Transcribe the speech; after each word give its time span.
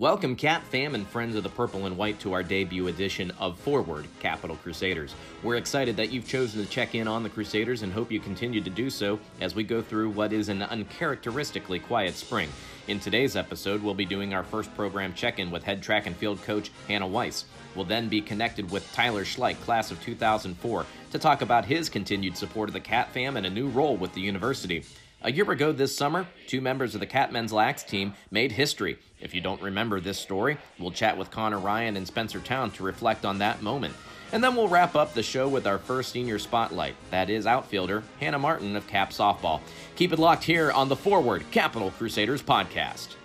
Welcome, 0.00 0.36
Cat 0.36 0.62
fam 0.62 0.94
and 0.94 1.04
friends 1.04 1.34
of 1.34 1.42
the 1.42 1.48
Purple 1.48 1.86
and 1.86 1.96
White, 1.96 2.20
to 2.20 2.32
our 2.32 2.44
debut 2.44 2.86
edition 2.86 3.32
of 3.40 3.58
Forward 3.58 4.06
Capital 4.20 4.54
Crusaders. 4.54 5.12
We're 5.42 5.56
excited 5.56 5.96
that 5.96 6.12
you've 6.12 6.28
chosen 6.28 6.64
to 6.64 6.70
check 6.70 6.94
in 6.94 7.08
on 7.08 7.24
the 7.24 7.28
Crusaders 7.28 7.82
and 7.82 7.92
hope 7.92 8.12
you 8.12 8.20
continue 8.20 8.60
to 8.60 8.70
do 8.70 8.90
so 8.90 9.18
as 9.40 9.56
we 9.56 9.64
go 9.64 9.82
through 9.82 10.10
what 10.10 10.32
is 10.32 10.50
an 10.50 10.62
uncharacteristically 10.62 11.80
quiet 11.80 12.14
spring. 12.14 12.48
In 12.86 13.00
today's 13.00 13.34
episode, 13.34 13.82
we'll 13.82 13.92
be 13.92 14.04
doing 14.04 14.34
our 14.34 14.44
first 14.44 14.72
program 14.76 15.14
check 15.14 15.40
in 15.40 15.50
with 15.50 15.64
head 15.64 15.82
track 15.82 16.06
and 16.06 16.14
field 16.14 16.40
coach 16.42 16.70
Hannah 16.86 17.08
Weiss. 17.08 17.46
We'll 17.74 17.84
then 17.84 18.08
be 18.08 18.20
connected 18.20 18.70
with 18.70 18.92
Tyler 18.92 19.24
Schleich, 19.24 19.60
class 19.62 19.90
of 19.90 20.00
2004, 20.04 20.86
to 21.10 21.18
talk 21.18 21.42
about 21.42 21.64
his 21.64 21.88
continued 21.88 22.36
support 22.36 22.68
of 22.68 22.72
the 22.72 22.78
Cat 22.78 23.10
fam 23.10 23.36
and 23.36 23.46
a 23.46 23.50
new 23.50 23.66
role 23.66 23.96
with 23.96 24.14
the 24.14 24.20
university. 24.20 24.84
A 25.20 25.32
year 25.32 25.50
ago 25.50 25.72
this 25.72 25.96
summer, 25.96 26.28
two 26.46 26.60
members 26.60 26.94
of 26.94 27.00
the 27.00 27.06
Catmen's 27.06 27.52
Lax 27.52 27.82
team 27.82 28.14
made 28.30 28.52
history. 28.52 28.98
If 29.20 29.34
you 29.34 29.40
don't 29.40 29.60
remember 29.60 29.98
this 29.98 30.16
story, 30.16 30.58
we'll 30.78 30.92
chat 30.92 31.18
with 31.18 31.32
Connor 31.32 31.58
Ryan 31.58 31.96
and 31.96 32.06
Spencer 32.06 32.38
Town 32.38 32.70
to 32.72 32.84
reflect 32.84 33.24
on 33.24 33.38
that 33.38 33.60
moment. 33.60 33.94
And 34.30 34.44
then 34.44 34.54
we'll 34.54 34.68
wrap 34.68 34.94
up 34.94 35.14
the 35.14 35.22
show 35.24 35.48
with 35.48 35.66
our 35.66 35.78
first 35.78 36.12
senior 36.12 36.38
spotlight. 36.38 36.94
That 37.10 37.30
is 37.30 37.48
outfielder 37.48 38.04
Hannah 38.20 38.38
Martin 38.38 38.76
of 38.76 38.86
Cap 38.86 39.10
Softball. 39.10 39.60
Keep 39.96 40.12
it 40.12 40.20
locked 40.20 40.44
here 40.44 40.70
on 40.70 40.88
the 40.88 40.94
Forward 40.94 41.44
Capital 41.50 41.90
Crusaders 41.90 42.42
podcast. 42.42 43.16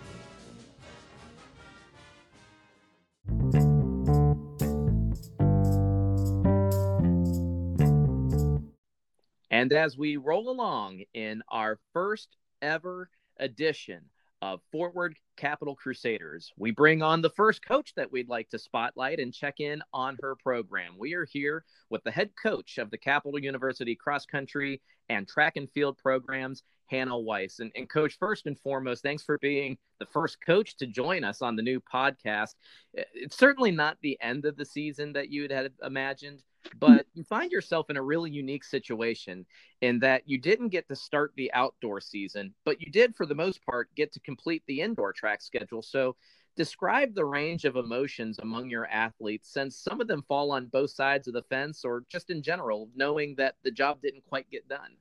And 9.64 9.72
as 9.72 9.96
we 9.96 10.18
roll 10.18 10.50
along 10.50 11.04
in 11.14 11.42
our 11.48 11.78
first 11.94 12.36
ever 12.60 13.08
edition 13.38 14.02
of 14.42 14.60
Forward 14.70 15.16
Capital 15.38 15.74
Crusaders, 15.74 16.52
we 16.58 16.70
bring 16.70 17.00
on 17.02 17.22
the 17.22 17.30
first 17.30 17.64
coach 17.64 17.94
that 17.96 18.12
we'd 18.12 18.28
like 18.28 18.50
to 18.50 18.58
spotlight 18.58 19.20
and 19.20 19.32
check 19.32 19.60
in 19.60 19.80
on 19.94 20.18
her 20.20 20.34
program. 20.34 20.98
We 20.98 21.14
are 21.14 21.24
here 21.24 21.64
with 21.88 22.04
the 22.04 22.10
head 22.10 22.32
coach 22.42 22.76
of 22.76 22.90
the 22.90 22.98
Capital 22.98 23.40
University 23.40 23.94
cross 23.94 24.26
country 24.26 24.82
and 25.08 25.26
track 25.26 25.56
and 25.56 25.70
field 25.70 25.96
programs, 25.96 26.62
Hannah 26.88 27.18
Weiss. 27.18 27.60
And, 27.60 27.72
and, 27.74 27.88
coach, 27.88 28.18
first 28.18 28.44
and 28.44 28.58
foremost, 28.58 29.02
thanks 29.02 29.22
for 29.22 29.38
being 29.38 29.78
the 29.98 30.04
first 30.12 30.44
coach 30.44 30.76
to 30.76 30.86
join 30.86 31.24
us 31.24 31.40
on 31.40 31.56
the 31.56 31.62
new 31.62 31.80
podcast. 31.80 32.56
It's 32.92 33.38
certainly 33.38 33.70
not 33.70 33.96
the 34.02 34.18
end 34.20 34.44
of 34.44 34.58
the 34.58 34.66
season 34.66 35.14
that 35.14 35.30
you 35.30 35.48
had 35.48 35.72
imagined, 35.82 36.42
but 36.78 37.06
you 37.14 37.24
find 37.24 37.50
yourself 37.52 37.90
in 37.90 37.96
a 37.96 38.02
really 38.02 38.30
unique 38.30 38.64
situation 38.64 39.46
in 39.80 39.98
that 40.00 40.22
you 40.26 40.38
didn't 40.38 40.68
get 40.68 40.88
to 40.88 40.96
start 40.96 41.32
the 41.36 41.52
outdoor 41.52 42.00
season, 42.00 42.54
but 42.64 42.80
you 42.80 42.90
did, 42.90 43.14
for 43.14 43.26
the 43.26 43.34
most 43.34 43.64
part, 43.64 43.94
get 43.94 44.12
to 44.12 44.20
complete 44.20 44.62
the 44.66 44.80
indoor 44.80 45.12
track 45.12 45.42
schedule. 45.42 45.82
So, 45.82 46.16
describe 46.56 47.14
the 47.14 47.24
range 47.24 47.64
of 47.64 47.76
emotions 47.76 48.38
among 48.38 48.70
your 48.70 48.86
athletes 48.86 49.52
since 49.52 49.76
some 49.76 50.00
of 50.00 50.06
them 50.06 50.22
fall 50.28 50.52
on 50.52 50.66
both 50.66 50.90
sides 50.90 51.26
of 51.26 51.34
the 51.34 51.42
fence 51.42 51.84
or 51.84 52.04
just 52.08 52.30
in 52.30 52.42
general, 52.42 52.88
knowing 52.94 53.34
that 53.36 53.56
the 53.64 53.72
job 53.72 54.00
didn't 54.00 54.24
quite 54.28 54.48
get 54.50 54.68
done. 54.68 54.96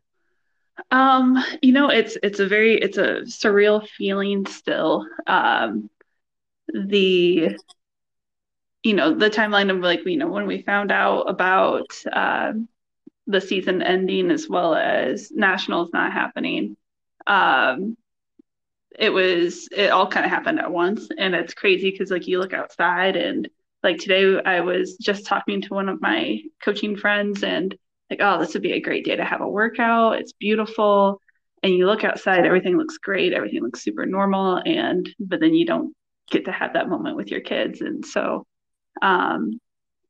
Um, 0.91 1.43
you 1.61 1.71
know, 1.71 1.89
it's 1.89 2.17
it's 2.23 2.39
a 2.39 2.47
very 2.47 2.75
it's 2.77 2.97
a 2.97 3.21
surreal 3.21 3.87
feeling 3.87 4.45
still. 4.45 5.05
Um, 5.27 5.89
the 6.73 7.57
you 8.83 8.93
know 8.93 9.13
the 9.13 9.29
timeline 9.29 9.71
of 9.71 9.79
like 9.79 10.05
you 10.05 10.17
know 10.17 10.27
when 10.27 10.47
we 10.47 10.61
found 10.61 10.91
out 10.91 11.29
about 11.29 11.87
uh, 12.11 12.53
the 13.27 13.41
season 13.41 13.81
ending 13.81 14.31
as 14.31 14.47
well 14.49 14.75
as 14.75 15.31
nationals 15.31 15.89
not 15.93 16.11
happening 16.11 16.75
um, 17.27 17.95
it 18.99 19.09
was 19.09 19.67
it 19.71 19.89
all 19.89 20.07
kind 20.07 20.25
of 20.25 20.31
happened 20.31 20.59
at 20.59 20.71
once. 20.71 21.07
And 21.17 21.33
it's 21.33 21.53
crazy 21.53 21.91
because 21.91 22.11
like 22.11 22.27
you 22.27 22.39
look 22.39 22.53
outside 22.53 23.15
and 23.15 23.49
like 23.81 23.97
today 23.97 24.39
i 24.45 24.61
was 24.61 24.95
just 24.97 25.25
talking 25.25 25.61
to 25.61 25.73
one 25.73 25.89
of 25.89 26.01
my 26.01 26.39
coaching 26.63 26.95
friends 26.95 27.43
and 27.43 27.75
like 28.09 28.19
oh 28.21 28.39
this 28.39 28.53
would 28.53 28.63
be 28.63 28.71
a 28.73 28.81
great 28.81 29.05
day 29.05 29.15
to 29.15 29.25
have 29.25 29.41
a 29.41 29.47
workout. 29.47 30.19
It's 30.19 30.33
beautiful. 30.33 31.19
And 31.63 31.73
you 31.73 31.85
look 31.85 32.03
outside 32.03 32.45
everything 32.45 32.77
looks 32.77 32.97
great 32.97 33.33
everything 33.33 33.63
looks 33.63 33.83
super 33.83 34.05
normal 34.05 34.61
and 34.65 35.09
but 35.19 35.39
then 35.39 35.53
you 35.53 35.65
don't 35.65 35.95
get 36.29 36.45
to 36.45 36.51
have 36.51 36.73
that 36.73 36.89
moment 36.89 37.15
with 37.15 37.29
your 37.29 37.41
kids. 37.41 37.81
And 37.81 38.05
so 38.05 38.45
um, 39.01 39.59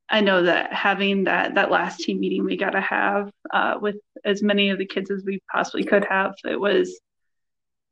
I 0.10 0.22
know 0.22 0.44
that 0.44 0.74
having 0.74 1.24
that 1.26 1.56
that 1.56 1.72
last 1.72 2.02
team 2.02 2.20
meeting 2.20 2.44
we 2.46 2.58
got 2.58 2.72
to 2.72 2.82
have 2.82 3.32
uh, 3.52 3.76
with 3.82 3.96
as 4.24 4.44
many 4.44 4.70
of 4.70 4.78
the 4.78 4.86
kids 4.86 5.10
as 5.10 5.24
we 5.26 5.42
possibly 5.52 5.84
could 5.84 6.06
have, 6.06 6.36
it 6.46 6.60
was 6.60 7.00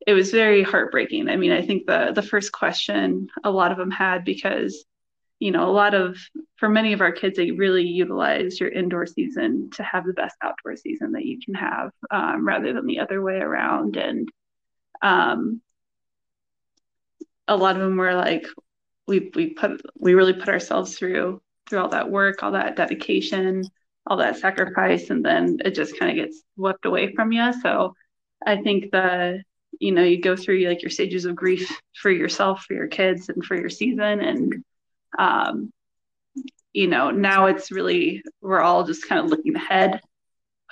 it 0.05 0.13
was 0.13 0.31
very 0.31 0.63
heartbreaking. 0.63 1.29
I 1.29 1.35
mean, 1.35 1.51
I 1.51 1.61
think 1.61 1.85
the 1.87 2.11
the 2.13 2.21
first 2.21 2.51
question 2.51 3.27
a 3.43 3.51
lot 3.51 3.71
of 3.71 3.77
them 3.77 3.91
had 3.91 4.23
because 4.25 4.85
you 5.39 5.51
know 5.51 5.69
a 5.69 5.71
lot 5.71 5.93
of 5.93 6.17
for 6.57 6.69
many 6.69 6.93
of 6.93 7.01
our 7.01 7.11
kids 7.11 7.37
they 7.37 7.51
really 7.51 7.83
utilize 7.83 8.59
your 8.59 8.69
indoor 8.69 9.07
season 9.07 9.69
to 9.71 9.83
have 9.83 10.05
the 10.05 10.13
best 10.13 10.35
outdoor 10.43 10.75
season 10.75 11.13
that 11.13 11.25
you 11.25 11.39
can 11.43 11.55
have 11.55 11.91
um, 12.11 12.47
rather 12.47 12.73
than 12.73 12.85
the 12.85 12.99
other 12.99 13.21
way 13.21 13.37
around 13.37 13.97
and 13.97 14.29
um, 15.01 15.61
a 17.47 17.57
lot 17.57 17.75
of 17.75 17.81
them 17.81 17.97
were 17.97 18.13
like 18.13 18.45
we 19.11 19.29
we 19.35 19.49
put 19.49 19.81
we 19.99 20.13
really 20.13 20.33
put 20.33 20.49
ourselves 20.49 20.97
through 20.97 21.41
through 21.69 21.79
all 21.79 21.89
that 21.89 22.09
work, 22.09 22.41
all 22.41 22.53
that 22.53 22.75
dedication, 22.75 23.63
all 24.07 24.17
that 24.17 24.37
sacrifice, 24.37 25.09
and 25.09 25.23
then 25.23 25.57
it 25.63 25.75
just 25.75 25.99
kind 25.99 26.11
of 26.11 26.25
gets 26.25 26.41
swept 26.55 26.85
away 26.85 27.13
from 27.13 27.31
you. 27.31 27.53
So 27.61 27.93
I 28.45 28.57
think 28.57 28.91
the 28.91 29.43
you 29.79 29.91
know 29.91 30.03
you 30.03 30.21
go 30.21 30.35
through 30.35 30.67
like 30.67 30.81
your 30.81 30.89
stages 30.89 31.25
of 31.25 31.35
grief 31.35 31.69
for 32.01 32.09
yourself, 32.09 32.63
for 32.65 32.73
your 32.73 32.87
kids, 32.87 33.29
and 33.29 33.43
for 33.43 33.55
your 33.55 33.69
season, 33.69 34.21
and 34.21 34.63
um, 35.19 35.71
you 36.71 36.87
know 36.87 37.11
now 37.11 37.47
it's 37.47 37.69
really 37.69 38.23
we're 38.41 38.61
all 38.61 38.85
just 38.85 39.07
kind 39.07 39.23
of 39.23 39.29
looking 39.29 39.55
ahead. 39.55 39.99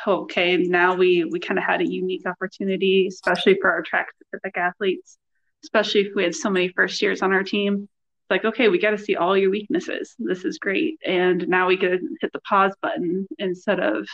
Okay, 0.07 0.55
now 0.55 0.95
we 0.95 1.25
we 1.25 1.41
kind 1.41 1.57
of 1.57 1.65
had 1.65 1.81
a 1.81 1.91
unique 1.91 2.25
opportunity, 2.25 3.07
especially 3.07 3.57
for 3.59 3.69
our 3.69 3.81
track 3.81 4.07
specific 4.15 4.57
athletes, 4.57 5.17
especially 5.63 6.01
if 6.01 6.15
we 6.15 6.23
had 6.23 6.33
so 6.33 6.49
many 6.49 6.69
first 6.69 7.01
years 7.01 7.21
on 7.21 7.33
our 7.33 7.43
team 7.43 7.89
like, 8.29 8.45
okay, 8.45 8.69
we 8.69 8.79
got 8.79 8.91
to 8.91 8.97
see 8.97 9.15
all 9.15 9.37
your 9.37 9.49
weaknesses. 9.49 10.15
This 10.19 10.45
is 10.45 10.59
great. 10.59 10.99
And 11.05 11.47
now 11.47 11.67
we 11.67 11.77
can 11.77 12.17
hit 12.21 12.31
the 12.33 12.41
pause 12.41 12.75
button 12.81 13.27
instead 13.37 13.79
of 13.79 14.07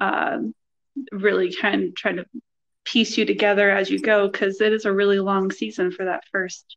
um, 0.00 0.54
really 1.10 1.50
trying, 1.50 1.92
trying 1.96 2.16
to 2.16 2.26
piece 2.84 3.16
you 3.16 3.24
together 3.24 3.70
as 3.70 3.90
you 3.90 4.00
go, 4.00 4.28
because 4.28 4.60
it 4.60 4.72
is 4.72 4.84
a 4.84 4.92
really 4.92 5.20
long 5.20 5.50
season 5.50 5.92
for 5.92 6.04
that 6.04 6.24
first 6.30 6.76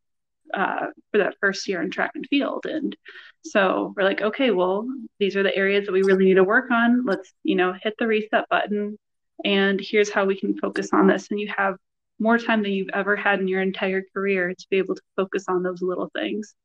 uh, 0.54 0.88
for 1.12 1.18
that 1.18 1.36
first 1.42 1.68
year 1.68 1.82
in 1.82 1.90
track 1.90 2.12
and 2.16 2.26
field. 2.28 2.66
And 2.66 2.96
so 3.44 3.94
we're 3.96 4.04
like, 4.04 4.22
okay, 4.22 4.52
well, 4.52 4.88
these 5.20 5.36
are 5.36 5.44
the 5.44 5.56
areas 5.56 5.86
that 5.86 5.92
we 5.92 6.04
really 6.04 6.26
need 6.26 6.36
to 6.36 6.44
work 6.44 6.72
on. 6.72 7.06
Let's, 7.06 7.32
you 7.44 7.56
know, 7.56 7.74
hit 7.82 7.96
the 8.00 8.08
reset 8.08 8.48
button 8.50 8.98
and 9.44 9.80
here's 9.82 10.10
how 10.10 10.26
we 10.26 10.40
can 10.40 10.58
focus 10.58 10.90
on 10.94 11.08
this. 11.08 11.30
And 11.30 11.40
you 11.40 11.52
have 11.56 11.76
more 12.20 12.38
time 12.38 12.64
than 12.64 12.72
you've 12.72 12.90
ever 12.94 13.16
had 13.16 13.40
in 13.40 13.48
your 13.48 13.62
entire 13.62 14.04
career 14.14 14.54
to 14.54 14.68
be 14.70 14.78
able 14.78 14.96
to 14.96 15.02
focus 15.16 15.46
on 15.48 15.64
those 15.64 15.82
little 15.82 16.10
things. 16.16 16.56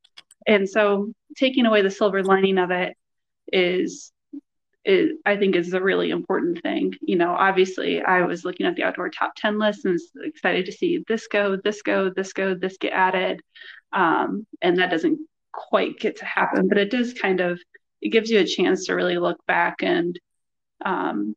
And 0.46 0.68
so 0.68 1.12
taking 1.36 1.66
away 1.66 1.82
the 1.82 1.90
silver 1.90 2.22
lining 2.22 2.58
of 2.58 2.70
it 2.70 2.96
is 3.52 4.12
is 4.84 5.10
I 5.26 5.36
think 5.36 5.56
is 5.56 5.74
a 5.74 5.82
really 5.82 6.10
important 6.10 6.62
thing. 6.62 6.94
You 7.02 7.16
know, 7.16 7.32
obviously 7.32 8.00
I 8.00 8.22
was 8.22 8.44
looking 8.44 8.66
at 8.66 8.76
the 8.76 8.84
outdoor 8.84 9.10
top 9.10 9.32
10 9.36 9.58
list 9.58 9.84
and 9.84 9.92
was 9.92 10.10
excited 10.24 10.66
to 10.66 10.72
see 10.72 11.04
this 11.06 11.26
go, 11.26 11.58
this 11.62 11.82
go, 11.82 12.08
this 12.08 12.32
go, 12.32 12.54
this 12.54 12.78
get 12.78 12.94
added. 12.94 13.42
Um, 13.92 14.46
and 14.62 14.78
that 14.78 14.90
doesn't 14.90 15.20
quite 15.52 15.98
get 15.98 16.16
to 16.18 16.24
happen, 16.24 16.68
but 16.68 16.78
it 16.78 16.90
does 16.90 17.12
kind 17.12 17.40
of 17.40 17.60
it 18.00 18.08
gives 18.08 18.30
you 18.30 18.38
a 18.38 18.46
chance 18.46 18.86
to 18.86 18.94
really 18.94 19.18
look 19.18 19.44
back 19.46 19.82
and 19.82 20.18
um, 20.84 21.36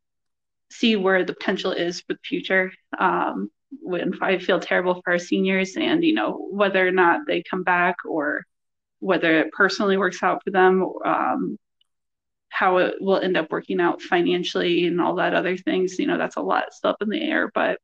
see 0.72 0.96
where 0.96 1.26
the 1.26 1.34
potential 1.34 1.72
is 1.72 2.02
for 2.02 2.14
the 2.14 2.20
future. 2.24 2.72
Um, 2.98 3.52
when 3.82 4.14
I 4.22 4.38
feel 4.38 4.60
terrible 4.60 5.02
for 5.02 5.14
our 5.14 5.20
seniors 5.20 5.76
and, 5.76 6.04
you 6.04 6.14
know, 6.14 6.48
whether 6.52 6.86
or 6.88 6.92
not 6.92 7.22
they 7.28 7.44
come 7.44 7.64
back 7.64 7.98
or 8.06 8.46
whether 9.00 9.40
it 9.40 9.52
personally 9.52 9.98
works 9.98 10.24
out 10.24 10.44
for 10.44 10.52
them, 10.52 10.88
um, 11.06 11.58
how 12.50 12.78
it 12.78 12.96
will 13.02 13.20
end 13.20 13.36
up 13.36 13.52
working 13.52 13.82
out 13.82 14.02
financially 14.02 14.86
and 14.86 15.02
all 15.02 15.16
that 15.16 15.34
other 15.34 15.58
things, 15.58 15.98
you 15.98 16.08
know, 16.08 16.18
that's 16.18 16.36
a 16.36 16.42
lot 16.42 16.74
still 16.74 16.92
up 16.92 17.02
in 17.02 17.10
the 17.10 17.22
air. 17.22 17.52
But 17.54 17.80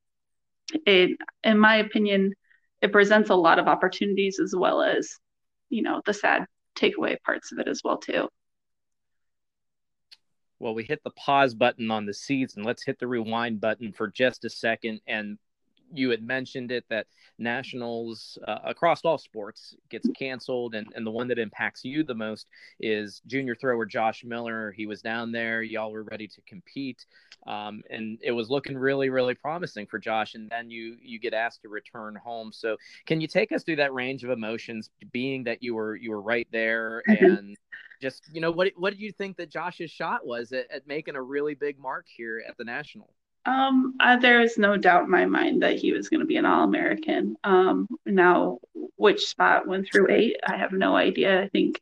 it, 0.85 1.17
in 1.43 1.57
my 1.57 1.77
opinion, 1.77 2.33
it 2.81 2.91
presents 2.91 3.29
a 3.29 3.35
lot 3.35 3.59
of 3.59 3.67
opportunities 3.67 4.39
as 4.39 4.53
well 4.55 4.81
as, 4.81 5.17
you 5.69 5.81
know, 5.81 6.01
the 6.05 6.13
sad 6.13 6.45
takeaway 6.77 7.17
parts 7.25 7.51
of 7.51 7.59
it 7.59 7.67
as 7.67 7.81
well 7.83 7.97
too. 7.97 8.29
Well, 10.59 10.75
we 10.75 10.83
hit 10.83 11.01
the 11.03 11.11
pause 11.11 11.55
button 11.55 11.89
on 11.89 12.05
the 12.05 12.13
season. 12.13 12.63
Let's 12.63 12.83
hit 12.83 12.99
the 12.99 13.07
rewind 13.07 13.61
button 13.61 13.91
for 13.91 14.07
just 14.07 14.45
a 14.45 14.49
second 14.49 15.01
and 15.07 15.37
you 15.93 16.09
had 16.09 16.23
mentioned 16.23 16.71
it 16.71 16.85
that 16.89 17.07
nationals 17.37 18.37
uh, 18.47 18.59
across 18.65 19.01
all 19.03 19.17
sports 19.17 19.75
gets 19.89 20.07
canceled, 20.17 20.75
and, 20.75 20.87
and 20.95 21.05
the 21.05 21.11
one 21.11 21.27
that 21.27 21.39
impacts 21.39 21.83
you 21.83 22.03
the 22.03 22.15
most 22.15 22.47
is 22.79 23.21
junior 23.27 23.55
thrower 23.55 23.85
Josh 23.85 24.23
Miller. 24.23 24.71
He 24.71 24.85
was 24.85 25.01
down 25.01 25.31
there, 25.31 25.61
y'all 25.61 25.91
were 25.91 26.03
ready 26.03 26.27
to 26.27 26.41
compete, 26.41 27.05
um, 27.47 27.81
and 27.89 28.17
it 28.21 28.31
was 28.31 28.49
looking 28.49 28.77
really, 28.77 29.09
really 29.09 29.35
promising 29.35 29.85
for 29.87 29.99
Josh. 29.99 30.35
And 30.35 30.49
then 30.49 30.69
you 30.69 30.97
you 31.01 31.19
get 31.19 31.33
asked 31.33 31.61
to 31.63 31.69
return 31.69 32.15
home. 32.15 32.51
So, 32.51 32.77
can 33.05 33.21
you 33.21 33.27
take 33.27 33.51
us 33.51 33.63
through 33.63 33.77
that 33.77 33.93
range 33.93 34.23
of 34.23 34.29
emotions, 34.29 34.89
being 35.11 35.43
that 35.45 35.63
you 35.63 35.75
were 35.75 35.95
you 35.95 36.11
were 36.11 36.21
right 36.21 36.47
there 36.51 37.03
mm-hmm. 37.07 37.25
and 37.25 37.57
just 38.01 38.23
you 38.31 38.41
know 38.41 38.51
what 38.51 38.71
what 38.77 38.91
did 38.91 39.01
you 39.01 39.11
think 39.11 39.37
that 39.37 39.49
Josh's 39.49 39.91
shot 39.91 40.25
was 40.25 40.51
at, 40.51 40.69
at 40.71 40.87
making 40.87 41.15
a 41.15 41.21
really 41.21 41.53
big 41.53 41.79
mark 41.79 42.05
here 42.07 42.43
at 42.47 42.57
the 42.57 42.63
national? 42.63 43.09
Um, 43.49 43.95
uh, 43.99 44.17
there 44.17 44.41
is 44.41 44.59
no 44.59 44.77
doubt 44.77 45.05
in 45.05 45.09
my 45.09 45.25
mind 45.25 45.63
that 45.63 45.79
he 45.79 45.91
was 45.91 46.07
going 46.07 46.19
to 46.19 46.27
be 46.27 46.37
an 46.37 46.45
All 46.45 46.63
American. 46.63 47.35
Um, 47.43 47.87
now, 48.05 48.59
which 48.95 49.25
spot 49.25 49.67
went 49.67 49.87
through 49.87 50.11
eight, 50.11 50.37
I 50.45 50.55
have 50.55 50.71
no 50.71 50.95
idea. 50.95 51.41
I 51.41 51.47
think 51.49 51.81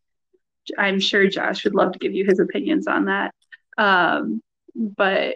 I'm 0.77 1.01
sure 1.01 1.27
Josh 1.27 1.65
would 1.65 1.75
love 1.75 1.91
to 1.91 1.99
give 1.99 2.13
you 2.13 2.23
his 2.23 2.39
opinions 2.39 2.87
on 2.87 3.05
that. 3.05 3.35
Um, 3.77 4.41
but 4.75 5.35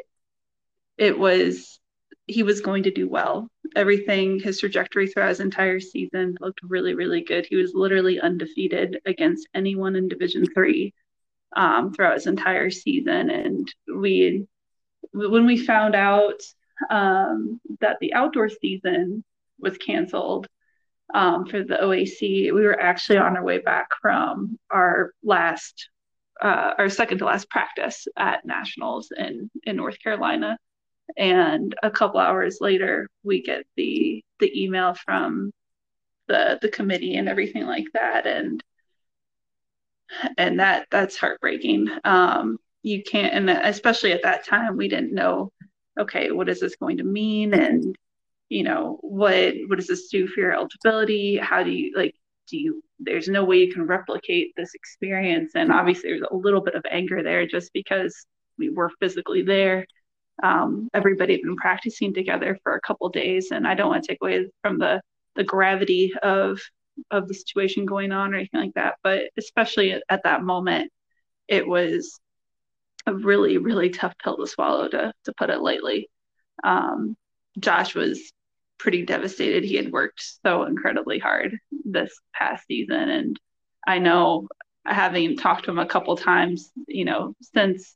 it 0.97 1.19
was 1.19 1.79
he 2.27 2.43
was 2.43 2.61
going 2.61 2.83
to 2.83 2.91
do 2.91 3.09
well. 3.09 3.49
Everything, 3.75 4.39
his 4.39 4.59
trajectory 4.59 5.07
throughout 5.07 5.29
his 5.29 5.41
entire 5.41 5.81
season 5.81 6.37
looked 6.39 6.61
really, 6.63 6.93
really 6.93 7.23
good. 7.23 7.45
He 7.45 7.57
was 7.57 7.73
literally 7.73 8.21
undefeated 8.21 9.01
against 9.05 9.49
anyone 9.53 9.97
in 9.97 10.07
Division 10.07 10.45
Three 10.45 10.93
um, 11.57 11.91
throughout 11.91 12.13
his 12.13 12.27
entire 12.27 12.69
season, 12.69 13.29
and 13.29 13.73
we 13.93 14.47
when 15.13 15.45
we 15.45 15.57
found 15.57 15.95
out 15.95 16.41
um, 16.89 17.59
that 17.79 17.97
the 17.99 18.13
outdoor 18.13 18.49
season 18.49 19.23
was 19.59 19.77
canceled 19.77 20.47
um, 21.13 21.45
for 21.45 21.63
the 21.63 21.75
OAC, 21.75 22.53
we 22.53 22.61
were 22.63 22.79
actually 22.79 23.17
on 23.17 23.35
our 23.35 23.43
way 23.43 23.59
back 23.59 23.89
from 24.01 24.57
our 24.69 25.13
last, 25.23 25.89
uh, 26.41 26.73
our 26.77 26.89
second 26.89 27.19
to 27.19 27.25
last 27.25 27.49
practice 27.49 28.07
at 28.17 28.45
nationals 28.45 29.11
in 29.15 29.51
in 29.63 29.75
North 29.75 29.99
Carolina, 30.01 30.57
and 31.17 31.75
a 31.83 31.91
couple 31.91 32.19
hours 32.19 32.59
later, 32.61 33.09
we 33.23 33.41
get 33.43 33.65
the 33.75 34.23
the 34.39 34.63
email 34.63 34.93
from 34.93 35.51
the 36.27 36.57
the 36.61 36.69
committee 36.69 37.15
and 37.15 37.27
everything 37.27 37.65
like 37.65 37.87
that, 37.93 38.25
and 38.25 38.63
and 40.37 40.59
that 40.59 40.87
that's 40.89 41.17
heartbreaking. 41.17 41.89
Um, 42.05 42.57
you 42.83 43.03
can't 43.03 43.33
and 43.33 43.49
especially 43.49 44.11
at 44.11 44.23
that 44.23 44.45
time 44.45 44.75
we 44.75 44.87
didn't 44.87 45.13
know 45.13 45.51
okay 45.99 46.31
what 46.31 46.49
is 46.49 46.59
this 46.59 46.75
going 46.75 46.97
to 46.97 47.03
mean? 47.03 47.53
And 47.53 47.95
you 48.49 48.63
know 48.63 48.97
what 49.01 49.53
what 49.67 49.77
does 49.77 49.87
this 49.87 50.09
do 50.09 50.27
for 50.27 50.41
your 50.41 50.53
eligibility? 50.53 51.37
How 51.37 51.63
do 51.63 51.71
you 51.71 51.93
like 51.95 52.15
do 52.47 52.57
you 52.57 52.83
there's 52.99 53.27
no 53.27 53.43
way 53.43 53.57
you 53.57 53.73
can 53.73 53.87
replicate 53.87 54.53
this 54.55 54.73
experience. 54.73 55.53
And 55.55 55.71
obviously 55.71 56.09
there's 56.09 56.27
a 56.29 56.35
little 56.35 56.61
bit 56.61 56.75
of 56.75 56.85
anger 56.89 57.23
there 57.23 57.47
just 57.47 57.71
because 57.73 58.25
we 58.57 58.69
were 58.69 58.91
physically 58.99 59.41
there. 59.41 59.85
Um, 60.43 60.89
everybody 60.93 61.33
had 61.33 61.41
been 61.41 61.55
practicing 61.55 62.13
together 62.13 62.57
for 62.63 62.75
a 62.75 62.81
couple 62.81 63.07
days 63.09 63.51
and 63.51 63.67
i 63.67 63.75
don't 63.75 63.89
want 63.89 64.03
to 64.03 64.07
take 64.07 64.17
away 64.21 64.47
from 64.63 64.79
the 64.79 64.99
the 65.35 65.43
gravity 65.43 66.13
of 66.23 66.59
of 67.11 67.27
the 67.27 67.33
situation 67.35 67.85
going 67.85 68.11
on 68.11 68.33
or 68.33 68.37
anything 68.37 68.59
like 68.59 68.73
that 68.73 68.95
but 69.03 69.25
especially 69.37 69.91
at, 69.91 70.03
at 70.09 70.23
that 70.23 70.41
moment 70.41 70.91
it 71.47 71.67
was 71.67 72.19
a 73.07 73.13
really 73.13 73.57
really 73.57 73.89
tough 73.89 74.13
pill 74.23 74.37
to 74.37 74.47
swallow 74.47 74.87
to 74.87 75.13
to 75.25 75.33
put 75.37 75.49
it 75.49 75.61
lightly. 75.61 76.09
Um, 76.63 77.15
josh 77.59 77.95
was 77.95 78.31
pretty 78.77 79.03
devastated. 79.05 79.63
He 79.63 79.75
had 79.75 79.91
worked 79.91 80.23
so 80.43 80.63
incredibly 80.63 81.19
hard 81.19 81.57
this 81.85 82.19
past 82.33 82.65
season. 82.67 83.09
And 83.09 83.39
i 83.87 83.97
know 83.99 84.47
having 84.85 85.37
talked 85.37 85.65
to 85.65 85.71
him 85.71 85.79
a 85.79 85.85
couple 85.85 86.15
times 86.15 86.71
you 86.87 87.05
know 87.05 87.35
since 87.53 87.95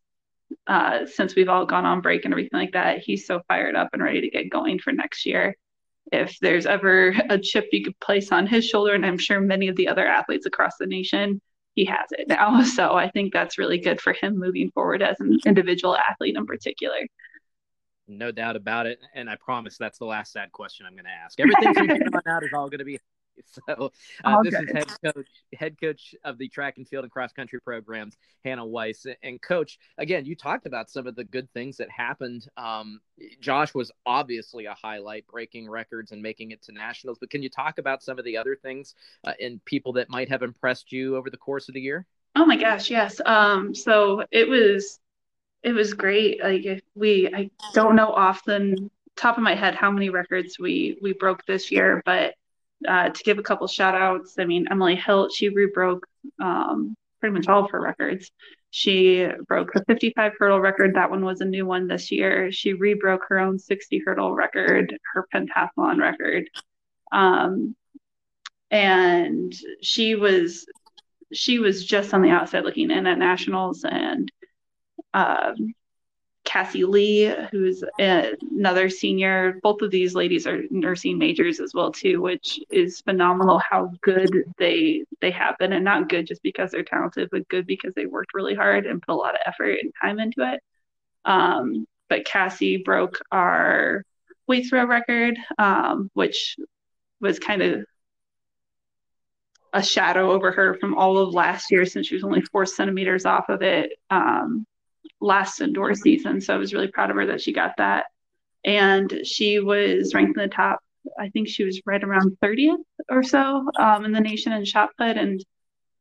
uh, 0.68 1.06
since 1.08 1.36
we've 1.36 1.50
all 1.50 1.66
gone 1.66 1.86
on 1.86 2.02
break 2.02 2.24
and 2.24 2.34
everything 2.34 2.60
like 2.60 2.74
that 2.74 3.00
he's 3.00 3.26
so 3.26 3.42
fired 3.48 3.76
up 3.76 3.90
and 3.94 4.02
ready 4.02 4.22
to 4.22 4.30
get 4.30 4.50
going 4.50 4.80
for 4.80 4.94
next 4.94 5.26
year. 5.26 5.56
If 6.12 6.38
there's 6.40 6.68
ever 6.68 7.16
a 7.30 7.40
chip 7.40 7.68
you 7.72 7.84
could 7.84 8.00
place 8.00 8.32
on 8.32 8.46
his 8.46 8.66
shoulder 8.66 8.94
and 8.94 9.06
i'm 9.06 9.18
sure 9.18 9.42
many 9.42 9.68
of 9.68 9.76
the 9.76 9.88
other 9.88 10.06
athletes 10.06 10.46
across 10.46 10.78
the 10.78 10.86
nation 10.86 11.42
he 11.76 11.86
has 11.86 12.08
it 12.12 12.28
now. 12.28 12.64
So 12.76 12.96
I 12.96 13.10
think 13.10 13.32
that's 13.32 13.58
really 13.58 13.78
good 13.78 14.02
for 14.02 14.14
him 14.14 14.40
moving 14.40 14.72
forward 14.72 15.02
as 15.02 15.20
an 15.20 15.38
individual 15.46 15.96
athlete 15.96 16.36
in 16.36 16.46
particular. 16.46 17.08
No 18.08 18.32
doubt 18.32 18.56
about 18.56 18.86
it. 18.86 19.00
And 19.14 19.30
I 19.30 19.36
promise 19.36 19.78
that's 19.78 19.98
the 20.00 20.06
last 20.06 20.32
sad 20.32 20.52
question 20.52 20.86
I'm 20.86 20.94
going 20.94 21.06
to 21.06 21.12
ask. 21.12 21.40
Everything 21.40 21.74
from 21.74 21.90
here 21.90 22.08
on 22.14 22.32
out 22.32 22.44
is 22.44 22.52
all 22.54 22.70
going 22.70 22.80
to 22.80 22.86
be 22.86 23.00
So 23.68 23.92
uh, 24.24 24.42
this 24.44 24.54
is 24.54 24.72
head 24.72 24.88
coach, 25.04 25.28
head 25.58 25.82
coach 25.82 26.16
of 26.24 26.38
the 26.38 26.48
track 26.50 26.78
and 26.78 26.88
field 26.88 27.04
and 27.04 27.12
cross 27.12 27.32
country 27.32 27.60
programs, 27.60 28.18
Hannah 28.44 28.66
Weiss. 28.66 29.06
And 29.24 29.42
coach, 29.42 29.80
again, 29.98 30.26
you 30.26 30.36
talked 30.36 30.66
about 30.66 30.90
some 30.90 31.08
of 31.08 31.16
the 31.16 31.24
good 31.24 31.52
things 31.54 31.78
that 31.78 31.90
happened. 31.90 32.48
Um, 32.58 33.00
Josh 33.40 33.74
was 33.74 33.92
obviously 34.06 34.66
a 34.66 34.74
highlight, 34.74 35.26
breaking 35.28 35.70
records 35.70 36.12
and 36.12 36.22
making 36.22 36.52
it 36.52 36.62
to 36.64 36.72
nationals. 36.72 37.18
But 37.20 37.30
can 37.30 37.44
you 37.44 37.50
talk 37.50 37.78
about 37.78 38.04
some 38.04 38.20
of 38.20 38.26
the 38.26 38.38
other 38.38 38.56
things 38.56 38.96
uh, 39.24 39.34
and 39.40 39.64
people 39.66 39.94
that 39.94 40.10
might 40.10 40.30
have 40.30 40.42
impressed 40.42 40.92
you 40.92 41.16
over 41.16 41.30
the 41.30 41.38
course 41.38 41.68
of 41.68 41.74
the 41.74 41.82
year? 41.82 42.06
Oh 42.36 42.46
my 42.46 42.58
gosh, 42.58 42.90
yes. 42.90 43.22
Um, 43.26 43.74
so 43.74 44.26
it 44.32 44.48
was 44.48 45.00
it 45.64 45.74
was 45.74 45.94
great. 45.94 46.44
Like 46.44 46.84
we, 46.94 47.28
I 47.34 47.50
don't 47.74 47.96
know 47.96 48.10
off 48.10 48.44
the 48.44 48.90
top 49.16 49.38
of 49.38 49.44
my 49.44 49.56
head 49.56 49.74
how 49.74 49.90
many 49.90 50.10
records 50.10 50.60
we 50.60 50.98
we 51.02 51.14
broke 51.14 51.46
this 51.46 51.72
year, 51.72 52.02
but 52.06 52.36
uh, 52.88 53.10
to 53.10 53.24
give 53.24 53.38
a 53.38 53.44
couple 53.44 53.68
shout 53.68 53.96
outs, 53.96 54.36
I 54.38 54.46
mean, 54.46 54.68
Emily 54.70 54.96
Hilt, 54.96 55.32
she 55.34 55.50
rebroke 55.50 56.04
um, 56.40 56.96
pretty 57.20 57.34
much 57.34 57.48
all 57.48 57.66
of 57.66 57.72
her 57.72 57.82
records. 57.82 58.32
She 58.72 59.26
broke 59.48 59.72
the 59.74 59.84
55 59.86 60.34
hurdle 60.38 60.60
record. 60.60 60.96
That 60.96 61.10
one 61.10 61.24
was 61.24 61.42
a 61.42 61.46
new 61.46 61.66
one 61.66 61.88
this 61.88 62.12
year. 62.12 62.52
She 62.52 62.74
rebroke 62.74 63.22
her 63.30 63.40
own 63.40 63.58
60 63.58 64.02
hurdle 64.06 64.36
record, 64.36 64.98
her 65.14 65.28
pentathlon 65.34 66.00
record. 66.00 66.50
Um, 67.12 67.76
and 68.72 69.54
she 69.82 70.16
was 70.16 70.66
she 71.34 71.60
was 71.60 71.86
just 71.86 72.14
on 72.14 72.22
the 72.22 72.30
outside 72.30 72.64
looking 72.64 72.92
in 72.92 73.08
at 73.08 73.18
nationals 73.18 73.86
and 73.90 74.32
um, 75.14 75.74
Cassie 76.56 76.86
Lee, 76.86 77.36
who's 77.52 77.84
another 78.00 78.90
senior. 78.90 79.60
Both 79.62 79.82
of 79.82 79.92
these 79.92 80.16
ladies 80.16 80.48
are 80.48 80.62
nursing 80.70 81.18
majors 81.18 81.60
as 81.60 81.74
well 81.74 81.92
too, 81.92 82.22
which 82.22 82.62
is 82.72 83.02
phenomenal 83.02 83.60
how 83.60 83.92
good 84.00 84.30
they 84.58 85.04
they 85.20 85.32
have 85.32 85.58
been, 85.58 85.74
and 85.74 85.84
not 85.84 86.08
good 86.08 86.26
just 86.26 86.42
because 86.44 86.72
they're 86.72 86.86
talented, 86.86 87.28
but 87.30 87.46
good 87.50 87.68
because 87.68 87.94
they 87.94 88.06
worked 88.06 88.34
really 88.34 88.56
hard 88.56 88.86
and 88.86 89.02
put 89.02 89.12
a 89.12 89.16
lot 89.16 89.36
of 89.36 89.42
effort 89.46 89.80
and 89.82 89.92
time 90.02 90.18
into 90.18 90.50
it. 90.54 90.62
Um, 91.26 91.86
but 92.08 92.24
Cassie 92.24 92.78
broke 92.78 93.20
our 93.34 94.06
weight 94.48 94.70
throw 94.70 94.86
record, 94.86 95.38
um, 95.58 96.10
which 96.14 96.56
was 97.20 97.38
kind 97.38 97.64
of 97.64 97.86
a 99.74 99.84
shadow 99.84 100.32
over 100.32 100.54
her 100.54 100.76
from 100.76 100.96
all 100.96 101.18
of 101.18 101.34
last 101.34 101.70
year 101.70 101.86
since 101.86 102.08
she 102.08 102.16
was 102.16 102.24
only 102.24 102.40
four 102.44 102.66
centimeters 102.66 103.26
off 103.26 103.50
of 103.50 103.62
it. 103.62 103.92
Um, 104.10 104.66
last 105.22 105.62
indoor 105.62 105.94
season. 105.94 106.42
So 106.42 106.54
I 106.54 106.58
was 106.58 106.74
really 106.74 106.88
proud 106.88 107.10
of 107.10 107.16
her 107.16 107.28
that 107.28 107.42
she 107.42 107.54
got 107.54 107.78
that. 107.78 108.06
And 108.64 109.22
she 109.24 109.60
was 109.60 110.14
ranked 110.14 110.38
in 110.38 110.44
the 110.44 110.54
top, 110.54 110.80
I 111.20 111.30
think 111.30 111.48
she 111.48 111.64
was 111.64 111.82
right 111.86 112.04
around 112.04 112.38
30th 112.44 112.78
or 113.10 113.22
so 113.22 113.70
um, 113.80 114.06
in 114.06 114.12
the 114.12 114.20
nation 114.20 114.52
in 114.54 114.66
shot 114.66 114.90
put. 114.98 115.18
And 115.18 115.44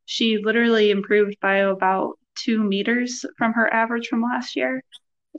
she 0.06 0.38
literally 0.38 0.90
improved 0.90 1.36
by 1.40 1.56
about 1.56 2.18
two 2.36 2.62
meters 2.62 3.24
from 3.36 3.52
her 3.52 3.72
average 3.72 4.08
from 4.08 4.22
last 4.22 4.56
year. 4.56 4.82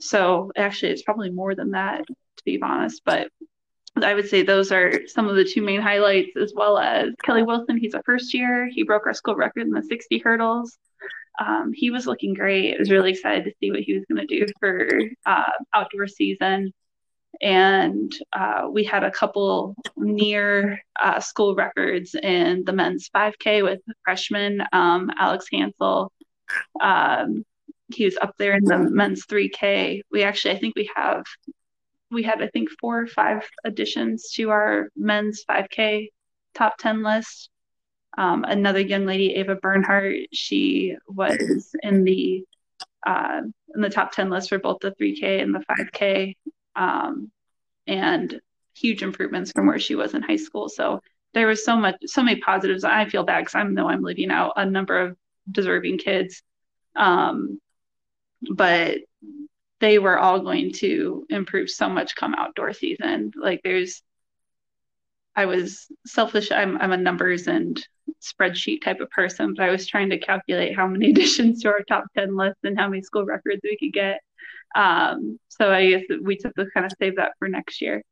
So 0.00 0.52
actually, 0.56 0.92
it's 0.92 1.02
probably 1.02 1.30
more 1.30 1.54
than 1.54 1.72
that, 1.72 2.06
to 2.06 2.44
be 2.44 2.60
honest. 2.62 3.02
But 3.04 3.28
I 3.96 4.14
would 4.14 4.28
say 4.28 4.42
those 4.42 4.70
are 4.72 5.06
some 5.06 5.26
of 5.26 5.36
the 5.36 5.44
two 5.44 5.62
main 5.62 5.80
highlights, 5.80 6.36
as 6.40 6.52
well 6.54 6.78
as 6.78 7.10
Kelly 7.24 7.42
Wilson. 7.42 7.78
He's 7.78 7.94
a 7.94 8.02
first 8.04 8.34
year. 8.34 8.68
He 8.70 8.82
broke 8.82 9.06
our 9.06 9.14
school 9.14 9.36
record 9.36 9.66
in 9.66 9.70
the 9.70 9.82
60 9.82 10.18
hurdles 10.18 10.76
um, 11.38 11.72
he 11.74 11.90
was 11.90 12.06
looking 12.06 12.34
great. 12.34 12.74
I 12.74 12.78
was 12.78 12.90
really 12.90 13.12
excited 13.12 13.44
to 13.44 13.52
see 13.60 13.70
what 13.70 13.80
he 13.80 13.94
was 13.94 14.04
going 14.10 14.26
to 14.26 14.38
do 14.38 14.46
for 14.60 14.88
uh, 15.26 15.52
outdoor 15.72 16.06
season. 16.06 16.72
And 17.42 18.12
uh, 18.32 18.68
we 18.70 18.84
had 18.84 19.04
a 19.04 19.10
couple 19.10 19.74
near 19.96 20.80
uh, 21.00 21.20
school 21.20 21.54
records 21.54 22.14
in 22.14 22.64
the 22.64 22.72
men's 22.72 23.10
5K 23.14 23.62
with 23.62 23.80
freshman 24.04 24.62
um, 24.72 25.10
Alex 25.18 25.46
Hansel. 25.52 26.10
Um, 26.80 27.44
he 27.88 28.04
was 28.04 28.16
up 28.16 28.34
there 28.38 28.54
in 28.56 28.64
the 28.64 28.78
men's 28.78 29.26
3K. 29.26 30.02
We 30.10 30.22
actually, 30.22 30.54
I 30.54 30.58
think 30.58 30.74
we 30.76 30.90
have, 30.96 31.24
we 32.10 32.22
had, 32.22 32.42
I 32.42 32.48
think, 32.48 32.70
four 32.80 33.00
or 33.00 33.06
five 33.06 33.48
additions 33.64 34.30
to 34.36 34.50
our 34.50 34.88
men's 34.96 35.44
5K 35.48 36.08
top 36.54 36.78
10 36.78 37.02
list. 37.02 37.50
Um, 38.16 38.44
another 38.44 38.80
young 38.80 39.04
lady, 39.04 39.34
Ava 39.34 39.56
Bernhardt, 39.56 40.28
she 40.32 40.96
was 41.06 41.74
in 41.82 42.04
the 42.04 42.44
uh, 43.06 43.42
in 43.74 43.80
the 43.80 43.90
top 43.90 44.12
10 44.12 44.30
list 44.30 44.48
for 44.48 44.58
both 44.58 44.78
the 44.80 44.90
3K 44.92 45.42
and 45.42 45.54
the 45.54 45.64
5K. 45.70 46.36
Um, 46.74 47.30
and 47.86 48.40
huge 48.74 49.02
improvements 49.02 49.52
from 49.52 49.66
where 49.66 49.78
she 49.78 49.94
was 49.94 50.14
in 50.14 50.22
high 50.22 50.36
school. 50.36 50.68
So 50.68 51.00
there 51.34 51.46
was 51.46 51.64
so 51.64 51.76
much, 51.76 51.96
so 52.06 52.22
many 52.22 52.40
positives. 52.40 52.84
I 52.84 53.08
feel 53.08 53.24
bad 53.24 53.40
because 53.40 53.54
I 53.54 53.62
know 53.62 53.88
I'm 53.88 54.02
leaving 54.02 54.30
out 54.30 54.54
a 54.56 54.66
number 54.66 54.98
of 55.00 55.16
deserving 55.50 55.98
kids. 55.98 56.42
Um, 56.94 57.60
but 58.54 58.98
they 59.80 59.98
were 59.98 60.18
all 60.18 60.40
going 60.40 60.72
to 60.72 61.26
improve 61.28 61.70
so 61.70 61.88
much 61.88 62.16
come 62.16 62.34
outdoor 62.34 62.72
season. 62.72 63.32
Like 63.36 63.60
there's, 63.62 64.02
I 65.36 65.46
was 65.46 65.86
selfish. 66.06 66.50
I'm, 66.50 66.78
I'm 66.80 66.92
a 66.92 66.96
numbers 66.96 67.46
and 67.46 67.84
spreadsheet 68.22 68.82
type 68.82 69.00
of 69.00 69.10
person, 69.10 69.54
but 69.54 69.64
I 69.64 69.70
was 69.70 69.86
trying 69.86 70.10
to 70.10 70.18
calculate 70.18 70.74
how 70.74 70.86
many 70.86 71.10
additions 71.10 71.62
to 71.62 71.68
our 71.68 71.82
top 71.86 72.04
10 72.16 72.36
list 72.36 72.56
and 72.64 72.78
how 72.78 72.88
many 72.88 73.02
school 73.02 73.24
records 73.24 73.60
we 73.62 73.76
could 73.76 73.92
get. 73.92 74.20
Um, 74.74 75.38
so 75.48 75.70
I 75.70 75.90
guess 75.90 76.02
we 76.22 76.36
took 76.36 76.54
to 76.54 76.66
kind 76.72 76.86
of 76.86 76.92
save 76.98 77.16
that 77.16 77.32
for 77.38 77.48
next 77.48 77.80
year. 77.80 78.02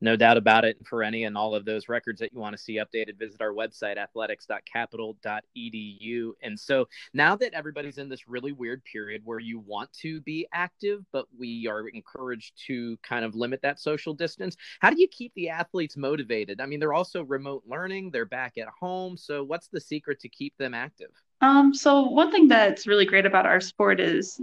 No 0.00 0.16
doubt 0.16 0.36
about 0.36 0.64
it. 0.64 0.76
For 0.86 1.02
any 1.02 1.24
and 1.24 1.36
all 1.36 1.54
of 1.54 1.64
those 1.64 1.88
records 1.88 2.20
that 2.20 2.32
you 2.32 2.40
want 2.40 2.56
to 2.56 2.62
see 2.62 2.78
updated, 2.78 3.18
visit 3.18 3.40
our 3.40 3.52
website, 3.52 3.96
athletics.capital.edu. 3.96 6.32
And 6.42 6.58
so 6.58 6.88
now 7.12 7.36
that 7.36 7.54
everybody's 7.54 7.98
in 7.98 8.08
this 8.08 8.28
really 8.28 8.52
weird 8.52 8.84
period 8.84 9.22
where 9.24 9.40
you 9.40 9.60
want 9.60 9.92
to 9.94 10.20
be 10.22 10.46
active, 10.52 11.04
but 11.12 11.26
we 11.38 11.66
are 11.66 11.88
encouraged 11.88 12.52
to 12.66 12.96
kind 12.98 13.24
of 13.24 13.34
limit 13.34 13.60
that 13.62 13.80
social 13.80 14.14
distance, 14.14 14.56
how 14.80 14.90
do 14.90 15.00
you 15.00 15.08
keep 15.08 15.32
the 15.34 15.48
athletes 15.48 15.96
motivated? 15.96 16.60
I 16.60 16.66
mean, 16.66 16.80
they're 16.80 16.92
also 16.92 17.24
remote 17.24 17.62
learning, 17.66 18.10
they're 18.10 18.24
back 18.24 18.58
at 18.58 18.68
home. 18.68 19.16
So 19.16 19.44
what's 19.44 19.68
the 19.68 19.80
secret 19.80 20.20
to 20.20 20.28
keep 20.28 20.56
them 20.58 20.74
active? 20.74 21.10
Um, 21.40 21.72
so 21.72 22.02
one 22.02 22.30
thing 22.30 22.48
that's 22.48 22.86
really 22.86 23.06
great 23.06 23.26
about 23.26 23.46
our 23.46 23.60
sport 23.60 23.98
is 23.98 24.40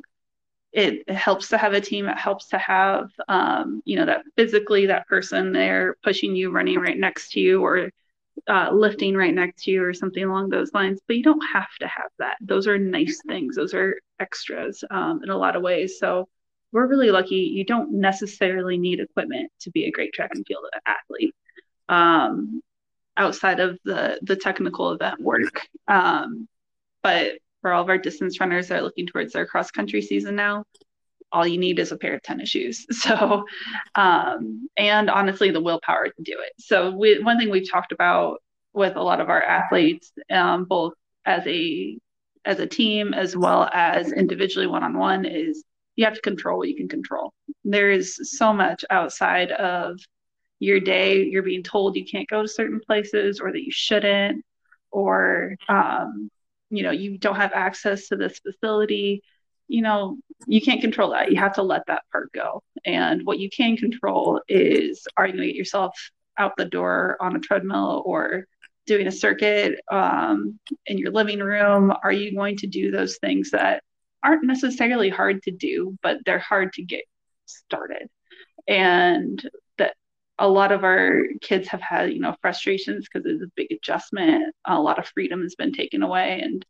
it 0.78 1.10
helps 1.10 1.48
to 1.50 1.58
have 1.58 1.74
a 1.74 1.82
team. 1.82 2.08
It 2.08 2.20
helps 2.20 2.50
to 2.50 2.58
have, 2.60 3.10
um, 3.28 3.82
you 3.84 3.96
know, 3.96 4.06
that 4.06 4.22
physically 4.36 4.86
that 4.86 5.08
person 5.08 5.52
there 5.52 5.98
pushing 6.04 6.36
you, 6.36 6.52
running 6.52 6.80
right 6.80 6.98
next 6.98 7.32
to 7.32 7.40
you, 7.40 7.66
or 7.66 7.90
uh, 8.48 8.70
lifting 8.72 9.16
right 9.16 9.34
next 9.34 9.64
to 9.64 9.72
you, 9.72 9.84
or 9.84 9.92
something 9.96 10.24
along 10.24 10.50
those 10.50 10.76
lines. 10.76 11.02
But 11.08 11.18
you 11.18 11.24
don't 11.24 11.42
have 11.52 11.76
to 11.80 11.88
have 11.88 12.12
that. 12.20 12.38
Those 12.42 12.68
are 12.68 12.78
nice 12.78 13.20
things. 13.28 13.56
Those 13.56 13.74
are 13.74 13.96
extras 14.20 14.84
um, 14.92 15.22
in 15.24 15.32
a 15.32 15.38
lot 15.38 15.56
of 15.56 15.64
ways. 15.64 15.98
So 15.98 16.30
we're 16.72 16.86
really 16.86 17.10
lucky. 17.10 17.38
You 17.38 17.66
don't 17.66 17.94
necessarily 17.94 18.78
need 18.78 19.00
equipment 19.00 19.52
to 19.62 19.72
be 19.72 19.86
a 19.86 19.92
great 19.92 20.14
track 20.14 20.30
and 20.36 20.46
field 20.46 20.64
athlete. 20.86 21.34
Um, 21.90 22.62
outside 23.16 23.60
of 23.60 23.80
the 23.84 24.20
the 24.22 24.36
technical 24.36 24.92
event 24.92 25.20
work, 25.22 25.68
um, 25.88 26.48
but 27.02 27.40
for 27.62 27.74
all 27.74 27.84
of 27.84 27.90
our 27.90 27.98
distance 27.98 28.40
runners 28.40 28.68
that 28.68 28.80
are 28.80 28.84
looking 28.84 29.08
towards 29.08 29.34
their 29.34 29.46
cross 29.46 29.72
country 29.72 30.02
season 30.02 30.36
now, 30.36 30.64
all 31.32 31.46
you 31.46 31.58
need 31.58 31.80
is 31.80 31.92
a 31.92 31.98
pair 31.98 32.16
of 32.16 32.24
tennis 32.24 32.50
shoes. 32.50 32.86
So, 32.92 33.46
um, 33.96 34.70
and 34.78 35.10
honestly, 35.10 35.52
the 35.52 35.62
willpower 35.62 36.06
to 36.10 36.24
do 36.24 36.38
it. 36.40 36.54
So, 36.60 36.92
we, 36.92 37.20
one 37.20 37.38
thing 37.38 37.50
we've 37.50 37.70
talked 37.70 37.92
about 37.92 38.42
with 38.74 38.96
a 38.96 39.02
lot 39.02 39.20
of 39.20 39.30
our 39.30 39.42
athletes, 39.42 40.12
um, 40.32 40.66
both 40.66 40.94
as 41.26 41.46
a 41.48 41.98
as 42.46 42.60
a 42.60 42.68
team 42.68 43.14
as 43.14 43.36
well 43.36 43.70
as 43.74 44.14
individually 44.14 44.68
one 44.68 44.84
on 44.84 44.98
one, 44.98 45.26
is 45.26 45.64
you 45.98 46.06
have 46.06 46.14
to 46.14 46.22
control 46.22 46.60
what 46.60 46.70
you 46.70 46.78
can 46.78 46.88
control. 46.88 47.34
There 47.66 47.92
is 47.92 48.18
so 48.38 48.54
much 48.54 48.86
outside 48.90 49.52
of 49.52 50.00
your 50.60 50.80
day. 50.80 51.24
You're 51.24 51.44
being 51.44 51.64
told 51.64 51.98
you 51.98 52.06
can't 52.06 52.30
go 52.30 52.42
to 52.42 52.48
certain 52.48 52.80
places 52.80 53.40
or 53.42 53.52
that 53.52 53.64
you 53.64 53.72
shouldn't, 53.72 54.46
or 54.92 55.56
um, 55.68 56.30
you 56.70 56.84
know 56.84 56.92
you 56.92 57.18
don't 57.18 57.36
have 57.36 57.54
access 57.54 58.08
to 58.08 58.16
this 58.16 58.40
facility 58.40 59.22
you 59.68 59.82
know 59.82 60.18
you 60.46 60.62
can't 60.62 60.82
control 60.82 61.12
that. 61.12 61.32
You 61.32 61.38
have 61.38 61.54
to 61.54 61.64
let 61.64 61.86
that 61.88 62.04
part 62.12 62.32
go. 62.32 62.62
And 62.86 63.26
what 63.26 63.40
you 63.40 63.50
can 63.50 63.76
control 63.76 64.42
is 64.48 65.08
are 65.18 65.26
you 65.26 65.34
going 65.34 65.48
to 65.48 65.48
get 65.48 65.58
yourself 65.58 65.98
out 66.38 66.54
the 66.58 66.66
door 66.66 67.18
on 67.20 67.36
a 67.36 67.40
treadmill 67.40 68.04
or 68.06 68.46
doing 68.86 69.08
a 69.08 69.12
circuit 69.12 69.80
um, 69.92 70.60
in 70.86 70.98
your 70.98 71.12
living 71.12 71.40
room? 71.40 71.92
Are 72.04 72.12
you 72.12 72.36
going 72.36 72.58
to 72.58 72.68
do 72.68 72.92
those 72.92 73.18
things 73.18 73.52
that 73.52 73.84
aren't 74.24 74.46
necessarily 74.46 75.10
hard 75.10 75.44
to 75.44 75.52
do 75.52 75.98
but 76.02 76.18
they're 76.26 76.40
hard 76.40 76.74
to 76.74 76.84
get 76.84 77.04
started? 77.46 78.08
And 78.68 79.42
a 80.40 80.48
lot 80.48 80.72
of 80.72 80.84
our 80.84 81.24
kids 81.42 81.68
have 81.70 81.82
had 81.82 82.14
you 82.14 82.20
know 82.20 82.36
frustrations 82.42 83.08
because 83.08 83.26
it's 83.26 83.44
a 83.44 83.52
big 83.56 83.72
adjustment. 83.72 84.54
A 84.66 84.80
lot 84.80 85.00
of 85.00 85.08
freedom 85.08 85.42
has 85.42 85.56
been 85.56 85.74
taken 85.74 86.04
away 86.04 86.42
and 86.42 86.66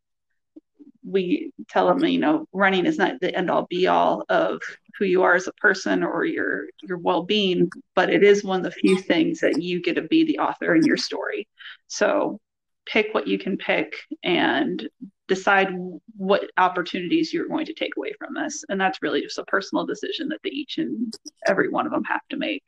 we 1.03 1.51
tell 1.69 1.88
them 1.88 2.03
you 2.05 2.19
know 2.19 2.45
running 2.53 2.86
is 2.86 2.97
not 2.97 3.19
the 3.21 3.36
end 3.36 3.50
all 3.50 3.65
be 3.69 3.88
all 3.88 4.25
of 4.29 4.62
who 4.97 5.05
you 5.05 5.24
are 5.24 5.36
as 5.36 5.47
a 5.47 5.53
person 5.53 6.03
or 6.03 6.25
your 6.25 6.65
your 6.83 6.97
well-being 6.97 7.69
but 7.95 8.09
it 8.09 8.24
is 8.24 8.43
one 8.43 8.59
of 8.59 8.63
the 8.63 8.71
few 8.71 8.97
things 8.97 9.39
that 9.39 9.62
you 9.62 9.81
get 9.81 9.95
to 9.95 10.01
be 10.01 10.25
the 10.25 10.39
author 10.39 10.75
in 10.75 10.83
your 10.83 10.97
story. 10.97 11.47
So 11.88 12.39
pick 12.86 13.13
what 13.13 13.27
you 13.27 13.38
can 13.38 13.57
pick 13.57 13.93
and 14.24 14.88
decide 15.27 15.69
what 16.15 16.50
opportunities 16.57 17.33
you're 17.33 17.50
going 17.50 17.65
to 17.65 17.74
take 17.74 17.97
away 17.97 18.13
from 18.17 18.33
this 18.33 18.63
and 18.69 18.79
that's 18.79 19.01
really 19.01 19.21
just 19.21 19.38
a 19.38 19.45
personal 19.45 19.86
decision 19.86 20.29
that 20.29 20.39
they 20.43 20.50
each 20.50 20.77
and 20.77 21.13
every 21.45 21.69
one 21.69 21.86
of 21.86 21.91
them 21.91 22.03
have 22.05 22.21
to 22.29 22.38
make 22.38 22.63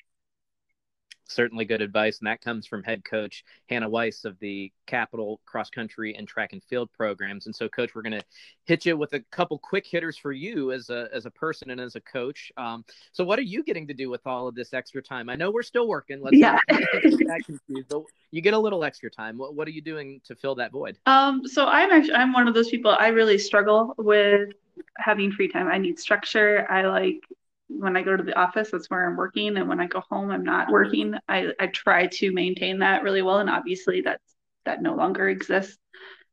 certainly 1.29 1.65
good 1.65 1.81
advice. 1.81 2.19
And 2.19 2.27
that 2.27 2.41
comes 2.41 2.67
from 2.67 2.83
head 2.83 3.03
coach 3.03 3.43
Hannah 3.69 3.89
Weiss 3.89 4.25
of 4.25 4.37
the 4.39 4.71
Capital 4.87 5.39
Cross 5.45 5.69
Country 5.69 6.15
and 6.15 6.27
Track 6.27 6.53
and 6.53 6.63
Field 6.63 6.89
programs. 6.91 7.45
And 7.45 7.55
so, 7.55 7.69
coach, 7.69 7.95
we're 7.95 8.01
going 8.01 8.19
to 8.19 8.25
hit 8.65 8.85
you 8.85 8.97
with 8.97 9.13
a 9.13 9.19
couple 9.31 9.57
quick 9.57 9.85
hitters 9.85 10.17
for 10.17 10.31
you 10.31 10.71
as 10.71 10.89
a, 10.89 11.07
as 11.13 11.25
a 11.25 11.31
person 11.31 11.69
and 11.69 11.79
as 11.79 11.95
a 11.95 12.01
coach. 12.01 12.51
Um, 12.57 12.83
so, 13.11 13.23
what 13.23 13.39
are 13.39 13.43
you 13.43 13.63
getting 13.63 13.87
to 13.87 13.93
do 13.93 14.09
with 14.09 14.25
all 14.25 14.47
of 14.47 14.55
this 14.55 14.73
extra 14.73 15.01
time? 15.01 15.29
I 15.29 15.35
know 15.35 15.51
we're 15.51 15.63
still 15.63 15.87
working. 15.87 16.21
Let's 16.21 16.37
yeah. 16.37 16.57
confused, 16.69 17.89
but 17.89 18.03
you 18.31 18.41
get 18.41 18.53
a 18.53 18.59
little 18.59 18.83
extra 18.83 19.09
time. 19.09 19.37
What, 19.37 19.55
what 19.55 19.67
are 19.67 19.71
you 19.71 19.81
doing 19.81 20.21
to 20.25 20.35
fill 20.35 20.55
that 20.55 20.71
void? 20.71 20.97
Um, 21.05 21.47
so 21.47 21.67
I'm 21.67 21.91
actually, 21.91 22.15
I'm 22.15 22.33
one 22.33 22.47
of 22.47 22.53
those 22.53 22.69
people, 22.69 22.95
I 22.97 23.07
really 23.07 23.37
struggle 23.37 23.93
with 23.97 24.49
having 24.97 25.31
free 25.31 25.47
time. 25.47 25.67
I 25.67 25.77
need 25.77 25.99
structure. 25.99 26.65
I 26.69 26.83
like 26.83 27.23
when 27.69 27.95
I 27.95 28.01
go 28.01 28.17
to 28.17 28.23
the 28.23 28.37
office, 28.37 28.71
that's 28.71 28.89
where 28.89 29.07
I'm 29.07 29.15
working. 29.15 29.55
And 29.55 29.69
when 29.69 29.79
I 29.79 29.87
go 29.87 30.01
home, 30.09 30.31
I'm 30.31 30.43
not 30.43 30.71
working. 30.71 31.15
I, 31.27 31.53
I 31.59 31.67
try 31.67 32.07
to 32.07 32.31
maintain 32.31 32.79
that 32.79 33.03
really 33.03 33.21
well. 33.21 33.39
And 33.39 33.49
obviously 33.49 34.01
that's 34.01 34.23
that 34.65 34.81
no 34.81 34.95
longer 34.95 35.29
exists. 35.29 35.77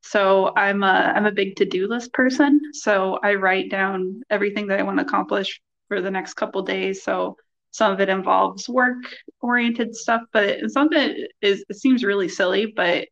So 0.01 0.53
I'm 0.57 0.83
a 0.83 1.13
I'm 1.15 1.27
a 1.27 1.33
big 1.33 1.57
to-do 1.57 1.89
list 1.89 2.13
person. 2.13 2.61
So 2.73 3.19
I 3.23 3.35
write 3.35 3.71
down 3.71 4.23
everything 4.31 4.69
that 4.69 4.81
I 4.81 4.83
want 4.83 4.99
to 4.99 5.05
accomplish 5.05 5.61
for 5.89 6.01
the 6.01 6.11
next 6.11 6.35
couple 6.35 6.63
days. 6.63 7.03
So 7.03 7.37
some 7.71 7.93
of 7.93 8.01
it 8.01 8.09
involves 8.09 8.69
work 8.69 9.05
oriented 9.41 9.95
stuff, 9.95 10.23
but 10.33 10.71
some 10.71 10.87
of 10.89 10.93
it 10.95 11.33
is 11.43 11.65
it 11.69 11.77
seems 11.77 12.03
really 12.03 12.29
silly, 12.29 12.73
but 12.75 13.09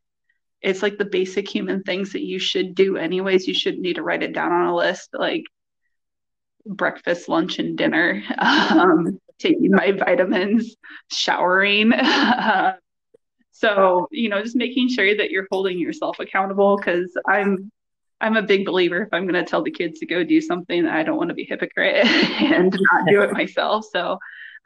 it's 0.62 0.82
like 0.82 0.96
the 0.96 1.04
basic 1.04 1.46
human 1.48 1.82
things 1.82 2.12
that 2.12 2.24
you 2.24 2.38
should 2.38 2.74
do 2.74 2.96
anyways. 2.96 3.46
You 3.46 3.54
shouldn't 3.54 3.82
need 3.82 3.96
to 3.96 4.02
write 4.02 4.22
it 4.22 4.32
down 4.32 4.52
on 4.52 4.68
a 4.68 4.74
list. 4.74 5.10
Like 5.12 5.44
breakfast, 6.66 7.28
lunch, 7.28 7.58
and 7.58 7.76
dinner, 7.76 8.22
um, 8.38 9.18
taking 9.38 9.70
my 9.70 9.92
vitamins, 9.92 10.76
showering. 11.10 11.92
so, 13.52 14.08
you 14.10 14.28
know, 14.28 14.42
just 14.42 14.56
making 14.56 14.88
sure 14.88 15.16
that 15.16 15.30
you're 15.30 15.46
holding 15.50 15.78
yourself 15.78 16.18
accountable 16.20 16.76
because 16.76 17.16
I'm 17.26 17.70
I'm 18.20 18.36
a 18.36 18.42
big 18.42 18.64
believer 18.64 19.02
if 19.02 19.08
I'm 19.12 19.26
going 19.26 19.44
to 19.44 19.48
tell 19.48 19.62
the 19.62 19.70
kids 19.70 19.98
to 19.98 20.06
go 20.06 20.24
do 20.24 20.40
something, 20.40 20.86
I 20.86 21.02
don't 21.02 21.18
want 21.18 21.28
to 21.28 21.34
be 21.34 21.44
hypocrite 21.44 22.06
and 22.06 22.72
not 22.72 23.08
do 23.08 23.22
it 23.22 23.32
myself. 23.32 23.86
So, 23.92 24.18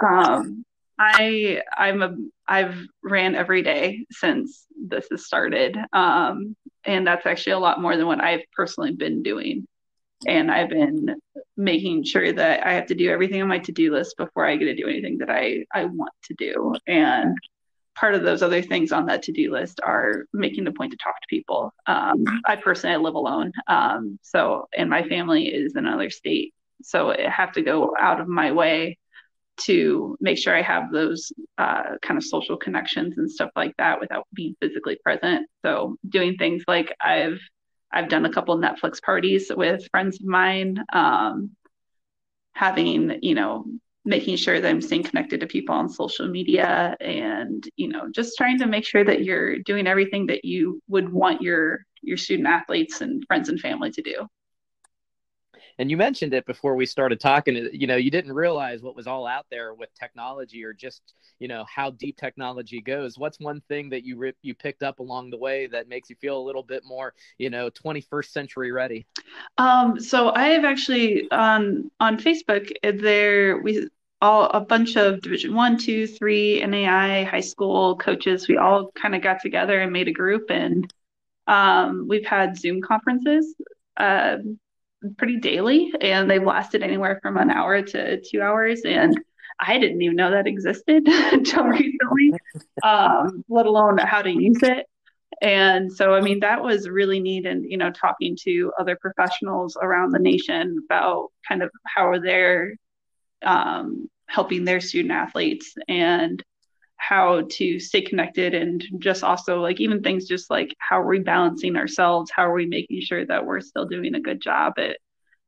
um, 0.06 0.64
I 0.98 1.62
I'm 1.76 2.02
a 2.02 2.16
I've 2.46 2.76
ran 3.02 3.34
every 3.34 3.62
day 3.62 4.06
since 4.10 4.66
this 4.76 5.06
has 5.10 5.26
started, 5.26 5.76
um, 5.92 6.56
and 6.84 7.06
that's 7.06 7.26
actually 7.26 7.52
a 7.52 7.58
lot 7.58 7.80
more 7.80 7.96
than 7.96 8.06
what 8.06 8.22
I've 8.22 8.42
personally 8.54 8.92
been 8.92 9.22
doing 9.22 9.66
and 10.26 10.50
I've 10.50 10.70
been 10.70 11.16
making 11.56 12.04
sure 12.04 12.32
that 12.32 12.66
I 12.66 12.72
have 12.72 12.86
to 12.86 12.94
do 12.94 13.10
everything 13.10 13.42
on 13.42 13.48
my 13.48 13.58
to-do 13.58 13.92
list 13.92 14.16
before 14.16 14.46
I 14.46 14.56
get 14.56 14.66
to 14.66 14.74
do 14.74 14.88
anything 14.88 15.18
that 15.18 15.30
I 15.30 15.64
I 15.72 15.84
want 15.84 16.12
to 16.24 16.34
do. 16.34 16.74
And 16.86 17.36
part 17.94 18.14
of 18.14 18.22
those 18.22 18.42
other 18.42 18.62
things 18.62 18.92
on 18.92 19.06
that 19.06 19.22
to-do 19.24 19.52
list 19.52 19.80
are 19.82 20.26
making 20.32 20.64
the 20.64 20.72
point 20.72 20.92
to 20.92 20.98
talk 20.98 21.20
to 21.20 21.26
people. 21.28 21.72
Um, 21.86 22.24
I 22.46 22.56
personally 22.56 22.94
I 22.94 22.98
live 22.98 23.14
alone, 23.14 23.52
um, 23.66 24.18
so 24.22 24.68
and 24.76 24.90
my 24.90 25.02
family 25.08 25.46
is 25.46 25.76
in 25.76 25.86
another 25.86 26.10
state, 26.10 26.54
so 26.82 27.12
I 27.12 27.28
have 27.28 27.52
to 27.52 27.62
go 27.62 27.94
out 27.98 28.20
of 28.20 28.28
my 28.28 28.52
way 28.52 28.98
to 29.62 30.16
make 30.20 30.38
sure 30.38 30.56
I 30.56 30.62
have 30.62 30.92
those 30.92 31.32
uh, 31.58 31.96
kind 32.00 32.16
of 32.16 32.24
social 32.24 32.56
connections 32.56 33.18
and 33.18 33.30
stuff 33.30 33.50
like 33.56 33.74
that 33.78 34.00
without 34.00 34.26
being 34.32 34.54
physically 34.60 34.96
present. 35.02 35.48
So 35.64 35.96
doing 36.08 36.36
things 36.36 36.62
like 36.68 36.94
I've 37.00 37.40
I've 37.92 38.08
done 38.08 38.26
a 38.26 38.32
couple 38.32 38.56
Netflix 38.58 39.02
parties 39.02 39.50
with 39.54 39.88
friends 39.90 40.20
of 40.20 40.26
mine, 40.26 40.84
um, 40.92 41.56
having, 42.52 43.18
you 43.22 43.34
know, 43.34 43.64
making 44.04 44.36
sure 44.36 44.60
that 44.60 44.68
I'm 44.68 44.80
staying 44.80 45.04
connected 45.04 45.40
to 45.40 45.46
people 45.46 45.74
on 45.74 45.88
social 45.88 46.28
media 46.28 46.96
and, 47.00 47.66
you 47.76 47.88
know, 47.88 48.08
just 48.10 48.36
trying 48.36 48.58
to 48.58 48.66
make 48.66 48.84
sure 48.84 49.04
that 49.04 49.24
you're 49.24 49.58
doing 49.58 49.86
everything 49.86 50.26
that 50.26 50.44
you 50.44 50.82
would 50.88 51.10
want 51.10 51.42
your 51.42 51.84
your 52.02 52.16
student 52.16 52.48
athletes 52.48 53.00
and 53.00 53.24
friends 53.26 53.48
and 53.48 53.60
family 53.60 53.90
to 53.90 54.02
do. 54.02 54.26
And 55.78 55.90
you 55.90 55.96
mentioned 55.96 56.34
it 56.34 56.44
before 56.44 56.74
we 56.74 56.86
started 56.86 57.20
talking. 57.20 57.68
You 57.72 57.86
know, 57.86 57.96
you 57.96 58.10
didn't 58.10 58.32
realize 58.32 58.82
what 58.82 58.96
was 58.96 59.06
all 59.06 59.26
out 59.26 59.46
there 59.50 59.74
with 59.74 59.90
technology, 59.94 60.64
or 60.64 60.72
just 60.72 61.14
you 61.38 61.48
know 61.48 61.64
how 61.72 61.90
deep 61.90 62.16
technology 62.16 62.80
goes. 62.80 63.16
What's 63.16 63.38
one 63.38 63.60
thing 63.68 63.90
that 63.90 64.04
you 64.04 64.16
rip, 64.16 64.36
you 64.42 64.54
picked 64.54 64.82
up 64.82 64.98
along 64.98 65.30
the 65.30 65.38
way 65.38 65.66
that 65.68 65.88
makes 65.88 66.10
you 66.10 66.16
feel 66.16 66.38
a 66.38 66.42
little 66.42 66.62
bit 66.64 66.82
more, 66.84 67.14
you 67.38 67.50
know, 67.50 67.70
21st 67.70 68.30
century 68.30 68.72
ready? 68.72 69.06
Um, 69.56 70.00
so 70.00 70.34
I 70.34 70.48
have 70.48 70.64
actually 70.64 71.30
on 71.30 71.90
on 72.00 72.18
Facebook 72.18 72.72
there 72.82 73.58
we 73.58 73.88
all 74.20 74.46
a 74.50 74.60
bunch 74.60 74.96
of 74.96 75.20
division 75.20 75.54
one 75.54 75.78
two 75.78 76.06
three 76.06 76.64
nai 76.66 77.22
high 77.24 77.40
school 77.40 77.96
coaches 77.96 78.48
we 78.48 78.56
all 78.56 78.90
kind 78.92 79.14
of 79.14 79.22
got 79.22 79.40
together 79.40 79.80
and 79.80 79.92
made 79.92 80.08
a 80.08 80.12
group 80.12 80.50
and 80.50 80.92
um, 81.46 82.06
we've 82.08 82.26
had 82.26 82.58
zoom 82.58 82.80
conferences 82.80 83.54
uh, 83.96 84.38
pretty 85.16 85.38
daily 85.38 85.92
and 86.00 86.30
they've 86.30 86.42
lasted 86.42 86.82
anywhere 86.82 87.18
from 87.22 87.36
an 87.36 87.50
hour 87.50 87.82
to 87.82 88.20
two 88.20 88.40
hours 88.40 88.82
and 88.84 89.16
i 89.60 89.78
didn't 89.78 90.02
even 90.02 90.16
know 90.16 90.30
that 90.30 90.46
existed 90.46 91.06
until 91.32 91.64
recently 91.64 92.32
um, 92.82 93.44
let 93.48 93.66
alone 93.66 93.98
how 93.98 94.22
to 94.22 94.30
use 94.30 94.62
it. 94.62 94.86
And 95.40 95.92
so 95.92 96.14
i 96.14 96.20
mean 96.20 96.40
that 96.40 96.62
was 96.62 96.88
really 96.88 97.20
neat 97.20 97.46
and 97.46 97.64
you 97.64 97.76
know 97.76 97.90
talking 97.90 98.36
to 98.42 98.72
other 98.78 98.96
professionals 99.00 99.76
around 99.80 100.10
the 100.10 100.18
nation 100.18 100.78
about 100.84 101.28
kind 101.46 101.62
of 101.62 101.70
how 101.84 102.18
they're 102.18 102.74
um, 103.42 104.08
helping 104.26 104.64
their 104.64 104.80
student 104.80 105.12
athletes 105.12 105.74
and 105.86 106.42
how 106.98 107.42
to 107.50 107.80
stay 107.80 108.02
connected 108.02 108.54
and 108.54 108.84
just 108.98 109.24
also 109.24 109.60
like 109.60 109.80
even 109.80 110.02
things 110.02 110.26
just 110.26 110.50
like 110.50 110.74
how 110.78 111.00
are 111.00 111.06
we 111.08 111.20
balancing 111.20 111.76
ourselves? 111.76 112.30
How 112.34 112.46
are 112.50 112.54
we 112.54 112.66
making 112.66 113.00
sure 113.00 113.24
that 113.26 113.46
we're 113.46 113.60
still 113.60 113.86
doing 113.86 114.14
a 114.14 114.20
good 114.20 114.40
job? 114.40 114.74
At 114.78 114.98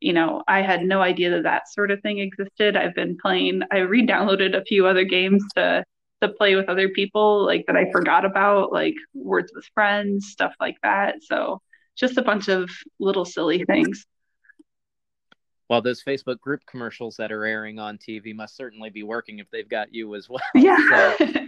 you 0.00 0.14
know 0.14 0.42
i 0.49 0.62
had 0.62 0.83
no 0.83 1.02
idea 1.02 1.30
that 1.30 1.42
that 1.42 1.69
sort 1.69 1.90
of 1.90 2.00
thing 2.00 2.19
existed. 2.19 2.76
I've 2.76 2.95
been 2.95 3.19
playing 3.19 3.62
i 3.71 3.78
re-downloaded 3.78 4.57
a 4.57 4.64
few 4.64 4.87
other 4.87 5.04
games 5.04 5.45
to 5.57 5.85
to 6.23 6.28
play 6.28 6.54
with 6.54 6.69
other 6.69 6.88
people 6.90 7.45
like 7.45 7.64
that 7.66 7.76
i 7.76 7.90
forgot 7.92 8.25
about 8.25 8.73
like 8.73 8.95
words 9.14 9.52
with 9.54 9.64
friends 9.75 10.28
stuff 10.30 10.54
like 10.61 10.76
that. 10.83 11.16
So 11.23 11.61
just 11.97 12.16
a 12.16 12.23
bunch 12.23 12.49
of 12.49 12.71
little 12.99 13.25
silly 13.26 13.64
things 13.64 14.07
well, 15.71 15.81
those 15.81 16.03
Facebook 16.03 16.41
group 16.41 16.67
commercials 16.67 17.17
that 17.17 17.31
are 17.31 17.45
airing 17.45 17.79
on 17.79 17.97
TV 17.97 18.35
must 18.35 18.57
certainly 18.57 18.91
be 18.91 19.05
working 19.05 19.39
if 19.39 19.49
they've 19.53 19.69
got 19.69 19.95
you 19.95 20.17
as 20.17 20.29
well. 20.29 20.43
Yeah. 20.55 21.17
So, 21.21 21.47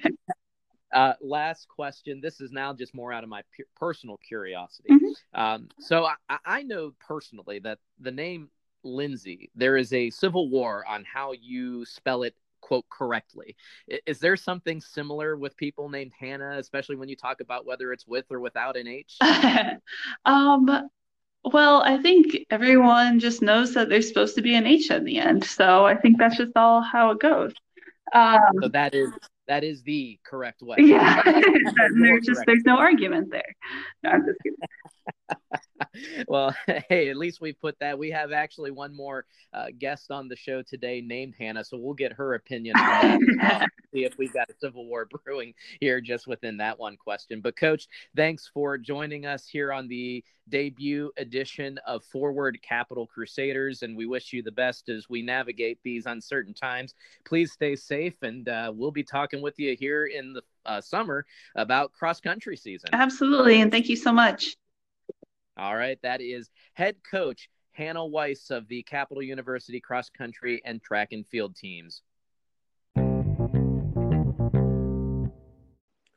uh, 0.99 1.15
last 1.21 1.67
question. 1.69 2.21
This 2.21 2.41
is 2.41 2.53
now 2.53 2.73
just 2.73 2.95
more 2.95 3.13
out 3.13 3.25
of 3.25 3.31
my 3.31 3.43
personal 3.77 4.19
curiosity. 4.19 4.91
Mm-hmm. 4.91 5.41
Um, 5.41 5.69
so 5.81 6.07
I, 6.29 6.39
I 6.45 6.63
know 6.63 6.93
personally 7.01 7.59
that 7.61 7.79
the 7.99 8.11
name 8.13 8.51
Lindsay, 8.85 9.51
there 9.57 9.77
is 9.77 9.93
a 9.93 10.11
civil 10.11 10.49
war 10.49 10.85
on 10.87 11.05
how 11.05 11.33
you 11.33 11.85
spell 11.85 12.23
it 12.23 12.37
quote 12.61 12.89
correctly. 12.89 13.57
Is 14.07 14.19
there 14.19 14.37
something 14.37 14.81
similar 14.81 15.37
with 15.37 15.57
people 15.57 15.89
named 15.89 16.13
Hannah, 16.19 16.59
especially 16.59 16.97
when 16.97 17.09
you 17.09 17.17
talk 17.17 17.41
about 17.41 17.67
whether 17.67 17.93
it's 17.93 18.07
with 18.07 18.27
or 18.31 18.39
without 18.39 18.77
an 18.77 18.87
H? 18.87 19.19
um, 20.25 20.89
well, 21.45 21.83
I 21.83 21.99
think 21.99 22.47
everyone 22.51 23.21
just 23.21 23.43
knows 23.43 23.75
that 23.75 23.89
there's 23.89 24.09
supposed 24.09 24.37
to 24.37 24.43
be 24.43 24.55
an 24.55 24.67
H 24.67 24.91
in 24.91 25.05
the 25.05 25.19
end. 25.19 25.45
So 25.45 25.87
I 25.87 25.97
think 25.97 26.19
that's 26.19 26.37
just 26.37 26.53
all 26.57 26.81
how 26.81 27.11
it 27.11 27.21
goes. 27.21 27.53
Um, 28.13 28.41
so 28.61 28.69
that 28.69 28.95
is 28.95 29.11
that 29.49 29.65
is 29.65 29.83
the 29.83 30.19
correct 30.25 30.63
way. 30.63 30.77
Yeah. 30.79 31.23
there's 32.01 32.25
just 32.25 32.43
there's 32.47 32.65
no 32.65 32.77
argument 32.79 33.31
there. 33.31 33.55
No, 34.03 34.11
I'm 34.11 34.25
just 34.25 34.39
kidding. 34.43 34.59
well, 36.29 36.55
hey, 36.89 37.09
at 37.09 37.17
least 37.17 37.41
we 37.41 37.53
put 37.53 37.79
that. 37.81 37.99
We 37.99 38.11
have 38.11 38.33
actually 38.33 38.71
one 38.71 38.95
more 38.95 39.25
uh, 39.53 39.67
guest 39.79 40.11
on 40.11 40.29
the 40.29 40.37
show 40.37 40.63
today 40.63 41.01
named 41.01 41.35
Hannah, 41.39 41.65
so 41.65 41.77
we'll 41.79 41.95
get 41.95 42.13
her 42.13 42.35
opinion 42.35 42.77
on 42.77 43.21
that. 43.41 43.67
see 43.93 44.05
if 44.05 44.17
we've 44.19 44.33
got 44.33 44.51
a 44.51 44.55
civil 44.61 44.87
war 44.87 45.09
brewing 45.25 45.55
here 45.81 46.01
just 46.01 46.27
within 46.27 46.57
that 46.59 46.79
one 46.79 46.97
question. 46.97 47.41
But, 47.41 47.57
Coach, 47.57 47.89
thanks 48.17 48.51
for 48.53 48.79
joining 48.79 49.27
us 49.27 49.47
here 49.47 49.73
on 49.73 49.89
the 49.89 50.25
debut 50.49 51.11
edition 51.17 51.79
of 51.87 52.05
Forward 52.05 52.59
Capital 52.63 53.07
Crusaders, 53.07 53.83
and 53.83 53.97
we 53.97 54.07
wish 54.07 54.33
you 54.33 54.43
the 54.43 54.51
best 54.51 54.89
as 54.89 55.09
we 55.09 55.23
navigate 55.23 55.79
these 55.83 56.07
uncertain 56.07 56.55
times. 56.55 56.95
Please 57.25 57.53
stay 57.53 57.77
safe, 57.77 58.23
and 58.23 58.49
uh, 58.49 58.73
we'll 58.75 58.91
be 58.91 59.05
talking 59.05 59.32
with 59.41 59.59
you 59.59 59.77
here 59.79 60.07
in 60.07 60.35
the 60.35 60.43
uh, 60.67 60.81
summer 60.81 61.25
about 61.55 61.93
cross 61.93 62.21
country 62.21 62.57
season. 62.57 62.91
Absolutely, 62.93 63.61
and 63.61 63.71
thank 63.71 63.89
you 63.89 63.97
so 63.97 64.13
much. 64.13 64.57
All 65.57 65.77
right, 65.77 65.99
that 66.03 66.21
is 66.21 66.51
head 66.75 66.97
coach 67.09 67.49
Hannah 67.73 68.05
Weiss 68.05 68.51
of 68.51 68.69
the 68.69 68.83
Capital 68.83 69.23
University 69.23 69.81
cross 69.81 70.11
country 70.11 70.61
and 70.65 70.83
track 70.83 71.13
and 71.13 71.27
field 71.27 71.57
teams. 71.57 72.03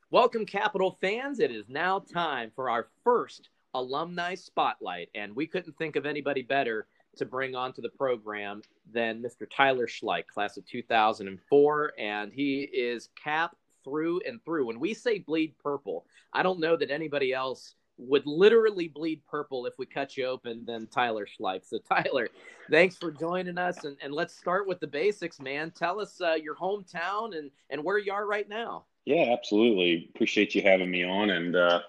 Welcome, 0.09 0.45
Capital 0.45 0.97
fans. 1.01 1.39
It 1.39 1.51
is 1.51 1.67
now 1.67 1.99
time 1.99 2.51
for 2.55 2.69
our 2.69 2.87
first 3.03 3.49
alumni 3.73 4.35
spotlight, 4.35 5.09
and 5.13 5.35
we 5.35 5.47
couldn't 5.47 5.77
think 5.77 5.95
of 5.95 6.05
anybody 6.05 6.41
better 6.41 6.87
to 7.17 7.25
bring 7.25 7.55
onto 7.55 7.81
the 7.81 7.89
program 7.89 8.61
than 8.91 9.21
Mr. 9.21 9.47
Tyler 9.49 9.87
Schleich, 9.87 10.27
class 10.27 10.57
of 10.57 10.65
2004, 10.65 11.93
and 11.97 12.31
he 12.33 12.61
is 12.61 13.09
cap 13.21 13.55
through 13.83 14.21
and 14.27 14.43
through. 14.43 14.67
When 14.67 14.79
we 14.79 14.93
say 14.93 15.19
bleed 15.19 15.53
purple, 15.59 16.05
I 16.33 16.43
don't 16.43 16.59
know 16.59 16.75
that 16.75 16.91
anybody 16.91 17.33
else 17.33 17.75
would 17.97 18.25
literally 18.25 18.87
bleed 18.87 19.21
purple 19.25 19.65
if 19.65 19.73
we 19.77 19.85
cut 19.85 20.17
you 20.17 20.25
open 20.25 20.65
than 20.65 20.87
Tyler 20.87 21.25
Schleich. 21.25 21.65
So, 21.65 21.77
Tyler, 21.89 22.27
thanks 22.69 22.97
for 22.97 23.11
joining 23.11 23.57
us. 23.57 23.85
And, 23.85 23.97
and 24.01 24.13
let's 24.13 24.35
start 24.35 24.67
with 24.67 24.79
the 24.79 24.87
basics, 24.87 25.39
man. 25.39 25.71
Tell 25.71 26.01
us 26.01 26.19
uh, 26.19 26.33
your 26.33 26.55
hometown 26.55 27.37
and, 27.37 27.51
and 27.69 27.83
where 27.83 27.97
you 27.97 28.11
are 28.11 28.25
right 28.25 28.49
now. 28.49 28.85
Yeah, 29.05 29.33
absolutely. 29.37 30.09
Appreciate 30.13 30.55
you 30.55 30.61
having 30.61 30.89
me 30.91 31.03
on. 31.03 31.29
And, 31.29 31.55
uh, 31.55 31.81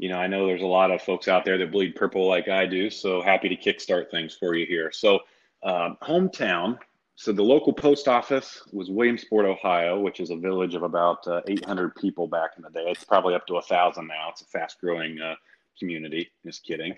you 0.00 0.08
know, 0.08 0.16
I 0.16 0.28
know 0.28 0.46
there's 0.46 0.62
a 0.62 0.66
lot 0.66 0.90
of 0.90 1.02
folks 1.02 1.28
out 1.28 1.44
there 1.44 1.58
that 1.58 1.70
bleed 1.70 1.94
purple 1.94 2.26
like 2.26 2.48
I 2.48 2.64
do. 2.64 2.88
So 2.88 3.20
happy 3.20 3.50
to 3.50 3.56
kickstart 3.56 4.10
things 4.10 4.34
for 4.34 4.54
you 4.54 4.64
here. 4.64 4.90
So, 4.90 5.20
um, 5.62 5.98
hometown. 6.02 6.78
So 7.16 7.32
the 7.32 7.42
local 7.42 7.74
post 7.74 8.08
office 8.08 8.62
was 8.72 8.88
Williamsport, 8.88 9.44
Ohio, 9.44 10.00
which 10.00 10.20
is 10.20 10.30
a 10.30 10.36
village 10.36 10.74
of 10.74 10.84
about 10.84 11.28
uh, 11.28 11.42
800 11.46 11.94
people 11.96 12.26
back 12.26 12.52
in 12.56 12.62
the 12.62 12.70
day. 12.70 12.86
It's 12.86 13.04
probably 13.04 13.34
up 13.34 13.46
to 13.48 13.58
a 13.58 13.62
thousand 13.62 14.06
now. 14.06 14.30
It's 14.30 14.40
a 14.40 14.46
fast-growing 14.46 15.20
uh, 15.20 15.34
community. 15.78 16.30
Just 16.46 16.64
kidding. 16.64 16.94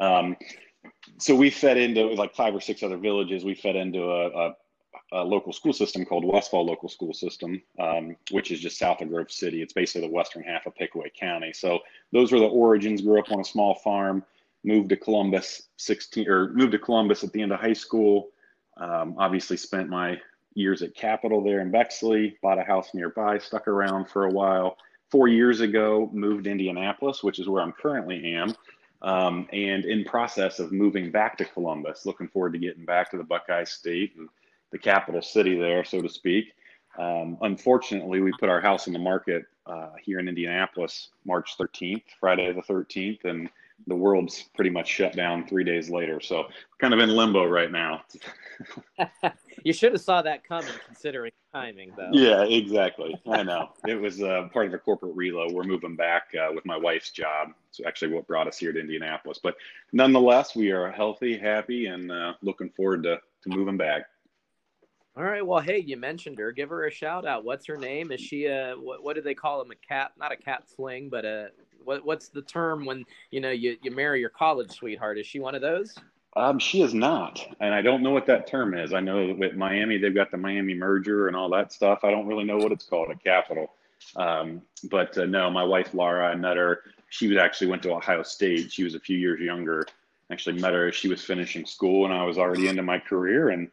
Um, 0.00 0.34
so 1.18 1.34
we 1.34 1.50
fed 1.50 1.76
into 1.76 2.06
like 2.14 2.34
five 2.34 2.54
or 2.54 2.60
six 2.62 2.82
other 2.82 2.96
villages. 2.96 3.44
We 3.44 3.54
fed 3.54 3.76
into 3.76 4.02
a, 4.04 4.28
a, 4.28 4.54
a 5.12 5.22
local 5.22 5.52
school 5.52 5.72
system 5.72 6.04
called 6.04 6.24
Westfall 6.24 6.66
Local 6.66 6.88
School 6.88 7.14
System, 7.14 7.62
um, 7.78 8.16
which 8.30 8.50
is 8.50 8.60
just 8.60 8.78
south 8.78 9.00
of 9.00 9.08
Grove 9.08 9.30
City. 9.30 9.62
It's 9.62 9.72
basically 9.72 10.08
the 10.08 10.14
western 10.14 10.42
half 10.42 10.66
of 10.66 10.74
Pickaway 10.74 11.10
County. 11.18 11.52
So 11.52 11.80
those 12.12 12.32
were 12.32 12.40
the 12.40 12.46
origins. 12.46 13.02
Grew 13.02 13.18
up 13.18 13.30
on 13.30 13.40
a 13.40 13.44
small 13.44 13.76
farm, 13.76 14.24
moved 14.64 14.88
to 14.90 14.96
Columbus 14.96 15.62
16 15.76 16.28
or 16.28 16.50
moved 16.50 16.72
to 16.72 16.78
Columbus 16.78 17.24
at 17.24 17.32
the 17.32 17.42
end 17.42 17.52
of 17.52 17.60
high 17.60 17.72
school. 17.72 18.28
Um, 18.76 19.14
obviously 19.18 19.56
spent 19.56 19.88
my 19.88 20.20
years 20.54 20.82
at 20.82 20.94
Capital 20.94 21.42
there 21.42 21.60
in 21.60 21.70
Bexley, 21.70 22.36
bought 22.42 22.58
a 22.58 22.64
house 22.64 22.94
nearby, 22.94 23.38
stuck 23.38 23.68
around 23.68 24.08
for 24.08 24.24
a 24.24 24.30
while 24.30 24.76
four 25.10 25.28
years 25.28 25.60
ago, 25.60 26.10
moved 26.12 26.44
to 26.44 26.50
Indianapolis, 26.50 27.22
which 27.22 27.38
is 27.38 27.48
where 27.48 27.62
I'm 27.62 27.72
currently 27.72 28.34
am, 28.34 28.54
um, 29.02 29.48
and 29.52 29.84
in 29.84 30.04
process 30.04 30.58
of 30.58 30.72
moving 30.72 31.10
back 31.10 31.38
to 31.38 31.44
Columbus. 31.44 32.06
Looking 32.06 32.28
forward 32.28 32.54
to 32.54 32.58
getting 32.58 32.84
back 32.84 33.10
to 33.10 33.16
the 33.16 33.24
Buckeye 33.24 33.64
State 33.64 34.14
and 34.16 34.28
the 34.72 34.78
capital 34.78 35.22
city 35.22 35.58
there, 35.58 35.84
so 35.84 36.00
to 36.00 36.08
speak. 36.08 36.52
Um, 36.98 37.38
unfortunately, 37.42 38.20
we 38.20 38.32
put 38.38 38.48
our 38.48 38.60
house 38.60 38.86
in 38.86 38.92
the 38.92 38.98
market 38.98 39.44
uh, 39.66 39.90
here 40.02 40.18
in 40.18 40.28
Indianapolis 40.28 41.10
March 41.24 41.56
13th, 41.58 42.04
Friday 42.20 42.52
the 42.52 42.62
13th, 42.62 43.24
and 43.24 43.50
the 43.86 43.94
world's 43.94 44.44
pretty 44.54 44.70
much 44.70 44.88
shut 44.88 45.14
down 45.14 45.46
three 45.46 45.64
days 45.64 45.90
later. 45.90 46.20
So 46.20 46.46
kind 46.80 46.94
of 46.94 47.00
in 47.00 47.10
limbo 47.10 47.44
right 47.44 47.70
now. 47.70 48.02
you 49.64 49.72
should 49.72 49.92
have 49.92 50.00
saw 50.00 50.22
that 50.22 50.44
coming 50.44 50.72
considering 50.86 51.32
timing 51.52 51.92
though. 51.96 52.08
Yeah, 52.12 52.44
exactly. 52.44 53.20
I 53.30 53.42
know. 53.42 53.70
It 53.86 54.00
was 54.00 54.22
uh, 54.22 54.48
part 54.52 54.66
of 54.66 54.74
a 54.74 54.78
corporate 54.78 55.14
reload. 55.14 55.52
We're 55.52 55.64
moving 55.64 55.94
back 55.94 56.28
uh, 56.34 56.52
with 56.54 56.64
my 56.64 56.76
wife's 56.76 57.10
job. 57.10 57.48
It's 57.68 57.80
actually 57.86 58.14
what 58.14 58.26
brought 58.26 58.48
us 58.48 58.58
here 58.58 58.72
to 58.72 58.80
Indianapolis. 58.80 59.40
But 59.42 59.56
nonetheless, 59.92 60.56
we 60.56 60.70
are 60.70 60.90
healthy, 60.90 61.36
happy, 61.36 61.86
and 61.86 62.10
uh, 62.10 62.32
looking 62.40 62.70
forward 62.70 63.02
to, 63.02 63.16
to 63.16 63.48
moving 63.48 63.76
back. 63.76 64.06
All 65.16 65.24
right. 65.24 65.44
Well, 65.44 65.60
hey, 65.60 65.78
you 65.78 65.96
mentioned 65.96 66.38
her. 66.38 66.52
Give 66.52 66.68
her 66.68 66.86
a 66.86 66.90
shout 66.90 67.26
out. 67.26 67.42
What's 67.42 67.64
her 67.66 67.78
name? 67.78 68.12
Is 68.12 68.20
she 68.20 68.46
a 68.46 68.74
what? 68.78 69.02
What 69.02 69.16
do 69.16 69.22
they 69.22 69.34
call 69.34 69.58
them? 69.58 69.70
A 69.70 69.74
cat? 69.74 70.12
Not 70.18 70.30
a 70.30 70.36
cat 70.36 70.64
fling, 70.68 71.08
but 71.08 71.24
a 71.24 71.48
what, 71.84 72.04
what's 72.04 72.28
the 72.28 72.42
term 72.42 72.84
when 72.84 73.04
you 73.30 73.40
know 73.40 73.50
you, 73.50 73.78
you 73.82 73.90
marry 73.90 74.20
your 74.20 74.28
college 74.28 74.70
sweetheart? 74.72 75.18
Is 75.18 75.26
she 75.26 75.40
one 75.40 75.54
of 75.54 75.62
those? 75.62 75.94
Um, 76.36 76.58
she 76.58 76.82
is 76.82 76.92
not, 76.92 77.40
and 77.60 77.74
I 77.74 77.80
don't 77.80 78.02
know 78.02 78.10
what 78.10 78.26
that 78.26 78.46
term 78.46 78.76
is. 78.76 78.92
I 78.92 79.00
know 79.00 79.34
with 79.38 79.54
Miami, 79.54 79.96
they've 79.96 80.14
got 80.14 80.30
the 80.30 80.36
Miami 80.36 80.74
merger 80.74 81.28
and 81.28 81.36
all 81.36 81.48
that 81.48 81.72
stuff. 81.72 82.00
I 82.04 82.10
don't 82.10 82.26
really 82.26 82.44
know 82.44 82.58
what 82.58 82.72
it's 82.72 82.84
called 82.84 83.10
at 83.10 83.24
Capital. 83.24 83.72
Um, 84.16 84.60
but 84.90 85.16
uh, 85.16 85.24
no, 85.24 85.50
my 85.50 85.64
wife 85.64 85.94
Laura, 85.94 86.28
I 86.28 86.34
met 86.34 86.58
her. 86.58 86.82
She 87.08 87.26
was 87.26 87.38
actually 87.38 87.68
went 87.68 87.82
to 87.84 87.92
Ohio 87.94 88.22
State. 88.22 88.70
She 88.70 88.84
was 88.84 88.94
a 88.94 89.00
few 89.00 89.16
years 89.16 89.40
younger, 89.40 89.86
Actually, 90.30 90.60
met 90.60 90.74
her 90.74 90.90
she 90.90 91.08
was 91.08 91.22
finishing 91.22 91.64
school, 91.64 92.04
and 92.04 92.12
I 92.12 92.24
was 92.24 92.36
already 92.36 92.66
into 92.66 92.82
my 92.82 92.98
career. 92.98 93.50
And 93.50 93.70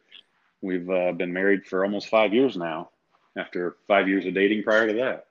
we've 0.63 0.89
uh, 0.89 1.11
been 1.11 1.31
married 1.31 1.67
for 1.67 1.83
almost 1.83 2.07
five 2.07 2.33
years 2.33 2.57
now. 2.57 2.89
After 3.35 3.77
five 3.87 4.07
years 4.07 4.25
of 4.25 4.35
dating 4.35 4.63
prior 4.63 4.87
to 4.87 4.93
that. 4.93 5.25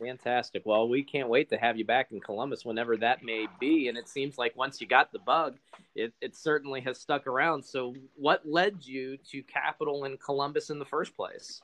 Fantastic. 0.00 0.62
Well, 0.64 0.88
we 0.88 1.02
can't 1.02 1.28
wait 1.28 1.48
to 1.50 1.56
have 1.56 1.76
you 1.76 1.84
back 1.84 2.12
in 2.12 2.20
Columbus 2.20 2.64
whenever 2.64 2.96
that 2.96 3.24
may 3.24 3.46
be. 3.60 3.88
And 3.88 3.96
it 3.96 4.08
seems 4.08 4.38
like 4.38 4.56
once 4.56 4.80
you 4.80 4.86
got 4.86 5.12
the 5.12 5.18
bug, 5.18 5.56
it, 5.94 6.12
it 6.20 6.36
certainly 6.36 6.80
has 6.80 6.98
stuck 6.98 7.26
around. 7.26 7.64
So, 7.64 7.94
what 8.16 8.48
led 8.48 8.84
you 8.84 9.16
to 9.30 9.42
Capital 9.42 10.04
in 10.04 10.16
Columbus 10.16 10.70
in 10.70 10.78
the 10.78 10.84
first 10.84 11.16
place? 11.16 11.60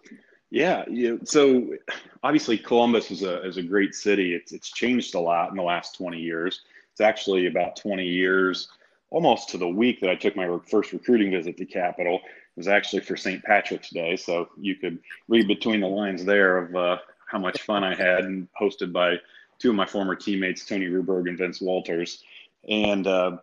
Yeah, 0.50 0.84
you, 0.88 1.20
so 1.24 1.74
obviously 2.22 2.56
Columbus 2.56 3.10
is 3.10 3.22
a 3.22 3.44
is 3.46 3.58
a 3.58 3.62
great 3.62 3.94
city. 3.94 4.34
It's 4.34 4.52
it's 4.52 4.70
changed 4.70 5.14
a 5.14 5.20
lot 5.20 5.50
in 5.50 5.56
the 5.56 5.62
last 5.62 5.96
20 5.96 6.18
years. 6.18 6.62
It's 6.92 7.00
actually 7.00 7.46
about 7.46 7.76
20 7.76 8.04
years, 8.04 8.68
almost 9.10 9.50
to 9.50 9.58
the 9.58 9.68
week 9.68 10.00
that 10.00 10.10
I 10.10 10.14
took 10.14 10.36
my 10.36 10.58
first 10.70 10.92
recruiting 10.92 11.30
visit 11.32 11.56
to 11.58 11.66
Capital. 11.66 12.20
Was 12.58 12.66
actually 12.66 13.02
for 13.02 13.16
St. 13.16 13.40
Patrick's 13.44 13.90
Day, 13.90 14.16
so 14.16 14.48
you 14.58 14.74
could 14.74 14.98
read 15.28 15.46
between 15.46 15.78
the 15.78 15.86
lines 15.86 16.24
there 16.24 16.58
of 16.58 16.74
uh, 16.74 16.98
how 17.28 17.38
much 17.38 17.62
fun 17.62 17.84
I 17.84 17.94
had, 17.94 18.24
and 18.24 18.48
hosted 18.60 18.92
by 18.92 19.18
two 19.60 19.70
of 19.70 19.76
my 19.76 19.86
former 19.86 20.16
teammates, 20.16 20.66
Tony 20.66 20.86
Ruberg 20.86 21.28
and 21.28 21.38
Vince 21.38 21.60
Walters, 21.60 22.24
and 22.68 23.06
uh, 23.06 23.36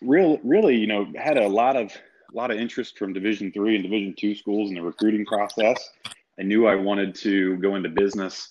real, 0.00 0.38
really, 0.44 0.76
you 0.76 0.86
know, 0.86 1.12
had 1.16 1.36
a 1.36 1.48
lot 1.48 1.74
of 1.74 1.90
a 2.32 2.36
lot 2.36 2.52
of 2.52 2.58
interest 2.58 2.96
from 2.96 3.12
Division 3.12 3.50
three 3.50 3.74
and 3.74 3.82
Division 3.82 4.14
two 4.16 4.36
schools 4.36 4.68
in 4.68 4.76
the 4.76 4.82
recruiting 4.82 5.26
process. 5.26 5.90
I 6.38 6.44
knew 6.44 6.68
I 6.68 6.76
wanted 6.76 7.16
to 7.16 7.56
go 7.56 7.74
into 7.74 7.88
business 7.88 8.50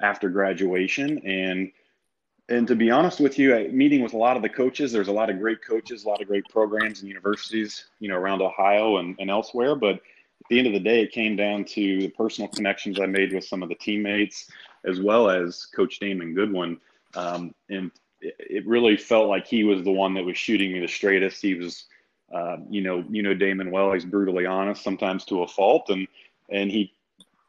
after 0.00 0.28
graduation, 0.28 1.24
and 1.24 1.70
and 2.52 2.68
to 2.68 2.76
be 2.76 2.90
honest 2.90 3.18
with 3.18 3.38
you, 3.38 3.68
meeting 3.72 4.02
with 4.02 4.12
a 4.12 4.18
lot 4.18 4.36
of 4.36 4.42
the 4.42 4.48
coaches, 4.48 4.92
there's 4.92 5.08
a 5.08 5.12
lot 5.12 5.30
of 5.30 5.38
great 5.38 5.64
coaches, 5.64 6.04
a 6.04 6.08
lot 6.08 6.20
of 6.20 6.28
great 6.28 6.44
programs 6.50 7.00
and 7.00 7.08
universities, 7.08 7.86
you 7.98 8.08
know, 8.08 8.16
around 8.16 8.42
Ohio 8.42 8.98
and, 8.98 9.16
and 9.18 9.30
elsewhere, 9.30 9.74
but 9.74 9.94
at 10.42 10.48
the 10.50 10.58
end 10.58 10.66
of 10.66 10.74
the 10.74 10.80
day, 10.80 11.02
it 11.02 11.12
came 11.12 11.34
down 11.34 11.64
to 11.64 12.00
the 12.00 12.08
personal 12.08 12.48
connections 12.48 13.00
I 13.00 13.06
made 13.06 13.32
with 13.32 13.44
some 13.44 13.62
of 13.62 13.70
the 13.70 13.74
teammates, 13.76 14.50
as 14.84 15.00
well 15.00 15.30
as 15.30 15.66
Coach 15.74 15.98
Damon 15.98 16.34
Goodwin. 16.34 16.78
Um, 17.14 17.54
and 17.70 17.90
it, 18.20 18.34
it, 18.38 18.66
really 18.66 18.96
felt 18.96 19.28
like 19.28 19.46
he 19.46 19.64
was 19.64 19.82
the 19.82 19.92
one 19.92 20.14
that 20.14 20.24
was 20.24 20.36
shooting 20.36 20.72
me 20.72 20.80
the 20.80 20.88
straightest. 20.88 21.40
He 21.40 21.54
was, 21.54 21.84
uh, 22.34 22.56
you 22.68 22.82
know, 22.82 23.04
you 23.08 23.22
know 23.22 23.34
Damon 23.34 23.70
well. 23.70 23.92
He's 23.92 24.04
brutally 24.04 24.46
honest, 24.46 24.82
sometimes 24.82 25.24
to 25.26 25.42
a 25.42 25.46
fault, 25.46 25.90
and 25.90 26.08
and 26.50 26.70
he 26.70 26.92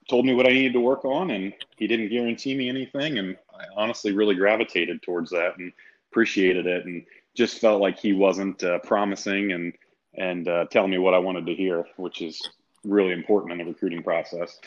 told 0.09 0.25
me 0.25 0.33
what 0.33 0.47
I 0.47 0.51
needed 0.51 0.73
to 0.73 0.79
work 0.79 1.03
on, 1.05 1.31
and 1.31 1.53
he 1.77 1.87
didn't 1.87 2.09
guarantee 2.09 2.55
me 2.55 2.69
anything. 2.69 3.17
And 3.17 3.37
I 3.57 3.65
honestly 3.75 4.11
really 4.11 4.35
gravitated 4.35 5.01
towards 5.01 5.31
that 5.31 5.57
and 5.57 5.71
appreciated 6.11 6.65
it, 6.65 6.85
and 6.85 7.03
just 7.35 7.59
felt 7.59 7.81
like 7.81 7.99
he 7.99 8.13
wasn't 8.13 8.63
uh, 8.63 8.79
promising 8.79 9.51
and 9.51 9.73
and 10.15 10.47
uh, 10.47 10.65
telling 10.65 10.91
me 10.91 10.99
what 10.99 11.13
I 11.13 11.19
wanted 11.19 11.45
to 11.47 11.55
hear, 11.55 11.85
which 11.97 12.21
is 12.21 12.39
really 12.83 13.13
important 13.13 13.51
in 13.51 13.57
the 13.57 13.65
recruiting 13.65 14.03
process. 14.03 14.59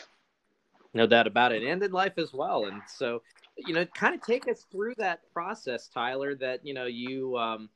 No 0.93 1.07
doubt 1.07 1.27
about 1.27 1.51
it, 1.51 1.63
and 1.63 1.81
in 1.81 1.91
life 1.91 2.17
as 2.17 2.33
well. 2.33 2.65
And 2.65 2.81
so, 2.87 3.21
you 3.57 3.73
know, 3.73 3.85
kind 3.85 4.15
of 4.15 4.21
take 4.21 4.47
us 4.47 4.65
through 4.71 4.95
that 4.97 5.21
process, 5.31 5.87
Tyler. 5.87 6.35
That 6.35 6.65
you 6.65 6.73
know, 6.73 6.85
you 6.85 7.37
um, 7.37 7.69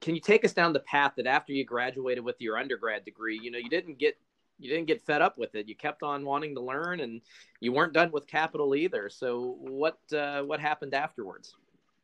can 0.00 0.14
you 0.14 0.20
take 0.20 0.44
us 0.44 0.52
down 0.52 0.72
the 0.72 0.80
path 0.80 1.14
that 1.16 1.26
after 1.26 1.52
you 1.52 1.64
graduated 1.64 2.24
with 2.24 2.36
your 2.40 2.56
undergrad 2.56 3.04
degree, 3.04 3.38
you 3.40 3.50
know, 3.50 3.58
you 3.58 3.68
didn't 3.68 3.98
get 3.98 4.16
you 4.58 4.68
didn't 4.68 4.86
get 4.86 5.02
fed 5.02 5.22
up 5.22 5.38
with 5.38 5.54
it. 5.54 5.68
You 5.68 5.76
kept 5.76 6.02
on 6.02 6.24
wanting 6.24 6.54
to 6.54 6.60
learn, 6.60 7.00
and 7.00 7.20
you 7.60 7.72
weren't 7.72 7.92
done 7.92 8.10
with 8.10 8.26
capital 8.26 8.74
either. 8.74 9.08
So, 9.08 9.56
what 9.60 9.98
uh, 10.12 10.42
what 10.42 10.60
happened 10.60 10.94
afterwards? 10.94 11.54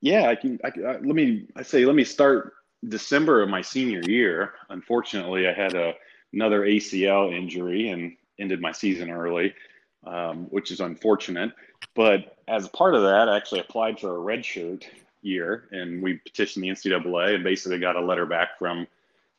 Yeah, 0.00 0.28
I 0.28 0.34
can. 0.34 0.58
I, 0.64 0.68
I, 0.68 0.92
let 0.92 1.04
me. 1.04 1.46
I 1.56 1.62
say, 1.62 1.84
let 1.84 1.94
me 1.94 2.04
start 2.04 2.54
December 2.86 3.42
of 3.42 3.48
my 3.48 3.62
senior 3.62 4.02
year. 4.02 4.54
Unfortunately, 4.70 5.48
I 5.48 5.52
had 5.52 5.74
a 5.74 5.94
another 6.32 6.62
ACL 6.62 7.34
injury 7.34 7.88
and 7.88 8.16
ended 8.38 8.60
my 8.60 8.72
season 8.72 9.10
early, 9.10 9.54
um, 10.06 10.46
which 10.50 10.70
is 10.70 10.80
unfortunate. 10.80 11.52
But 11.94 12.36
as 12.48 12.68
part 12.68 12.94
of 12.94 13.02
that, 13.02 13.28
I 13.28 13.36
actually 13.36 13.60
applied 13.60 14.00
for 14.00 14.16
a 14.16 14.36
redshirt 14.36 14.84
year, 15.22 15.68
and 15.70 16.02
we 16.02 16.14
petitioned 16.14 16.64
the 16.64 16.68
NCAA 16.68 17.36
and 17.36 17.44
basically 17.44 17.78
got 17.78 17.96
a 17.96 18.00
letter 18.00 18.26
back 18.26 18.58
from 18.58 18.86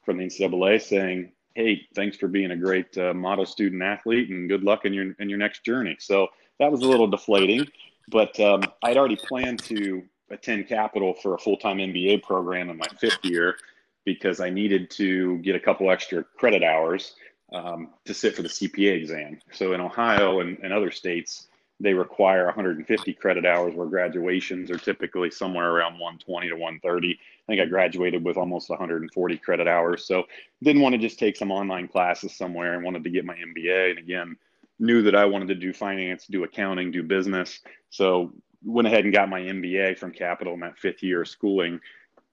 from 0.04 0.18
the 0.18 0.26
NCAA 0.26 0.82
saying, 0.82 1.32
"Hey, 1.56 1.88
thanks 1.96 2.18
for 2.18 2.28
being 2.28 2.52
a 2.52 2.58
great 2.58 2.98
uh, 2.98 3.14
model 3.14 3.46
student 3.46 3.82
athlete, 3.82 4.30
and 4.30 4.48
good 4.48 4.64
luck 4.64 4.86
in 4.86 4.94
your 4.94 5.14
in 5.20 5.30
your 5.30 5.40
next 5.40 5.64
journey." 5.66 5.98
So 6.00 6.28
that 6.60 6.72
was 6.72 6.82
a 6.82 6.88
little 6.88 7.08
deflating, 7.08 7.68
but 8.10 8.40
um, 8.40 8.64
I'd 8.84 8.98
already 8.98 9.18
planned 9.18 9.64
to 9.64 10.04
attend 10.30 10.68
Capital 10.68 11.14
for 11.14 11.36
a 11.36 11.38
full 11.38 11.58
time 11.58 11.78
MBA 11.78 12.24
program 12.24 12.70
in 12.70 12.78
my 12.78 12.88
fifth 13.00 13.24
year 13.24 13.58
because 14.06 14.40
I 14.40 14.50
needed 14.50 14.90
to 14.92 15.40
get 15.40 15.56
a 15.56 15.60
couple 15.60 15.90
extra 15.92 16.24
credit 16.24 16.64
hours 16.64 17.16
um, 17.52 17.90
to 18.06 18.14
sit 18.14 18.36
for 18.36 18.44
the 18.44 18.50
CPA 18.50 18.94
exam. 18.94 19.40
So 19.52 19.74
in 19.74 19.82
Ohio 19.82 20.40
and, 20.40 20.58
and 20.64 20.72
other 20.72 20.92
states, 20.92 21.48
they 21.80 21.94
require 21.94 22.46
150 22.46 23.14
credit 23.14 23.46
hours 23.46 23.74
where 23.76 23.88
graduations 23.88 24.72
are 24.72 24.78
typically 24.78 25.32
somewhere 25.32 25.72
around 25.72 25.94
120 25.94 26.50
to 26.50 26.56
130. 26.56 27.20
I 27.48 27.52
think 27.52 27.62
I 27.62 27.66
graduated 27.66 28.24
with 28.24 28.38
almost 28.38 28.70
140 28.70 29.38
credit 29.38 29.68
hours. 29.68 30.08
So 30.08 30.24
didn't 30.64 30.82
want 30.82 30.94
to 30.94 31.00
just 31.00 31.20
take 31.20 31.38
some 31.38 31.52
online 31.52 31.88
classes 31.88 32.36
somewhere 32.36 32.74
and 32.74 32.84
wanted 32.84 33.04
to 33.04 33.10
get 33.10 33.26
my 33.26 33.36
MBA. 33.36 33.92
And 33.92 34.00
again, 34.00 34.36
knew 34.80 35.04
that 35.04 35.16
I 35.16 35.26
wanted 35.26 35.48
to 35.50 35.56
do 35.56 35.74
finance, 35.74 36.26
do 36.28 36.44
accounting, 36.44 36.92
do 36.92 37.04
business. 37.04 37.60
So 37.90 38.34
went 38.64 38.88
ahead 38.88 39.04
and 39.04 39.14
got 39.14 39.30
my 39.30 39.42
MBA 39.42 39.98
from 40.00 40.12
Capital 40.12 40.56
in 40.56 40.62
that 40.62 40.80
fifth 40.80 41.04
year 41.04 41.22
of 41.22 41.28
schooling 41.28 41.80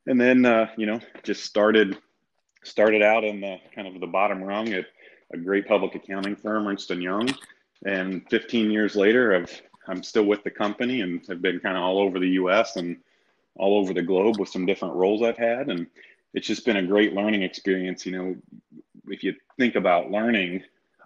and 0.07 0.20
then 0.20 0.44
uh, 0.44 0.66
you 0.77 0.87
know 0.87 1.01
just 1.22 1.44
started 1.44 1.98
started 2.64 3.03
out 3.03 3.25
in 3.25 3.40
the 3.40 3.59
kind 3.75 3.88
of 3.88 4.01
the 4.01 4.07
bottom 4.07 4.42
rung 4.42 4.72
at 4.72 4.87
a 5.33 5.37
great 5.37 5.66
public 5.66 5.94
accounting 5.94 6.37
firm, 6.37 6.66
Ernst 6.68 6.90
and 6.90 7.03
Young, 7.03 7.29
and 7.87 8.29
15 8.29 8.70
years 8.70 8.96
later, 8.96 9.35
I've 9.35 9.62
I'm 9.88 10.03
still 10.03 10.25
with 10.25 10.44
the 10.44 10.51
company 10.51 11.01
and 11.01 11.27
have 11.27 11.42
been 11.42 11.59
kind 11.59 11.77
of 11.77 11.83
all 11.83 11.98
over 11.98 12.18
the 12.18 12.31
U.S. 12.31 12.77
and 12.77 12.98
all 13.57 13.79
over 13.79 13.93
the 13.93 14.03
globe 14.03 14.38
with 14.38 14.49
some 14.49 14.67
different 14.67 14.95
roles 14.95 15.23
I've 15.23 15.37
had, 15.37 15.69
and 15.69 15.87
it's 16.35 16.47
just 16.47 16.65
been 16.65 16.79
a 16.79 16.87
great 16.87 17.12
learning 17.12 17.43
experience. 17.43 18.07
You 18.07 18.12
know, 18.12 18.37
if 19.09 19.23
you 19.23 19.35
think 19.59 19.75
about 19.75 20.11
learning, 20.11 20.62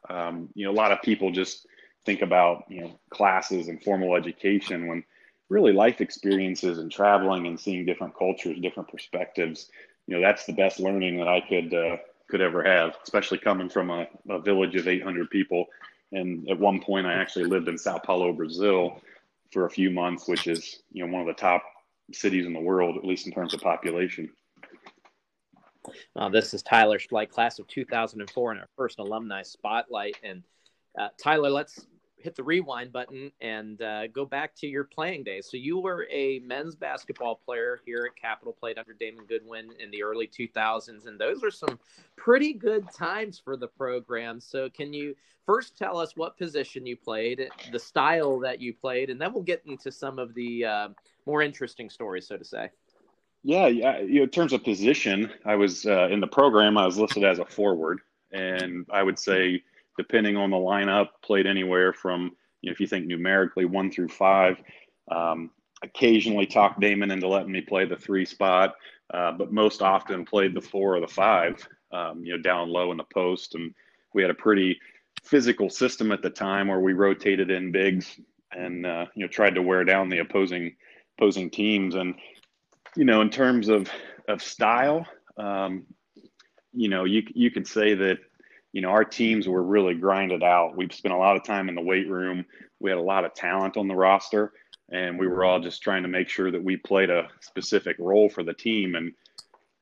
um, 0.09 0.49
you 0.55 0.65
know, 0.65 0.71
a 0.71 0.81
lot 0.81 0.93
of 0.93 1.03
people 1.03 1.31
just 1.31 1.67
think 2.05 2.23
about 2.23 2.65
you 2.69 2.83
know 2.83 3.01
classes 3.11 3.69
and 3.69 3.83
formal 3.83 4.15
education 4.15 4.87
when 4.87 5.05
really 5.49 5.73
life 5.73 6.01
experiences 6.01 6.79
and 6.79 6.91
traveling 6.91 7.47
and 7.47 7.59
seeing 7.59 7.85
different 7.85 8.17
cultures, 8.17 8.59
different 8.61 8.89
perspectives. 8.91 9.71
You 10.07 10.17
know, 10.17 10.21
that's 10.21 10.47
the 10.47 10.53
best 10.53 10.81
learning 10.81 11.19
that 11.19 11.29
I 11.29 11.41
could 11.41 11.75
uh, 11.75 11.97
could 12.29 12.41
ever 12.41 12.63
have, 12.63 12.97
especially 13.03 13.39
coming 13.39 13.69
from 13.69 13.91
a, 13.91 14.07
a 14.29 14.39
village 14.41 14.75
of 14.77 14.89
800 14.89 15.31
people. 15.31 15.67
And 16.13 16.49
at 16.49 16.59
one 16.59 16.81
point, 16.81 17.07
I 17.07 17.15
actually 17.15 17.47
lived 17.47 17.69
in 17.69 17.79
Sao 17.79 17.99
Paulo, 17.99 18.33
Brazil, 18.33 19.01
for 19.53 19.67
a 19.67 19.71
few 19.71 19.91
months, 19.91 20.29
which 20.29 20.47
is 20.47 20.81
you 20.93 21.05
know 21.05 21.13
one 21.13 21.23
of 21.23 21.27
the 21.27 21.41
top 21.41 21.63
cities 22.13 22.47
in 22.47 22.53
the 22.53 22.61
world, 22.61 22.97
at 22.97 23.05
least 23.05 23.27
in 23.27 23.33
terms 23.33 23.55
of 23.55 23.61
population. 23.61 24.31
Uh, 26.17 26.29
this 26.29 26.55
is 26.55 26.63
Tyler 26.63 26.99
Schleich, 26.99 27.31
class 27.31 27.59
of 27.59 27.67
2004, 27.69 28.51
and 28.53 28.61
our 28.61 28.69
first 28.77 28.99
alumni 28.99 29.43
spotlight. 29.43 30.17
And 30.23 30.43
uh, 30.99 31.09
Tyler, 31.19 31.51
let's 31.51 31.87
hit 32.19 32.35
the 32.35 32.43
rewind 32.43 32.93
button 32.93 33.31
and 33.41 33.81
uh, 33.83 34.09
go 34.09 34.25
back 34.25 34.55
to 34.57 34.67
your 34.67 34.85
playing 34.85 35.23
days. 35.23 35.49
So 35.51 35.57
you 35.57 35.79
were 35.79 36.09
a 36.11 36.41
men's 36.41 36.75
basketball 36.75 37.37
player 37.37 37.81
here 37.85 38.09
at 38.11 38.21
Capital, 38.21 38.53
played 38.53 38.79
under 38.79 38.95
Damon 38.95 39.27
Goodwin 39.27 39.71
in 39.79 39.91
the 39.91 40.03
early 40.03 40.27
2000s, 40.27 41.07
and 41.07 41.21
those 41.21 41.45
are 41.45 41.51
some 41.51 41.79
pretty 42.17 42.53
good 42.53 42.91
times 42.91 43.39
for 43.39 43.57
the 43.57 43.69
program. 43.69 44.41
So 44.41 44.69
can 44.71 44.93
you 44.93 45.15
first 45.45 45.77
tell 45.79 45.99
us 45.99 46.17
what 46.17 46.37
position 46.37 46.87
you 46.87 46.97
played, 46.97 47.49
the 47.71 47.79
style 47.79 48.41
that 48.41 48.61
you 48.61 48.75
played, 48.75 49.11
and 49.11 49.21
then 49.21 49.33
we'll 49.33 49.43
get 49.43 49.63
into 49.67 49.93
some 49.93 50.19
of 50.19 50.35
the 50.35 50.65
uh, 50.65 50.89
more 51.27 51.43
interesting 51.43 51.91
stories, 51.91 52.29
so 52.29 52.37
to 52.37 52.45
say. 52.45 52.71
Yeah, 53.43 53.67
yeah. 53.67 54.01
You 54.01 54.17
know, 54.17 54.23
in 54.25 54.31
terms 54.31 54.53
of 54.53 54.65
position, 54.65 55.31
I 55.45 55.57
was 55.57 55.87
uh, 55.87 56.09
in 56.09 56.21
the 56.21 56.27
program. 56.27 56.77
I 56.77 56.87
was 56.87 56.99
listed 56.99 57.25
as 57.25 57.39
a 57.39 57.45
forward, 57.45 58.01
and 58.33 58.87
I 58.91 59.03
would 59.03 59.19
say 59.19 59.63
depending 59.97 60.37
on 60.37 60.51
the 60.51 60.57
lineup, 60.57 61.09
played 61.23 61.47
anywhere 61.47 61.93
from, 61.93 62.33
you 62.61 62.71
know, 62.71 62.73
if 62.73 62.81
you 62.81 62.87
think 62.87 63.07
numerically, 63.07 63.65
one 63.65 63.91
through 63.91 64.09
five. 64.09 64.59
Um, 65.11 65.51
occasionally 65.83 66.47
talked 66.47 66.81
Damon 66.81 67.11
into 67.11 67.29
letting 67.29 67.53
me 67.53 67.61
play 67.61 67.85
the 67.85 67.97
three 67.97 68.25
spot, 68.25 68.75
uh, 69.13 69.33
but 69.33 69.53
most 69.53 69.83
often 69.83 70.25
played 70.25 70.55
the 70.55 70.61
four 70.61 70.97
or 70.97 71.01
the 71.01 71.09
five, 71.09 71.67
um, 71.93 72.25
you 72.25 72.33
know, 72.33 72.43
down 72.43 72.69
low 72.69 72.91
in 72.91 72.97
the 72.97 73.05
post. 73.05 73.55
And 73.55 73.75
we 74.15 74.23
had 74.23 74.31
a 74.31 74.35
pretty 74.35 74.79
physical 75.23 75.71
system 75.71 76.13
at 76.13 76.23
the 76.23 76.31
time 76.31 76.69
where 76.69 76.81
we 76.81 76.93
rotated 76.93 77.51
in 77.51 77.73
bigs 77.73 78.19
and, 78.53 78.87
uh, 78.87 79.07
you 79.15 79.23
know, 79.23 79.29
tried 79.29 79.55
to 79.55 79.63
wear 79.63 79.85
down 79.85 80.09
the 80.09 80.19
opposing 80.19 80.75
opposing 81.17 81.51
teams. 81.51 81.95
And, 81.95 82.15
you 82.97 83.05
know, 83.05 83.21
in 83.21 83.31
terms 83.31 83.69
of, 83.69 83.91
of 84.29 84.43
style, 84.43 85.07
um, 85.37 85.87
you 86.73 86.89
know, 86.89 87.05
you, 87.05 87.23
you 87.35 87.51
could 87.51 87.67
say 87.67 87.95
that 87.95 88.19
you 88.77 88.83
know, 88.83 88.91
our 88.91 89.07
teams 89.07 89.49
were 89.49 89.63
really 89.63 89.95
grinded 89.95 90.43
out. 90.43 90.77
We've 90.77 90.93
spent 90.93 91.15
a 91.15 91.17
lot 91.17 91.35
of 91.35 91.45
time 91.45 91.71
in 91.71 91.75
the 91.75 91.81
weight 91.81 92.11
room. 92.11 92.45
We 92.79 92.91
had 92.91 92.99
a 92.99 93.03
lot 93.03 93.25
of 93.25 93.33
talent 93.33 93.79
on 93.79 93.89
the 93.89 93.95
roster, 93.95 94.53
and 94.93 95.19
we 95.19 95.27
were 95.27 95.47
all 95.47 95.61
just 95.61 95.81
trying 95.81 96.03
to 96.03 96.11
make 96.11 96.29
sure 96.29 96.51
that 96.51 96.63
we 96.63 96.77
played 96.77 97.09
a 97.09 97.27
specific 97.41 97.97
role 97.99 98.29
for 98.29 98.43
the 98.43 98.53
team. 98.53 98.95
And 98.95 99.15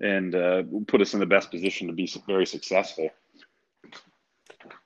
and 0.00 0.34
uh, 0.36 0.62
put 0.86 1.00
us 1.00 1.12
in 1.12 1.18
the 1.18 1.26
best 1.26 1.50
position 1.50 1.88
to 1.88 1.92
be 1.92 2.08
very 2.24 2.46
successful. 2.46 3.10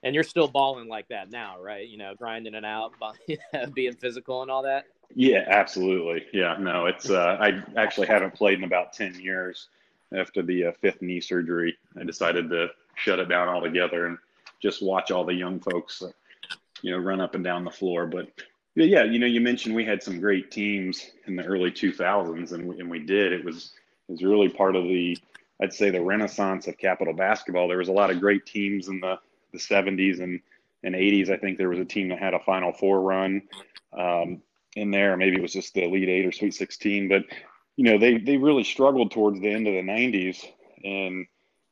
And 0.02 0.14
you're 0.14 0.24
still 0.24 0.48
balling 0.48 0.88
like 0.88 1.08
that 1.08 1.30
now, 1.30 1.60
right? 1.60 1.88
You 1.88 1.98
know, 1.98 2.14
grinding 2.16 2.54
it 2.54 2.64
out, 2.64 2.92
being 3.74 3.94
physical 3.94 4.42
and 4.42 4.50
all 4.50 4.62
that. 4.62 4.86
Yeah, 5.14 5.44
absolutely. 5.46 6.26
Yeah, 6.32 6.56
no, 6.58 6.86
it's 6.86 7.10
uh, 7.10 7.38
I 7.40 7.62
actually 7.76 8.06
haven't 8.06 8.34
played 8.34 8.58
in 8.58 8.64
about 8.64 8.92
ten 8.92 9.18
years. 9.18 9.68
After 10.16 10.42
the 10.42 10.66
uh, 10.66 10.72
fifth 10.80 11.02
knee 11.02 11.20
surgery, 11.20 11.76
I 11.98 12.04
decided 12.04 12.48
to 12.50 12.68
shut 12.94 13.18
it 13.18 13.28
down 13.28 13.48
altogether 13.48 14.06
and 14.06 14.18
just 14.60 14.82
watch 14.82 15.10
all 15.10 15.24
the 15.24 15.34
young 15.34 15.60
folks, 15.60 16.02
uh, 16.02 16.10
you 16.82 16.90
know, 16.90 16.98
run 16.98 17.20
up 17.20 17.34
and 17.34 17.44
down 17.44 17.64
the 17.64 17.70
floor. 17.70 18.06
But 18.06 18.28
yeah, 18.74 19.04
you 19.04 19.18
know, 19.18 19.26
you 19.26 19.40
mentioned 19.40 19.74
we 19.74 19.84
had 19.84 20.02
some 20.02 20.20
great 20.20 20.50
teams 20.50 21.10
in 21.26 21.36
the 21.36 21.44
early 21.44 21.70
2000s, 21.70 22.52
and 22.52 22.66
we, 22.66 22.80
and 22.80 22.90
we 22.90 23.00
did. 23.00 23.32
It 23.32 23.44
was 23.44 23.72
it 24.08 24.12
was 24.12 24.22
really 24.22 24.48
part 24.48 24.76
of 24.76 24.84
the, 24.84 25.18
I'd 25.62 25.72
say, 25.72 25.90
the 25.90 26.00
renaissance 26.00 26.66
of 26.66 26.78
Capital 26.78 27.12
basketball. 27.12 27.68
There 27.68 27.78
was 27.78 27.88
a 27.88 27.92
lot 27.92 28.10
of 28.10 28.20
great 28.20 28.46
teams 28.46 28.88
in 28.88 29.00
the 29.00 29.18
the 29.52 29.58
70s 29.58 30.20
and 30.20 30.40
and 30.84 30.94
80s. 30.94 31.28
I 31.28 31.36
think 31.36 31.58
there 31.58 31.68
was 31.68 31.80
a 31.80 31.84
team 31.84 32.08
that 32.08 32.20
had 32.20 32.34
a 32.34 32.40
Final 32.40 32.72
Four 32.72 33.00
run 33.00 33.42
um, 33.98 34.42
in 34.76 34.90
there. 34.90 35.16
Maybe 35.16 35.36
it 35.36 35.42
was 35.42 35.52
just 35.52 35.74
the 35.74 35.84
Elite 35.84 36.08
Eight 36.08 36.26
or 36.26 36.32
Sweet 36.32 36.54
16, 36.54 37.08
but 37.08 37.24
you 37.76 37.84
know, 37.84 37.98
they 37.98 38.18
they 38.18 38.36
really 38.36 38.64
struggled 38.64 39.10
towards 39.10 39.40
the 39.40 39.50
end 39.50 39.66
of 39.66 39.74
the 39.74 39.82
90s, 39.82 40.44
and 40.84 41.26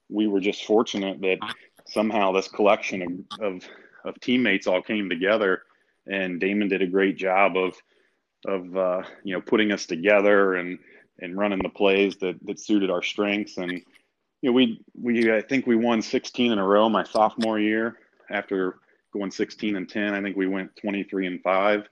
we 0.08 0.26
were 0.26 0.40
just 0.40 0.64
fortunate 0.64 1.20
that 1.20 1.38
somehow 1.86 2.32
this 2.32 2.48
collection 2.48 3.26
of, 3.40 3.40
of, 3.40 3.68
of 4.04 4.20
teammates 4.20 4.66
all 4.66 4.82
came 4.82 5.08
together 5.08 5.62
and 6.06 6.40
Damon 6.40 6.68
did 6.68 6.82
a 6.82 6.86
great 6.86 7.16
job 7.16 7.56
of 7.56 7.74
of 8.46 8.76
uh, 8.76 9.02
you 9.24 9.34
know 9.34 9.40
putting 9.40 9.72
us 9.72 9.86
together 9.86 10.54
and 10.54 10.78
and 11.18 11.36
running 11.36 11.60
the 11.62 11.68
plays 11.68 12.16
that 12.18 12.36
that 12.44 12.60
suited 12.60 12.90
our 12.90 13.02
strengths 13.02 13.56
and 13.56 13.82
you 14.42 14.50
know 14.50 14.52
we 14.52 14.80
we 15.00 15.32
I 15.32 15.40
think 15.40 15.66
we 15.66 15.76
won 15.76 16.02
16 16.02 16.52
in 16.52 16.58
a 16.58 16.66
row 16.66 16.88
my 16.88 17.04
sophomore 17.04 17.58
year. 17.58 17.98
After 18.28 18.78
going 19.12 19.30
16 19.30 19.76
and 19.76 19.88
10 19.88 20.14
I 20.14 20.20
think 20.20 20.36
we 20.36 20.46
went 20.46 20.74
23 20.76 21.26
and 21.26 21.42
5 21.42 21.88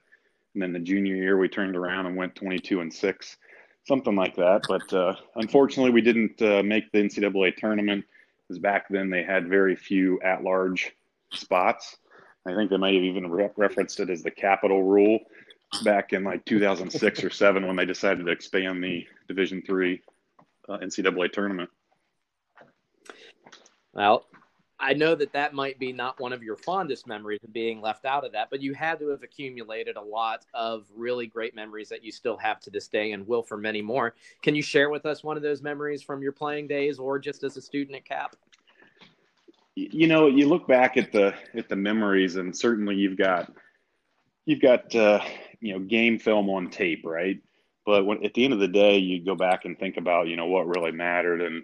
and 0.53 0.63
then 0.63 0.73
the 0.73 0.79
junior 0.79 1.15
year 1.15 1.37
we 1.37 1.47
turned 1.47 1.75
around 1.75 2.05
and 2.05 2.15
went 2.15 2.35
22 2.35 2.81
and 2.81 2.93
6 2.93 3.37
something 3.85 4.15
like 4.15 4.35
that. 4.35 4.63
But 4.67 4.91
uh, 4.93 5.15
unfortunately 5.35 5.91
we 5.91 6.01
didn't 6.01 6.41
uh, 6.41 6.63
make 6.63 6.91
the 6.91 6.99
NCAA 6.99 7.55
tournament 7.55 8.05
because 8.47 8.59
back 8.59 8.87
then 8.89 9.09
they 9.09 9.23
had 9.23 9.47
very 9.47 9.75
few 9.75 10.19
at 10.21 10.43
large 10.43 10.91
spots. 11.31 11.97
I 12.45 12.53
think 12.53 12.69
they 12.69 12.77
might 12.77 12.93
have 12.93 13.03
even 13.03 13.29
re- 13.29 13.49
referenced 13.55 13.99
it 13.99 14.09
as 14.09 14.21
the 14.21 14.31
capital 14.31 14.83
rule 14.83 15.19
back 15.83 16.13
in 16.13 16.23
like 16.23 16.45
2006 16.45 17.23
or 17.23 17.29
seven 17.29 17.65
when 17.65 17.75
they 17.75 17.85
decided 17.85 18.25
to 18.25 18.31
expand 18.31 18.83
the 18.83 19.05
Division 19.27 19.63
three 19.65 20.01
uh, 20.69 20.77
NCAA 20.77 21.31
tournament. 21.31 21.69
Well, 23.95 24.25
I 24.79 24.93
know 24.93 25.15
that 25.15 25.31
that 25.31 25.53
might 25.53 25.79
be 25.79 25.93
not 25.93 26.19
one 26.19 26.33
of 26.33 26.43
your 26.43 26.57
fondest 26.57 27.07
memories 27.07 27.39
of 27.43 27.53
being 27.53 27.79
left 27.81 28.05
out 28.05 28.25
of 28.25 28.33
that, 28.33 28.49
but 28.49 28.61
you 28.61 28.73
had 28.73 28.99
to 28.99 29.07
have 29.07 29.23
accumulated 29.23 29.95
a 29.95 30.01
lot 30.01 30.45
of 30.53 30.85
really 30.93 31.27
great 31.27 31.55
memories 31.55 31.87
that 31.89 32.03
you 32.03 32.11
still 32.11 32.35
have 32.37 32.59
to 32.61 32.69
this 32.69 32.89
day 32.89 33.13
and 33.13 33.25
will 33.25 33.41
for 33.41 33.57
many 33.57 33.81
more. 33.81 34.15
Can 34.41 34.53
you 34.53 34.61
share 34.61 34.89
with 34.89 35.05
us 35.05 35.23
one 35.23 35.37
of 35.37 35.43
those 35.43 35.61
memories 35.61 36.03
from 36.03 36.21
your 36.21 36.33
playing 36.33 36.67
days 36.67 36.99
or 36.99 37.17
just 37.17 37.43
as 37.43 37.55
a 37.55 37.61
student 37.61 37.95
at 37.95 38.05
Cap? 38.05 38.35
you 39.75 40.07
know, 40.07 40.27
you 40.27 40.47
look 40.47 40.67
back 40.67 40.97
at 40.97 41.11
the 41.11 41.33
at 41.53 41.69
the 41.69 41.75
memories, 41.75 42.37
and 42.37 42.55
certainly 42.55 42.95
you've 42.95 43.17
got 43.17 43.51
you've 44.45 44.61
got 44.61 44.95
uh, 44.95 45.23
you 45.59 45.73
know 45.73 45.79
game 45.79 46.17
film 46.17 46.49
on 46.49 46.69
tape, 46.69 47.01
right? 47.05 47.39
But 47.85 48.05
when, 48.05 48.25
at 48.25 48.33
the 48.33 48.45
end 48.45 48.53
of 48.53 48.59
the 48.59 48.67
day, 48.67 48.97
you 48.97 49.23
go 49.23 49.35
back 49.35 49.65
and 49.65 49.77
think 49.77 49.97
about 49.97 50.27
you 50.27 50.37
know 50.37 50.47
what 50.47 50.67
really 50.67 50.91
mattered 50.91 51.41
and 51.41 51.63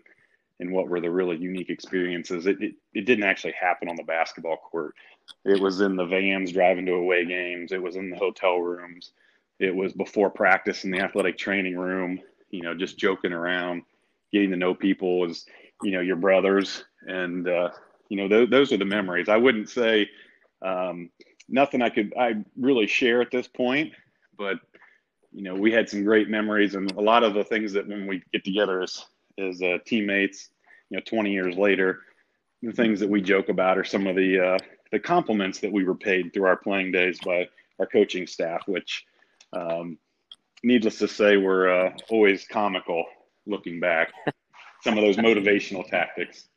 and 0.62 0.72
what 0.72 0.88
were 0.88 1.02
the 1.02 1.12
really 1.12 1.36
unique 1.38 1.70
experiences. 1.70 2.46
It, 2.46 2.62
it 2.62 2.76
it 2.94 3.06
didn't 3.06 3.26
actually 3.26 3.56
happen 3.60 3.90
on 3.90 3.98
the 3.98 4.04
basketball 4.04 4.58
court. 4.58 4.96
It 5.44 5.60
was 5.60 5.82
in 5.82 5.96
the 5.98 6.06
vans 6.06 6.52
driving 6.54 6.86
to 6.86 6.94
away 6.94 7.26
games. 7.26 7.74
It 7.74 7.82
was 7.82 7.98
in 7.98 8.10
the 8.10 8.18
hotel 8.18 8.60
rooms. 8.60 9.12
It 9.60 9.76
was 9.76 9.92
before 9.92 10.30
practice 10.30 10.86
in 10.86 10.92
the 10.92 11.00
athletic 11.04 11.38
training 11.38 11.78
room. 11.78 12.22
You 12.52 12.62
know, 12.62 12.76
just 12.76 12.98
joking 12.98 13.34
around, 13.34 13.84
getting 14.32 14.52
to 14.52 14.58
know 14.58 14.74
people 14.74 15.28
as 15.30 15.46
you 15.84 15.92
know 15.92 16.02
your 16.02 16.16
brothers 16.16 16.86
and 17.08 17.48
uh, 17.48 17.72
you 18.10 18.18
know, 18.18 18.28
th- 18.28 18.50
those 18.50 18.74
are 18.74 18.78
the 18.78 18.86
memories. 18.86 19.30
I 19.30 19.38
wouldn't 19.38 19.70
say 19.70 20.10
um, 20.62 21.10
nothing 21.48 21.82
I 21.82 21.90
could 21.90 22.14
I 22.20 22.36
really 22.58 22.86
share 22.86 23.22
at 23.22 23.32
this 23.32 23.48
point, 23.48 23.94
but 24.38 24.58
you 25.32 25.44
know, 25.44 25.56
we 25.56 25.72
had 25.72 25.90
some 25.90 26.04
great 26.04 26.30
memories, 26.30 26.76
and 26.76 26.92
a 26.92 27.02
lot 27.02 27.24
of 27.24 27.34
the 27.34 27.46
things 27.46 27.72
that 27.74 27.88
when 27.88 28.06
we 28.08 28.22
get 28.34 28.44
together 28.44 28.82
as 28.82 29.06
as 29.40 29.62
uh, 29.62 29.78
teammates, 29.86 30.50
you 30.92 30.98
know, 30.98 31.04
20 31.06 31.32
years 31.32 31.58
later, 31.58 32.02
the 32.62 32.74
things 32.74 33.00
that 33.00 33.10
we 33.10 33.22
joke 33.22 33.50
about 33.50 33.78
are 33.78 33.84
some 33.84 34.06
of 34.06 34.16
the 34.16 34.40
uh, 34.40 34.58
the 34.92 35.00
compliments 35.00 35.60
that 35.60 35.72
we 35.72 35.86
were 35.86 35.96
paid 35.96 36.34
through 36.34 36.46
our 36.46 36.58
playing 36.58 36.92
days 36.92 37.18
by 37.26 37.48
our 37.80 37.86
coaching 37.86 38.28
staff, 38.28 38.62
which, 38.68 39.06
um, 39.54 39.98
needless 40.64 41.00
to 41.00 41.08
say, 41.08 41.38
were 41.38 41.72
uh, 41.72 41.94
always 42.10 42.46
comical 42.46 43.06
looking 43.48 43.80
back. 43.80 44.12
Some 44.84 44.98
of 44.98 45.04
those 45.04 45.16
motivational 45.16 45.88
tactics. 45.88 46.50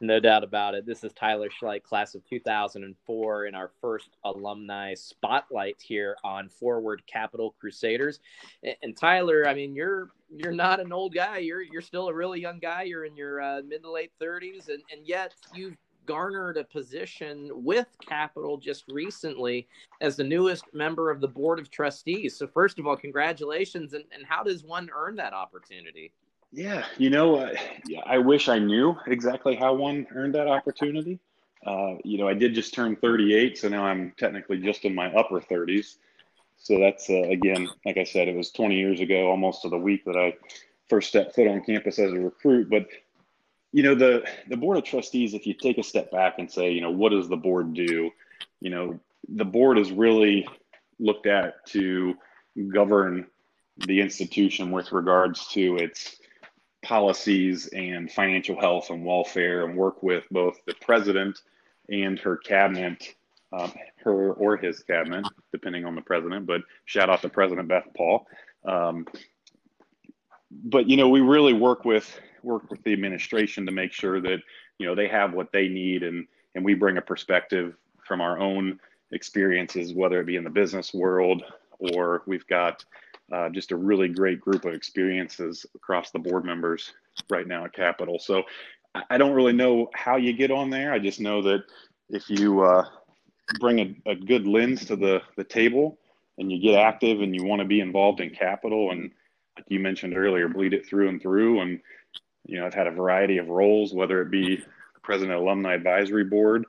No 0.00 0.20
doubt 0.20 0.44
about 0.44 0.74
it. 0.74 0.86
This 0.86 1.02
is 1.02 1.12
Tyler 1.12 1.48
Schleich, 1.48 1.82
class 1.82 2.14
of 2.14 2.24
2004, 2.24 3.46
in 3.46 3.54
our 3.56 3.72
first 3.80 4.10
alumni 4.24 4.94
spotlight 4.94 5.82
here 5.82 6.16
on 6.22 6.48
Forward 6.48 7.02
Capital 7.08 7.56
Crusaders. 7.58 8.20
And, 8.82 8.96
Tyler, 8.96 9.48
I 9.48 9.54
mean, 9.54 9.74
you're 9.74 10.10
you're 10.30 10.52
not 10.52 10.78
an 10.78 10.92
old 10.92 11.14
guy. 11.14 11.38
You're 11.38 11.62
you're 11.62 11.82
still 11.82 12.08
a 12.08 12.14
really 12.14 12.40
young 12.40 12.60
guy. 12.60 12.82
You're 12.82 13.06
in 13.06 13.16
your 13.16 13.40
uh, 13.40 13.62
mid 13.66 13.82
to 13.82 13.90
late 13.90 14.12
30s, 14.22 14.68
and, 14.68 14.82
and 14.92 15.04
yet 15.04 15.34
you've 15.52 15.76
garnered 16.06 16.58
a 16.58 16.64
position 16.64 17.50
with 17.52 17.88
Capital 18.08 18.56
just 18.56 18.84
recently 18.88 19.66
as 20.00 20.16
the 20.16 20.24
newest 20.24 20.64
member 20.72 21.10
of 21.10 21.20
the 21.20 21.28
board 21.28 21.58
of 21.58 21.72
trustees. 21.72 22.38
So, 22.38 22.46
first 22.46 22.78
of 22.78 22.86
all, 22.86 22.96
congratulations. 22.96 23.94
And, 23.94 24.04
and 24.12 24.24
how 24.24 24.44
does 24.44 24.62
one 24.62 24.90
earn 24.94 25.16
that 25.16 25.32
opportunity? 25.32 26.12
Yeah, 26.50 26.84
you 26.96 27.10
know, 27.10 27.36
uh, 27.36 27.54
I 28.06 28.18
wish 28.18 28.48
I 28.48 28.58
knew 28.58 28.96
exactly 29.06 29.54
how 29.54 29.74
one 29.74 30.06
earned 30.14 30.34
that 30.34 30.48
opportunity. 30.48 31.18
Uh, 31.64 31.96
you 32.04 32.18
know, 32.18 32.28
I 32.28 32.34
did 32.34 32.54
just 32.54 32.72
turn 32.72 32.96
38, 32.96 33.58
so 33.58 33.68
now 33.68 33.84
I'm 33.84 34.12
technically 34.16 34.58
just 34.58 34.84
in 34.84 34.94
my 34.94 35.12
upper 35.12 35.40
30s. 35.40 35.96
So 36.56 36.78
that's 36.78 37.10
uh, 37.10 37.22
again, 37.22 37.68
like 37.84 37.98
I 37.98 38.04
said, 38.04 38.28
it 38.28 38.36
was 38.36 38.50
20 38.50 38.76
years 38.76 39.00
ago, 39.00 39.28
almost 39.28 39.62
to 39.62 39.68
the 39.68 39.78
week 39.78 40.04
that 40.06 40.16
I 40.16 40.34
first 40.88 41.08
stepped 41.08 41.34
foot 41.34 41.46
on 41.46 41.62
campus 41.62 41.98
as 41.98 42.12
a 42.12 42.18
recruit. 42.18 42.70
But 42.70 42.88
you 43.72 43.82
know, 43.82 43.94
the 43.94 44.26
the 44.48 44.56
board 44.56 44.78
of 44.78 44.84
trustees, 44.84 45.34
if 45.34 45.46
you 45.46 45.54
take 45.54 45.78
a 45.78 45.82
step 45.82 46.10
back 46.10 46.38
and 46.38 46.50
say, 46.50 46.72
you 46.72 46.80
know, 46.80 46.90
what 46.90 47.10
does 47.10 47.28
the 47.28 47.36
board 47.36 47.74
do? 47.74 48.10
You 48.60 48.70
know, 48.70 49.00
the 49.28 49.44
board 49.44 49.78
is 49.78 49.92
really 49.92 50.48
looked 50.98 51.26
at 51.26 51.64
to 51.66 52.14
govern 52.72 53.26
the 53.76 54.00
institution 54.00 54.70
with 54.70 54.90
regards 54.90 55.46
to 55.48 55.76
its 55.76 56.16
policies 56.88 57.66
and 57.74 58.10
financial 58.10 58.58
health 58.58 58.88
and 58.88 59.04
welfare 59.04 59.66
and 59.66 59.76
work 59.76 60.02
with 60.02 60.24
both 60.30 60.58
the 60.66 60.72
president 60.80 61.42
and 61.90 62.18
her 62.18 62.38
cabinet, 62.38 63.14
um, 63.52 63.70
her 64.02 64.32
or 64.32 64.56
his 64.56 64.82
cabinet, 64.82 65.26
depending 65.52 65.84
on 65.84 65.94
the 65.94 66.00
president. 66.00 66.46
But 66.46 66.62
shout 66.86 67.10
out 67.10 67.20
to 67.22 67.28
President 67.28 67.68
Beth 67.68 67.86
Paul. 67.94 68.26
Um, 68.64 69.06
but 70.50 70.88
you 70.88 70.96
know, 70.96 71.10
we 71.10 71.20
really 71.20 71.52
work 71.52 71.84
with 71.84 72.18
work 72.42 72.70
with 72.70 72.82
the 72.84 72.94
administration 72.94 73.66
to 73.66 73.72
make 73.72 73.92
sure 73.92 74.22
that 74.22 74.38
you 74.78 74.86
know 74.86 74.94
they 74.94 75.08
have 75.08 75.34
what 75.34 75.52
they 75.52 75.68
need, 75.68 76.02
and 76.02 76.26
and 76.54 76.64
we 76.64 76.72
bring 76.72 76.96
a 76.96 77.02
perspective 77.02 77.74
from 78.06 78.22
our 78.22 78.38
own 78.38 78.80
experiences, 79.12 79.92
whether 79.92 80.20
it 80.20 80.26
be 80.26 80.36
in 80.36 80.44
the 80.44 80.48
business 80.50 80.94
world 80.94 81.42
or 81.78 82.22
we've 82.26 82.46
got 82.46 82.84
uh, 83.32 83.48
just 83.50 83.72
a 83.72 83.76
really 83.76 84.08
great 84.08 84.40
group 84.40 84.64
of 84.64 84.74
experiences 84.74 85.66
across 85.74 86.10
the 86.10 86.18
board 86.18 86.44
members 86.44 86.92
right 87.28 87.46
now 87.46 87.64
at 87.64 87.72
Capital. 87.72 88.18
So 88.18 88.44
I 89.10 89.18
don't 89.18 89.34
really 89.34 89.52
know 89.52 89.90
how 89.94 90.16
you 90.16 90.32
get 90.32 90.50
on 90.50 90.70
there. 90.70 90.92
I 90.92 90.98
just 90.98 91.20
know 91.20 91.42
that 91.42 91.64
if 92.08 92.28
you 92.30 92.62
uh, 92.62 92.84
bring 93.60 93.80
a, 93.80 94.10
a, 94.10 94.14
good 94.14 94.46
lens 94.46 94.84
to 94.86 94.96
the, 94.96 95.20
the 95.36 95.44
table 95.44 95.98
and 96.38 96.50
you 96.50 96.58
get 96.58 96.78
active 96.78 97.20
and 97.20 97.34
you 97.34 97.44
want 97.44 97.60
to 97.60 97.66
be 97.66 97.80
involved 97.80 98.20
in 98.20 98.30
Capital 98.30 98.90
and 98.90 99.10
like 99.56 99.66
you 99.68 99.80
mentioned 99.80 100.16
earlier, 100.16 100.48
bleed 100.48 100.72
it 100.72 100.86
through 100.86 101.08
and 101.08 101.20
through. 101.20 101.60
And, 101.60 101.80
you 102.46 102.58
know, 102.58 102.66
I've 102.66 102.74
had 102.74 102.86
a 102.86 102.92
variety 102.92 103.38
of 103.38 103.48
roles, 103.48 103.92
whether 103.92 104.22
it 104.22 104.30
be 104.30 104.62
president 105.02 105.38
alumni 105.38 105.74
advisory 105.74 106.24
board, 106.24 106.64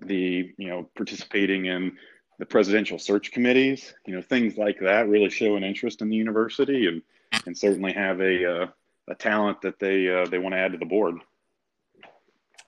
the, 0.00 0.52
you 0.56 0.68
know, 0.68 0.88
participating 0.96 1.66
in 1.66 1.96
the 2.38 2.46
presidential 2.46 2.98
search 2.98 3.32
committees, 3.32 3.94
you 4.06 4.14
know, 4.14 4.22
things 4.22 4.56
like 4.56 4.78
that 4.80 5.08
really 5.08 5.30
show 5.30 5.56
an 5.56 5.64
interest 5.64 6.02
in 6.02 6.08
the 6.08 6.16
university 6.16 6.86
and, 6.86 7.02
and 7.46 7.56
certainly 7.56 7.92
have 7.92 8.20
a, 8.20 8.62
uh, 8.62 8.66
a 9.08 9.14
talent 9.14 9.60
that 9.62 9.78
they, 9.78 10.08
uh, 10.08 10.26
they 10.26 10.38
want 10.38 10.54
to 10.54 10.58
add 10.58 10.72
to 10.72 10.78
the 10.78 10.84
board. 10.84 11.16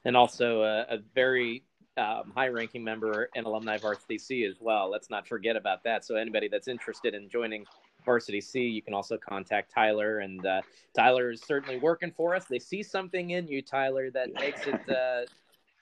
And 0.04 0.16
also 0.16 0.62
a, 0.62 0.82
a 0.82 0.98
very 1.14 1.64
um, 1.96 2.32
high 2.34 2.48
ranking 2.48 2.84
member 2.84 3.30
and 3.34 3.46
alumni 3.46 3.76
of 3.76 3.96
C 4.18 4.44
as 4.44 4.56
well. 4.60 4.90
Let's 4.90 5.10
not 5.10 5.26
forget 5.26 5.56
about 5.56 5.82
that. 5.84 6.04
So 6.04 6.16
anybody 6.16 6.48
that's 6.48 6.68
interested 6.68 7.14
in 7.14 7.28
joining 7.28 7.64
Varsity 8.04 8.40
C. 8.40 8.60
You 8.60 8.82
can 8.82 8.94
also 8.94 9.16
contact 9.16 9.72
Tyler, 9.72 10.18
and 10.18 10.44
uh, 10.44 10.60
Tyler 10.94 11.30
is 11.30 11.42
certainly 11.42 11.78
working 11.78 12.12
for 12.12 12.34
us. 12.34 12.44
They 12.44 12.58
see 12.58 12.82
something 12.82 13.30
in 13.30 13.48
you, 13.48 13.62
Tyler, 13.62 14.10
that 14.10 14.34
makes 14.34 14.66
it 14.66 14.88
uh, 14.90 15.22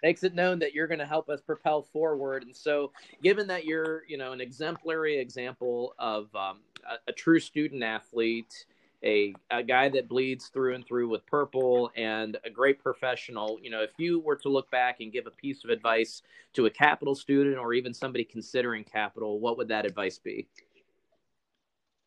makes 0.02 0.24
it 0.24 0.34
known 0.34 0.58
that 0.58 0.74
you're 0.74 0.86
going 0.86 0.98
to 0.98 1.06
help 1.06 1.28
us 1.28 1.40
propel 1.40 1.82
forward. 1.82 2.42
And 2.42 2.54
so, 2.54 2.92
given 3.22 3.46
that 3.48 3.64
you're, 3.64 4.02
you 4.08 4.18
know, 4.18 4.32
an 4.32 4.40
exemplary 4.40 5.18
example 5.18 5.94
of 5.98 6.34
um, 6.34 6.58
a, 6.88 7.10
a, 7.10 7.12
true 7.12 7.38
student 7.38 7.82
athlete, 7.82 8.66
a, 9.04 9.34
a 9.50 9.62
guy 9.62 9.88
that 9.90 10.08
bleeds 10.08 10.48
through 10.48 10.74
and 10.74 10.86
through 10.86 11.08
with 11.08 11.24
purple, 11.26 11.90
and 11.96 12.36
a 12.44 12.50
great 12.50 12.82
professional, 12.82 13.58
you 13.62 13.70
know, 13.70 13.82
if 13.82 13.92
you 13.98 14.20
were 14.20 14.36
to 14.36 14.48
look 14.48 14.70
back 14.70 15.00
and 15.00 15.12
give 15.12 15.26
a 15.26 15.30
piece 15.30 15.64
of 15.64 15.70
advice 15.70 16.22
to 16.54 16.66
a 16.66 16.70
capital 16.70 17.14
student 17.14 17.56
or 17.56 17.72
even 17.72 17.94
somebody 17.94 18.24
considering 18.24 18.84
capital, 18.84 19.40
what 19.40 19.56
would 19.56 19.68
that 19.68 19.86
advice 19.86 20.18
be? 20.18 20.46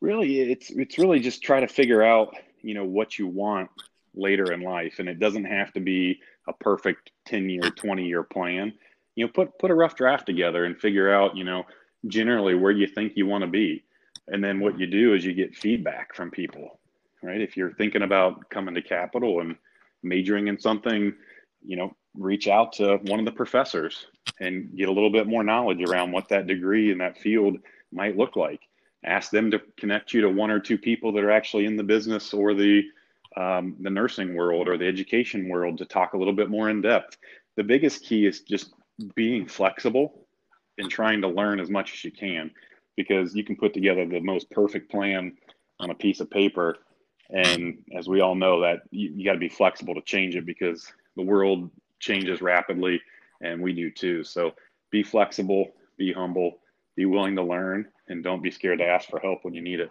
Really, 0.02 0.42
it's 0.42 0.70
it's 0.70 0.98
really 0.98 1.20
just 1.20 1.42
try 1.42 1.62
to 1.62 1.68
figure 1.68 2.04
out, 2.04 2.36
you 2.62 2.74
know, 2.74 2.84
what 2.84 3.18
you 3.18 3.28
want 3.28 3.70
later 4.14 4.52
in 4.52 4.62
life, 4.62 5.00
and 5.00 5.10
it 5.10 5.20
doesn't 5.20 5.46
have 5.46 5.74
to 5.74 5.80
be 5.80 6.20
a 6.48 6.54
perfect 6.54 7.12
10 7.26 7.50
year 7.50 7.62
20 7.62 8.06
year 8.06 8.24
plan 8.24 8.74
you 9.16 9.26
know 9.26 9.32
put 9.34 9.58
put 9.60 9.72
a 9.72 9.76
rough 9.76 9.96
draft 9.96 10.26
together 10.26 10.66
and 10.66 10.80
figure 10.80 11.14
out 11.14 11.36
you 11.36 11.44
know 11.44 11.64
generally 12.08 12.56
where 12.56 12.72
you 12.72 12.86
think 12.86 13.14
you 13.16 13.26
want 13.26 13.44
to 13.44 13.50
be. 13.50 13.84
And 14.28 14.44
then 14.44 14.60
what 14.60 14.80
you 14.80 14.88
do 14.88 15.14
is 15.14 15.26
you 15.26 15.34
get 15.34 15.56
feedback 15.56 16.16
from 16.16 16.32
people 16.32 16.80
right? 17.26 17.42
If 17.42 17.58
you're 17.58 17.74
thinking 17.74 18.04
about 18.04 18.50
coming 18.50 18.76
to 18.76 18.82
capital 18.82 19.42
and 19.42 19.56
majoring 20.04 20.48
in 20.48 20.60
something 20.60 21.14
you 21.66 21.76
know 21.76 21.96
reach 22.14 22.48
out 22.48 22.72
to 22.74 22.98
one 23.04 23.20
of 23.20 23.26
the 23.26 23.32
professors 23.32 24.06
and 24.40 24.76
get 24.78 24.88
a 24.88 24.92
little 24.92 25.10
bit 25.10 25.28
more 25.28 25.44
knowledge 25.44 25.82
around 25.82 26.12
what 26.12 26.30
that 26.30 26.48
degree 26.48 26.92
in 26.92 26.98
that 27.00 27.18
field 27.18 27.58
might 27.92 28.18
look 28.18 28.36
like. 28.36 28.62
Ask 29.04 29.32
them 29.32 29.52
to 29.52 29.62
connect 29.78 30.14
you 30.14 30.22
to 30.22 30.30
one 30.30 30.52
or 30.52 30.60
two 30.60 30.78
people 30.78 31.12
that 31.14 31.24
are 31.24 31.32
actually 31.32 31.66
in 31.66 31.76
the 31.76 31.84
business 31.84 32.34
or 32.34 32.54
the 32.54 32.84
um, 33.38 33.76
the 33.80 33.90
nursing 33.90 34.36
world 34.36 34.68
or 34.68 34.78
the 34.78 34.88
education 34.88 35.50
world 35.50 35.78
to 35.78 35.86
talk 35.86 36.14
a 36.14 36.18
little 36.18 36.34
bit 36.34 36.50
more 36.50 36.70
in 36.70 36.82
depth. 36.82 37.18
The 37.58 37.64
biggest 37.64 38.04
key 38.04 38.26
is 38.26 38.42
just 38.42 38.74
being 39.16 39.48
flexible 39.48 40.26
and 40.78 40.90
trying 40.90 41.22
to 41.22 41.28
learn 41.28 41.60
as 41.60 41.70
much 41.70 41.94
as 41.94 42.04
you 42.04 42.12
can 42.12 42.52
because 42.96 43.36
you 43.36 43.44
can 43.44 43.56
put 43.56 43.74
together 43.74 44.06
the 44.06 44.20
most 44.22 44.50
perfect 44.52 44.90
plan 44.90 45.34
on 45.80 45.90
a 45.90 45.96
piece 45.96 46.20
of 46.20 46.30
paper. 46.30 46.78
And 47.30 47.80
as 47.98 48.08
we 48.08 48.22
all 48.22 48.36
know, 48.36 48.62
that 48.62 48.82
you, 48.92 49.12
you 49.16 49.26
got 49.26 49.34
to 49.34 49.40
be 49.40 49.50
flexible 49.50 49.96
to 49.96 50.02
change 50.02 50.36
it 50.36 50.46
because 50.46 50.92
the 51.16 51.24
world 51.24 51.70
changes 52.00 52.42
rapidly 52.42 53.02
and 53.42 53.62
we 53.62 53.74
do 53.74 53.92
too. 53.92 54.24
So 54.24 54.54
be 54.92 55.04
flexible, 55.04 55.72
be 55.98 56.14
humble, 56.14 56.60
be 56.96 57.06
willing 57.06 57.36
to 57.36 57.44
learn, 57.44 57.88
and 58.08 58.24
don't 58.24 58.44
be 58.44 58.52
scared 58.52 58.80
to 58.80 58.86
ask 58.86 59.10
for 59.10 59.20
help 59.20 59.40
when 59.44 59.54
you 59.54 59.62
need 59.62 59.80
it. 59.80 59.90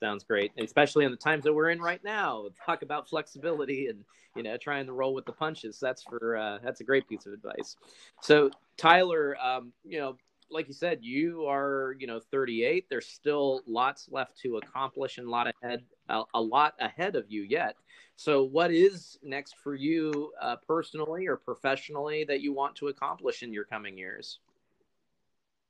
Sounds 0.00 0.24
great, 0.24 0.52
especially 0.58 1.04
in 1.04 1.10
the 1.10 1.16
times 1.16 1.44
that 1.44 1.52
we're 1.52 1.70
in 1.70 1.80
right 1.80 2.02
now. 2.04 2.46
Talk 2.66 2.82
about 2.82 3.08
flexibility 3.08 3.88
and 3.88 4.04
you 4.36 4.42
know 4.42 4.56
trying 4.56 4.86
to 4.86 4.92
roll 4.92 5.14
with 5.14 5.24
the 5.24 5.32
punches. 5.32 5.78
That's 5.80 6.02
for 6.02 6.36
uh, 6.36 6.58
that's 6.62 6.80
a 6.80 6.84
great 6.84 7.08
piece 7.08 7.26
of 7.26 7.32
advice. 7.32 7.76
So 8.20 8.50
Tyler, 8.76 9.36
um, 9.42 9.72
you 9.84 9.98
know, 9.98 10.16
like 10.50 10.68
you 10.68 10.74
said, 10.74 10.98
you 11.02 11.46
are 11.46 11.96
you 11.98 12.06
know 12.06 12.20
38. 12.30 12.86
There's 12.90 13.06
still 13.06 13.62
lots 13.66 14.08
left 14.10 14.36
to 14.40 14.56
accomplish 14.58 15.18
and 15.18 15.26
a 15.26 15.30
lot 15.30 15.52
ahead, 15.62 15.84
a, 16.08 16.22
a 16.34 16.40
lot 16.40 16.74
ahead 16.80 17.16
of 17.16 17.30
you 17.30 17.42
yet. 17.42 17.76
So, 18.16 18.42
what 18.44 18.70
is 18.70 19.18
next 19.22 19.56
for 19.62 19.74
you 19.74 20.32
uh, 20.40 20.56
personally 20.66 21.26
or 21.26 21.36
professionally 21.36 22.24
that 22.24 22.40
you 22.40 22.52
want 22.52 22.76
to 22.76 22.88
accomplish 22.88 23.42
in 23.42 23.52
your 23.52 23.64
coming 23.64 23.96
years? 23.98 24.38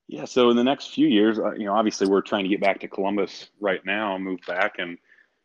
Yeah, 0.07 0.27
so 0.27 0.51
in 0.51 0.57
the 0.57 0.65
next 0.65 0.93
few 0.93 1.09
years, 1.09 1.39
uh, 1.39 1.53
you 1.53 1.65
know, 1.65 1.75
obviously 1.75 2.07
we're 2.07 2.21
trying 2.21 2.45
to 2.45 2.51
get 2.51 2.61
back 2.61 2.81
to 2.81 2.89
Columbus 2.89 3.49
right 3.61 3.85
now, 3.87 4.19
move 4.19 4.41
back 4.47 4.75
and 4.79 4.99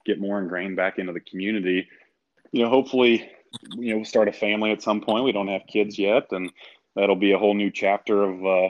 get 0.06 0.19
more 0.19 0.39
ingrained 0.39 0.76
back 0.76 1.00
into 1.00 1.13
the 1.13 1.22
community. 1.22 1.88
You 2.52 2.63
know, 2.63 2.69
hopefully, 2.69 3.32
you 3.78 3.91
know, 3.91 3.98
we'll 3.98 4.06
start 4.06 4.28
a 4.28 4.34
family 4.34 4.72
at 4.72 4.82
some 4.82 5.00
point. 5.00 5.24
We 5.24 5.32
don't 5.32 5.48
have 5.48 5.62
kids 5.67 5.98
yet, 5.98 6.32
and 6.32 6.52
that'll 6.95 7.15
be 7.15 7.32
a 7.32 7.38
whole 7.38 7.54
new 7.54 7.72
chapter 7.72 8.24
of, 8.24 8.45
uh, 8.45 8.69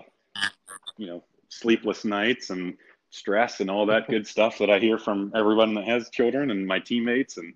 you 0.97 1.08
know, 1.08 1.23
sleepless 1.49 2.06
nights 2.06 2.52
and 2.52 2.78
stress 3.10 3.60
and 3.60 3.71
all 3.71 3.88
that 3.88 4.08
good 4.08 4.28
stuff 4.28 4.60
that 4.60 4.69
I 4.69 4.78
hear 4.78 4.99
from 4.99 5.32
everyone 5.36 5.73
that 5.73 5.86
has 5.86 6.12
children 6.12 6.52
and 6.52 6.67
my 6.67 6.80
teammates, 6.80 7.38
and 7.38 7.54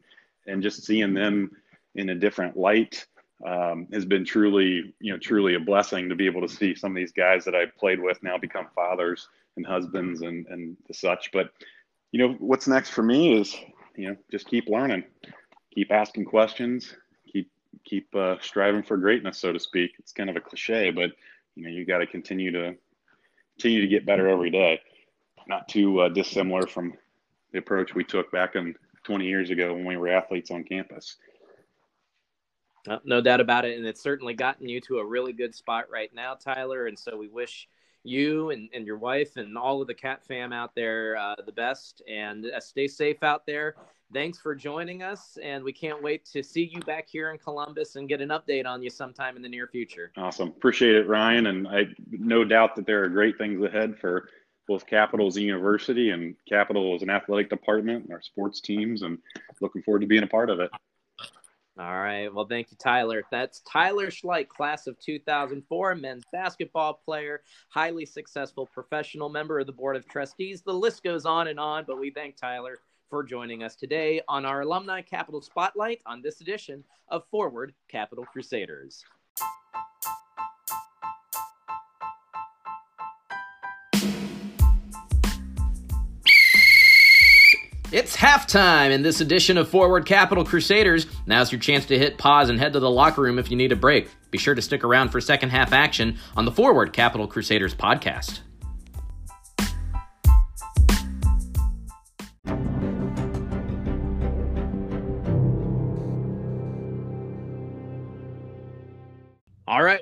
and 0.48 0.64
just 0.64 0.84
seeing 0.84 1.14
them 1.14 1.52
in 1.96 2.10
a 2.10 2.16
different 2.16 2.58
light 2.58 3.06
um, 3.46 3.88
has 3.92 4.06
been 4.06 4.26
truly, 4.26 4.94
you 5.00 5.12
know, 5.12 5.20
truly 5.20 5.56
a 5.56 5.60
blessing 5.60 6.10
to 6.10 6.16
be 6.16 6.26
able 6.26 6.42
to 6.42 6.54
see 6.54 6.76
some 6.76 6.92
of 6.92 6.96
these 6.96 7.12
guys 7.12 7.44
that 7.46 7.56
I 7.56 7.66
played 7.78 8.02
with 8.02 8.22
now 8.24 8.38
become 8.38 8.68
fathers 8.74 9.28
and 9.58 9.66
husbands 9.66 10.22
and 10.22 10.46
and 10.48 10.78
such. 10.92 11.32
But 11.32 11.52
you 12.12 12.20
know, 12.20 12.36
what's 12.40 12.68
next 12.68 12.92
for 12.92 13.04
me 13.04 13.40
is, 13.40 13.56
you 13.96 14.10
know, 14.10 14.16
just 14.32 14.48
keep 14.48 14.68
learning, 14.68 15.04
keep 15.74 15.92
asking 15.92 16.26
questions, 16.26 16.96
keep 17.32 17.52
keep 17.84 18.14
uh, 18.16 18.36
striving 18.42 18.84
for 18.84 18.98
greatness, 18.98 19.40
so 19.40 19.52
to 19.52 19.60
speak. 19.60 19.92
It's 20.00 20.14
kind 20.14 20.30
of 20.30 20.36
a 20.36 20.42
cliche, 20.42 20.92
but 20.92 21.12
you 21.56 21.64
know, 21.64 21.70
you 21.70 21.86
got 21.86 22.00
to 22.00 22.08
continue 22.08 22.52
to 22.52 22.76
continue 23.58 23.82
to 23.82 23.88
get 23.88 24.06
better 24.06 24.30
every 24.30 24.50
day. 24.50 24.80
Not 25.48 25.68
too 25.68 26.00
uh, 26.00 26.10
dissimilar 26.10 26.68
from 26.68 26.94
the 27.52 27.60
approach 27.60 27.94
we 27.94 28.04
took 28.04 28.32
back 28.32 28.56
in 28.56 28.76
20 29.04 29.26
years 29.26 29.50
ago 29.50 29.74
when 29.74 29.86
we 29.86 29.98
were 29.98 30.08
athletes 30.08 30.50
on 30.52 30.64
campus. 30.64 31.18
Uh, 32.88 33.00
no 33.06 33.22
doubt 33.22 33.40
about 33.40 33.66
it. 33.66 33.78
And 33.78 33.86
it's 33.86 34.02
certainly 34.02 34.34
gotten 34.34 34.68
you 34.68 34.82
to 34.82 35.00
a 35.00 35.06
really 35.06 35.34
good 35.34 35.56
spot 35.56 35.86
right 35.92 36.14
now, 36.14 36.34
Tyler. 36.36 36.88
And 36.88 36.98
so 36.98 37.18
we 37.18 37.28
wish 37.28 37.68
you 38.04 38.50
and, 38.50 38.70
and 38.74 38.86
your 38.86 38.98
wife 38.98 39.38
and 39.38 39.58
all 39.58 39.82
of 39.82 39.88
the 39.88 39.94
Cap 39.94 40.24
fam 40.26 40.52
out 40.52 40.76
there 40.76 41.16
uh, 41.18 41.36
the 41.46 41.52
best 41.52 42.02
and 42.10 42.46
uh, 42.46 42.60
stay 42.60 42.88
safe 42.88 43.24
out 43.24 43.46
there. 43.46 43.76
Thanks 44.14 44.38
for 44.38 44.54
joining 44.54 45.02
us. 45.02 45.38
And 45.42 45.64
we 45.64 45.72
can't 45.72 46.04
wait 46.04 46.26
to 46.26 46.44
see 46.44 46.70
you 46.72 46.82
back 46.82 47.08
here 47.08 47.32
in 47.32 47.38
Columbus 47.38 47.96
and 47.96 48.08
get 48.08 48.22
an 48.22 48.30
update 48.30 48.66
on 48.66 48.84
you 48.84 48.90
sometime 48.90 49.36
in 49.36 49.42
the 49.42 49.50
near 49.50 49.68
future. 49.68 50.12
Awesome. 50.18 50.50
Appreciate 50.50 50.96
it, 50.96 51.08
Ryan. 51.08 51.48
And 51.48 51.68
I 51.68 51.86
no 52.12 52.44
doubt 52.44 52.76
that 52.76 52.86
there 52.86 53.04
are 53.04 53.10
great 53.10 53.38
things 53.38 53.64
ahead 53.64 53.98
for 53.98 54.28
both 54.68 54.86
Capital 54.86 55.28
as 55.28 55.38
a 55.38 55.42
university 55.42 56.12
and 56.12 56.36
Capital 56.48 56.94
as 56.96 57.02
an 57.02 57.10
athletic 57.10 57.50
department 57.50 58.04
and 58.04 58.14
our 58.14 58.22
sports 58.22 58.62
teams. 58.62 59.02
And 59.02 59.18
looking 59.62 59.82
forward 59.82 60.02
to 60.02 60.08
being 60.08 60.24
a 60.24 60.28
part 60.28 60.50
of 60.50 60.60
it. 60.60 60.70
All 61.80 61.98
right. 61.98 62.32
Well, 62.32 62.46
thank 62.46 62.70
you, 62.70 62.78
Tyler. 62.78 63.24
That's 63.32 63.62
Tyler 63.62 64.08
Schleich, 64.08 64.48
class 64.48 64.86
of 64.86 65.00
2004, 65.00 65.96
men's 65.96 66.24
basketball 66.32 67.02
player, 67.04 67.42
highly 67.70 68.06
successful 68.06 68.68
professional 68.68 69.28
member 69.28 69.60
of 69.60 69.66
the 69.66 69.74
Board 69.74 69.96
of 69.96 70.08
Trustees. 70.08 70.62
The 70.62 70.72
list 70.72 71.04
goes 71.04 71.26
on 71.26 71.48
and 71.48 71.60
on, 71.60 71.86
but 71.88 72.00
we 72.00 72.12
thank 72.12 72.38
Tyler 72.38 72.78
for 73.10 73.24
joining 73.24 73.64
us 73.64 73.76
today 73.76 74.22
on 74.28 74.46
our 74.46 74.62
Alumni 74.62 75.02
Capital 75.02 75.42
Spotlight 75.42 76.02
on 76.06 76.22
this 76.22 76.42
edition 76.42 76.84
of 77.10 77.26
Forward 77.32 77.74
Capital 77.90 78.26
Crusaders. 78.26 79.04
It's 87.94 88.18
halftime 88.18 88.90
in 88.90 89.04
this 89.04 89.22
edition 89.22 89.56
of 89.56 89.70
Forward 89.70 90.08
Capital 90.08 90.44
Crusaders. 90.44 91.06
Now's 91.28 91.52
your 91.52 91.62
chance 91.62 91.86
to 91.86 92.00
hit 92.00 92.18
pause 92.18 92.50
and 92.50 92.58
head 92.58 92.74
to 92.74 92.80
the 92.80 92.90
locker 92.90 93.22
room 93.22 93.38
if 93.38 93.52
you 93.52 93.56
need 93.56 93.72
a 93.72 93.76
break. 93.76 94.10
Be 94.32 94.40
sure 94.40 94.56
to 94.56 94.64
stick 94.64 94.84
around 94.84 95.10
for 95.10 95.22
second 95.22 95.52
half 95.52 95.72
action 95.72 96.18
on 96.36 96.46
the 96.46 96.52
Forward 96.52 96.92
Capital 96.92 97.28
Crusaders 97.28 97.76
podcast. 97.76 98.40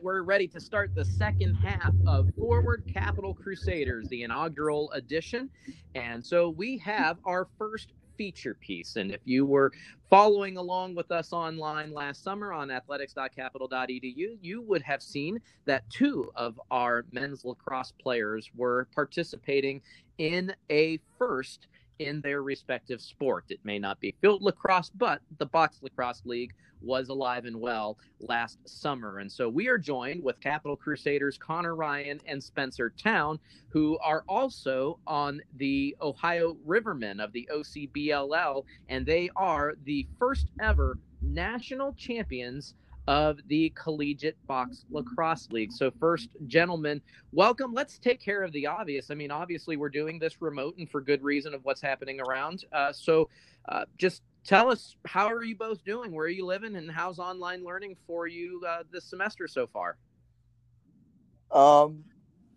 We're 0.01 0.23
ready 0.23 0.47
to 0.47 0.59
start 0.59 0.95
the 0.95 1.05
second 1.05 1.53
half 1.53 1.93
of 2.07 2.27
Forward 2.35 2.83
Capital 2.91 3.35
Crusaders, 3.35 4.07
the 4.09 4.23
inaugural 4.23 4.91
edition. 4.93 5.47
And 5.93 6.25
so 6.25 6.49
we 6.49 6.79
have 6.79 7.19
our 7.23 7.47
first 7.59 7.93
feature 8.17 8.55
piece. 8.55 8.95
And 8.95 9.11
if 9.11 9.21
you 9.25 9.45
were 9.45 9.71
following 10.09 10.57
along 10.57 10.95
with 10.95 11.11
us 11.11 11.33
online 11.33 11.93
last 11.93 12.23
summer 12.23 12.51
on 12.51 12.71
athletics.capital.edu, 12.71 14.37
you 14.41 14.61
would 14.63 14.81
have 14.81 15.03
seen 15.03 15.39
that 15.65 15.87
two 15.91 16.31
of 16.35 16.59
our 16.71 17.05
men's 17.11 17.45
lacrosse 17.45 17.93
players 18.01 18.49
were 18.55 18.87
participating 18.95 19.81
in 20.17 20.51
a 20.71 20.99
first 21.19 21.67
in 22.05 22.21
their 22.21 22.43
respective 22.43 23.01
sport. 23.01 23.45
It 23.49 23.59
may 23.63 23.79
not 23.79 23.99
be 23.99 24.15
field 24.21 24.41
lacrosse, 24.41 24.89
but 24.89 25.21
the 25.37 25.45
Box 25.45 25.79
Lacrosse 25.81 26.21
League 26.25 26.53
was 26.81 27.09
alive 27.09 27.45
and 27.45 27.59
well 27.59 27.97
last 28.19 28.57
summer. 28.65 29.19
And 29.19 29.31
so 29.31 29.47
we 29.47 29.67
are 29.67 29.77
joined 29.77 30.23
with 30.23 30.39
Capital 30.39 30.75
Crusaders 30.75 31.37
Connor 31.37 31.75
Ryan 31.75 32.19
and 32.25 32.43
Spencer 32.43 32.89
Town, 32.89 33.39
who 33.69 33.97
are 33.99 34.23
also 34.27 34.99
on 35.05 35.41
the 35.57 35.95
Ohio 36.01 36.57
Rivermen 36.65 37.23
of 37.23 37.31
the 37.33 37.47
OCBLL, 37.53 38.63
and 38.89 39.05
they 39.05 39.29
are 39.35 39.75
the 39.85 40.07
first 40.17 40.47
ever 40.59 40.97
national 41.21 41.93
champions 41.93 42.73
of 43.07 43.39
the 43.47 43.71
Collegiate 43.75 44.37
Box 44.47 44.85
Lacrosse 44.91 45.49
League. 45.51 45.71
So, 45.71 45.91
first, 45.99 46.29
gentlemen, 46.47 47.01
welcome. 47.31 47.73
Let's 47.73 47.97
take 47.97 48.21
care 48.21 48.43
of 48.43 48.51
the 48.51 48.67
obvious. 48.67 49.09
I 49.11 49.15
mean, 49.15 49.31
obviously, 49.31 49.77
we're 49.77 49.89
doing 49.89 50.19
this 50.19 50.41
remote 50.41 50.77
and 50.77 50.89
for 50.89 51.01
good 51.01 51.23
reason 51.23 51.53
of 51.53 51.63
what's 51.65 51.81
happening 51.81 52.19
around. 52.21 52.65
Uh, 52.71 52.93
so, 52.93 53.29
uh, 53.69 53.85
just 53.97 54.21
tell 54.43 54.69
us 54.69 54.95
how 55.05 55.27
are 55.31 55.43
you 55.43 55.55
both 55.55 55.83
doing? 55.83 56.11
Where 56.11 56.25
are 56.25 56.29
you 56.29 56.45
living, 56.45 56.75
and 56.75 56.91
how's 56.91 57.19
online 57.19 57.63
learning 57.63 57.97
for 58.05 58.27
you 58.27 58.61
uh, 58.67 58.83
this 58.91 59.05
semester 59.05 59.47
so 59.47 59.67
far? 59.67 59.97
Um, 61.51 62.03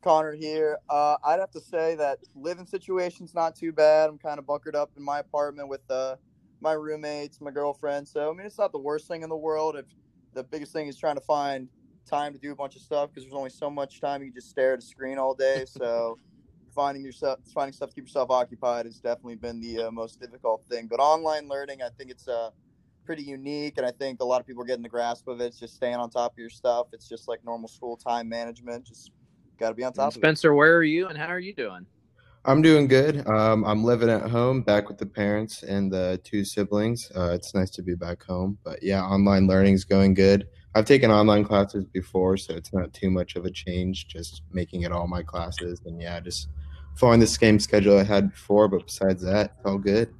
Connor 0.02 0.34
here. 0.34 0.78
Uh, 0.90 1.16
I'd 1.24 1.40
have 1.40 1.50
to 1.52 1.60
say 1.60 1.94
that 1.96 2.18
living 2.34 2.66
situation's 2.66 3.34
not 3.34 3.56
too 3.56 3.72
bad. 3.72 4.10
I'm 4.10 4.18
kind 4.18 4.38
of 4.38 4.46
bunkered 4.46 4.76
up 4.76 4.90
in 4.96 5.02
my 5.02 5.20
apartment 5.20 5.68
with 5.68 5.90
uh, 5.90 6.16
my 6.60 6.72
roommates, 6.72 7.40
my 7.40 7.50
girlfriend. 7.50 8.06
So 8.06 8.30
I 8.30 8.34
mean, 8.34 8.46
it's 8.46 8.58
not 8.58 8.72
the 8.72 8.78
worst 8.78 9.08
thing 9.08 9.22
in 9.22 9.30
the 9.30 9.36
world. 9.36 9.76
If 9.76 9.86
the 10.34 10.44
biggest 10.44 10.72
thing 10.72 10.88
is 10.88 10.98
trying 10.98 11.14
to 11.16 11.20
find 11.20 11.68
time 12.08 12.32
to 12.32 12.38
do 12.38 12.52
a 12.52 12.54
bunch 12.54 12.76
of 12.76 12.82
stuff 12.82 13.10
because 13.10 13.24
there's 13.24 13.34
only 13.34 13.50
so 13.50 13.70
much 13.70 14.00
time 14.00 14.22
you 14.22 14.28
can 14.28 14.34
just 14.34 14.50
stare 14.50 14.74
at 14.74 14.78
a 14.78 14.82
screen 14.82 15.18
all 15.18 15.34
day. 15.34 15.64
So 15.74 16.18
finding 16.74 17.04
yourself, 17.04 17.38
finding 17.54 17.72
stuff 17.72 17.90
to 17.90 17.94
keep 17.94 18.04
yourself 18.04 18.30
occupied 18.30 18.86
has 18.86 18.98
definitely 18.98 19.36
been 19.36 19.60
the 19.60 19.84
uh, 19.84 19.90
most 19.90 20.20
difficult 20.20 20.64
thing. 20.68 20.88
But 20.88 21.00
online 21.00 21.48
learning, 21.48 21.82
I 21.82 21.88
think 21.96 22.10
it's 22.10 22.28
uh, 22.28 22.50
pretty 23.04 23.22
unique, 23.22 23.74
and 23.76 23.86
I 23.86 23.92
think 23.92 24.20
a 24.20 24.24
lot 24.24 24.40
of 24.40 24.46
people 24.46 24.62
are 24.62 24.66
getting 24.66 24.82
the 24.82 24.88
grasp 24.88 25.28
of 25.28 25.40
it. 25.40 25.46
It's 25.46 25.60
just 25.60 25.76
staying 25.76 25.96
on 25.96 26.10
top 26.10 26.32
of 26.32 26.38
your 26.38 26.50
stuff. 26.50 26.88
It's 26.92 27.08
just 27.08 27.28
like 27.28 27.44
normal 27.44 27.68
school 27.68 27.96
time 27.96 28.28
management. 28.28 28.86
Just 28.86 29.12
got 29.58 29.68
to 29.68 29.74
be 29.74 29.84
on 29.84 29.92
top. 29.92 30.08
Of 30.08 30.16
it. 30.16 30.20
Spencer, 30.20 30.54
where 30.54 30.76
are 30.76 30.84
you, 30.84 31.08
and 31.08 31.16
how 31.16 31.28
are 31.28 31.38
you 31.38 31.54
doing? 31.54 31.86
I'm 32.46 32.60
doing 32.60 32.88
good. 32.88 33.26
Um, 33.26 33.64
I'm 33.64 33.84
living 33.84 34.10
at 34.10 34.28
home, 34.28 34.60
back 34.60 34.88
with 34.88 34.98
the 34.98 35.06
parents 35.06 35.62
and 35.62 35.90
the 35.90 36.20
two 36.24 36.44
siblings. 36.44 37.10
Uh, 37.16 37.30
it's 37.32 37.54
nice 37.54 37.70
to 37.70 37.82
be 37.82 37.94
back 37.94 38.22
home. 38.22 38.58
But 38.62 38.82
yeah, 38.82 39.02
online 39.02 39.46
learning 39.46 39.72
is 39.72 39.84
going 39.84 40.12
good. 40.12 40.46
I've 40.74 40.84
taken 40.84 41.10
online 41.10 41.44
classes 41.44 41.86
before, 41.86 42.36
so 42.36 42.54
it's 42.54 42.72
not 42.72 42.92
too 42.92 43.10
much 43.10 43.36
of 43.36 43.46
a 43.46 43.50
change. 43.50 44.08
Just 44.08 44.42
making 44.52 44.82
it 44.82 44.92
all 44.92 45.06
my 45.06 45.22
classes, 45.22 45.80
and 45.86 46.02
yeah, 46.02 46.20
just 46.20 46.48
following 46.96 47.20
the 47.20 47.26
same 47.26 47.58
schedule 47.58 47.98
I 47.98 48.04
had 48.04 48.30
before. 48.30 48.68
But 48.68 48.86
besides 48.86 49.22
that, 49.22 49.54
it's 49.56 49.64
all 49.64 49.78
good. 49.78 50.12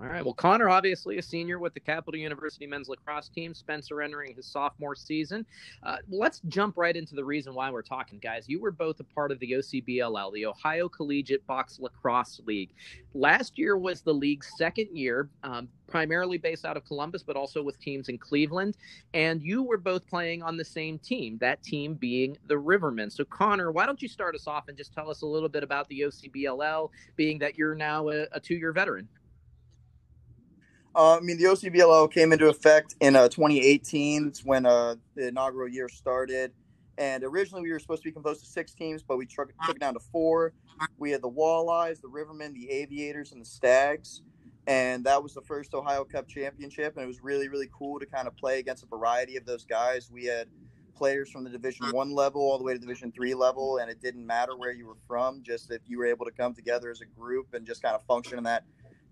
All 0.00 0.06
right. 0.08 0.24
Well, 0.24 0.32
Connor, 0.32 0.70
obviously 0.70 1.18
a 1.18 1.22
senior 1.22 1.58
with 1.58 1.74
the 1.74 1.80
Capital 1.80 2.18
University 2.18 2.66
men's 2.66 2.88
lacrosse 2.88 3.28
team. 3.28 3.52
Spencer 3.52 4.00
entering 4.00 4.34
his 4.34 4.46
sophomore 4.46 4.94
season. 4.94 5.44
Uh, 5.82 5.98
let's 6.08 6.40
jump 6.48 6.78
right 6.78 6.96
into 6.96 7.14
the 7.14 7.24
reason 7.24 7.52
why 7.52 7.70
we're 7.70 7.82
talking, 7.82 8.18
guys. 8.18 8.48
You 8.48 8.62
were 8.62 8.70
both 8.70 8.98
a 9.00 9.04
part 9.04 9.30
of 9.30 9.38
the 9.40 9.52
OCBLL, 9.52 10.32
the 10.32 10.46
Ohio 10.46 10.88
Collegiate 10.88 11.46
Box 11.46 11.78
Lacrosse 11.78 12.40
League. 12.46 12.70
Last 13.12 13.58
year 13.58 13.76
was 13.76 14.00
the 14.00 14.14
league's 14.14 14.50
second 14.56 14.88
year, 14.96 15.28
um, 15.42 15.68
primarily 15.86 16.38
based 16.38 16.64
out 16.64 16.78
of 16.78 16.86
Columbus, 16.86 17.22
but 17.22 17.36
also 17.36 17.62
with 17.62 17.78
teams 17.78 18.08
in 18.08 18.16
Cleveland. 18.16 18.78
And 19.12 19.42
you 19.42 19.62
were 19.62 19.76
both 19.76 20.06
playing 20.06 20.42
on 20.42 20.56
the 20.56 20.64
same 20.64 20.98
team, 20.98 21.36
that 21.42 21.62
team 21.62 21.92
being 21.92 22.38
the 22.46 22.54
Rivermen. 22.54 23.12
So, 23.12 23.26
Connor, 23.26 23.70
why 23.70 23.84
don't 23.84 24.00
you 24.00 24.08
start 24.08 24.34
us 24.34 24.46
off 24.46 24.68
and 24.68 24.78
just 24.78 24.94
tell 24.94 25.10
us 25.10 25.20
a 25.20 25.26
little 25.26 25.50
bit 25.50 25.62
about 25.62 25.88
the 25.88 26.00
OCBLL, 26.00 26.88
being 27.16 27.38
that 27.40 27.58
you're 27.58 27.74
now 27.74 28.08
a, 28.08 28.26
a 28.32 28.40
two 28.40 28.54
year 28.54 28.72
veteran? 28.72 29.06
Uh, 30.94 31.16
I 31.16 31.20
mean, 31.20 31.38
the 31.38 31.44
OCBLL 31.44 32.12
came 32.12 32.32
into 32.32 32.48
effect 32.48 32.96
in 33.00 33.14
uh, 33.14 33.28
2018. 33.28 34.28
It's 34.28 34.44
when 34.44 34.66
uh, 34.66 34.96
the 35.14 35.28
inaugural 35.28 35.68
year 35.68 35.88
started. 35.88 36.52
And 36.98 37.24
originally, 37.24 37.62
we 37.62 37.72
were 37.72 37.78
supposed 37.78 38.02
to 38.02 38.08
be 38.08 38.12
composed 38.12 38.42
of 38.42 38.48
six 38.48 38.74
teams, 38.74 39.02
but 39.02 39.16
we 39.16 39.24
took, 39.24 39.52
took 39.64 39.76
it 39.76 39.80
down 39.80 39.94
to 39.94 40.00
four. 40.00 40.52
We 40.98 41.10
had 41.10 41.22
the 41.22 41.30
Walleyes, 41.30 42.00
the 42.00 42.08
Rivermen, 42.08 42.52
the 42.54 42.70
Aviators, 42.70 43.32
and 43.32 43.40
the 43.40 43.46
Stags. 43.46 44.22
And 44.66 45.04
that 45.04 45.22
was 45.22 45.32
the 45.32 45.40
first 45.40 45.72
Ohio 45.74 46.04
Cup 46.04 46.28
championship. 46.28 46.96
And 46.96 47.04
it 47.04 47.06
was 47.06 47.22
really, 47.22 47.48
really 47.48 47.70
cool 47.72 47.98
to 48.00 48.06
kind 48.06 48.26
of 48.26 48.36
play 48.36 48.58
against 48.58 48.82
a 48.82 48.86
variety 48.86 49.36
of 49.36 49.46
those 49.46 49.64
guys. 49.64 50.10
We 50.10 50.26
had 50.26 50.48
players 50.94 51.30
from 51.30 51.44
the 51.44 51.50
Division 51.50 51.86
One 51.92 52.10
level 52.10 52.42
all 52.42 52.58
the 52.58 52.64
way 52.64 52.74
to 52.74 52.78
Division 52.78 53.10
Three 53.10 53.32
level, 53.32 53.78
and 53.78 53.90
it 53.90 54.02
didn't 54.02 54.26
matter 54.26 54.54
where 54.54 54.72
you 54.72 54.86
were 54.86 54.98
from. 55.06 55.42
Just 55.42 55.70
if 55.70 55.80
you 55.86 55.96
were 55.96 56.04
able 56.04 56.26
to 56.26 56.30
come 56.30 56.52
together 56.52 56.90
as 56.90 57.00
a 57.00 57.06
group 57.06 57.54
and 57.54 57.66
just 57.66 57.82
kind 57.82 57.94
of 57.94 58.02
function 58.04 58.36
in 58.36 58.44
that 58.44 58.64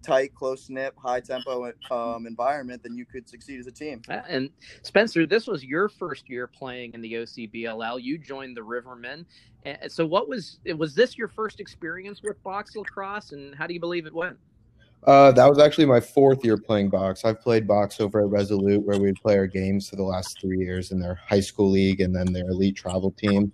tight, 0.03 0.35
close 0.35 0.71
knit, 0.71 0.95
high 0.97 1.21
tempo 1.21 1.73
um, 1.91 2.27
environment, 2.27 2.83
then 2.83 2.97
you 2.97 3.05
could 3.05 3.29
succeed 3.29 3.61
as 3.61 3.67
a 3.67 3.73
team. 3.73 4.03
And 4.09 4.51
Spencer, 4.83 5.27
this 5.27 5.47
was 5.47 5.65
your 5.65 5.89
first 5.89 6.29
year 6.29 6.47
playing 6.47 6.95
in 6.95 7.01
the 7.01 7.15
OCBLL. 7.15 8.03
You 8.03 8.19
joined 8.19 8.57
the 8.57 8.63
Rivermen. 8.63 9.25
So, 9.89 10.07
what 10.07 10.29
was 10.29 10.59
was 10.77 10.95
this 10.95 11.19
your 11.19 11.29
first 11.29 11.61
experience 11.61 12.23
with 12.23 12.43
box 12.43 12.77
lacrosse, 12.77 13.33
and 13.33 13.55
how 13.55 13.67
do 13.67 13.75
you 13.75 13.81
believe 13.81 14.07
it 14.07 14.15
went? 14.15 14.39
Uh, 15.05 15.31
that 15.33 15.49
was 15.49 15.59
actually 15.59 15.87
my 15.87 16.01
fourth 16.01 16.45
year 16.45 16.57
playing 16.57 16.91
box. 16.91 17.25
I've 17.25 17.41
played 17.41 17.69
box 17.69 18.01
over 18.01 18.21
at 18.21 18.29
Resolute, 18.29 18.85
where 18.85 18.99
we'd 18.99 19.17
play 19.17 19.37
our 19.37 19.47
games 19.47 19.89
for 19.89 19.97
the 19.97 20.03
last 20.03 20.41
three 20.41 20.59
years 20.59 20.91
in 20.91 20.99
their 20.99 21.15
high 21.15 21.41
school 21.41 21.71
league 21.71 22.01
and 22.01 22.15
then 22.15 22.33
their 22.33 22.49
elite 22.49 22.77
travel 22.77 23.13
team. 23.13 23.53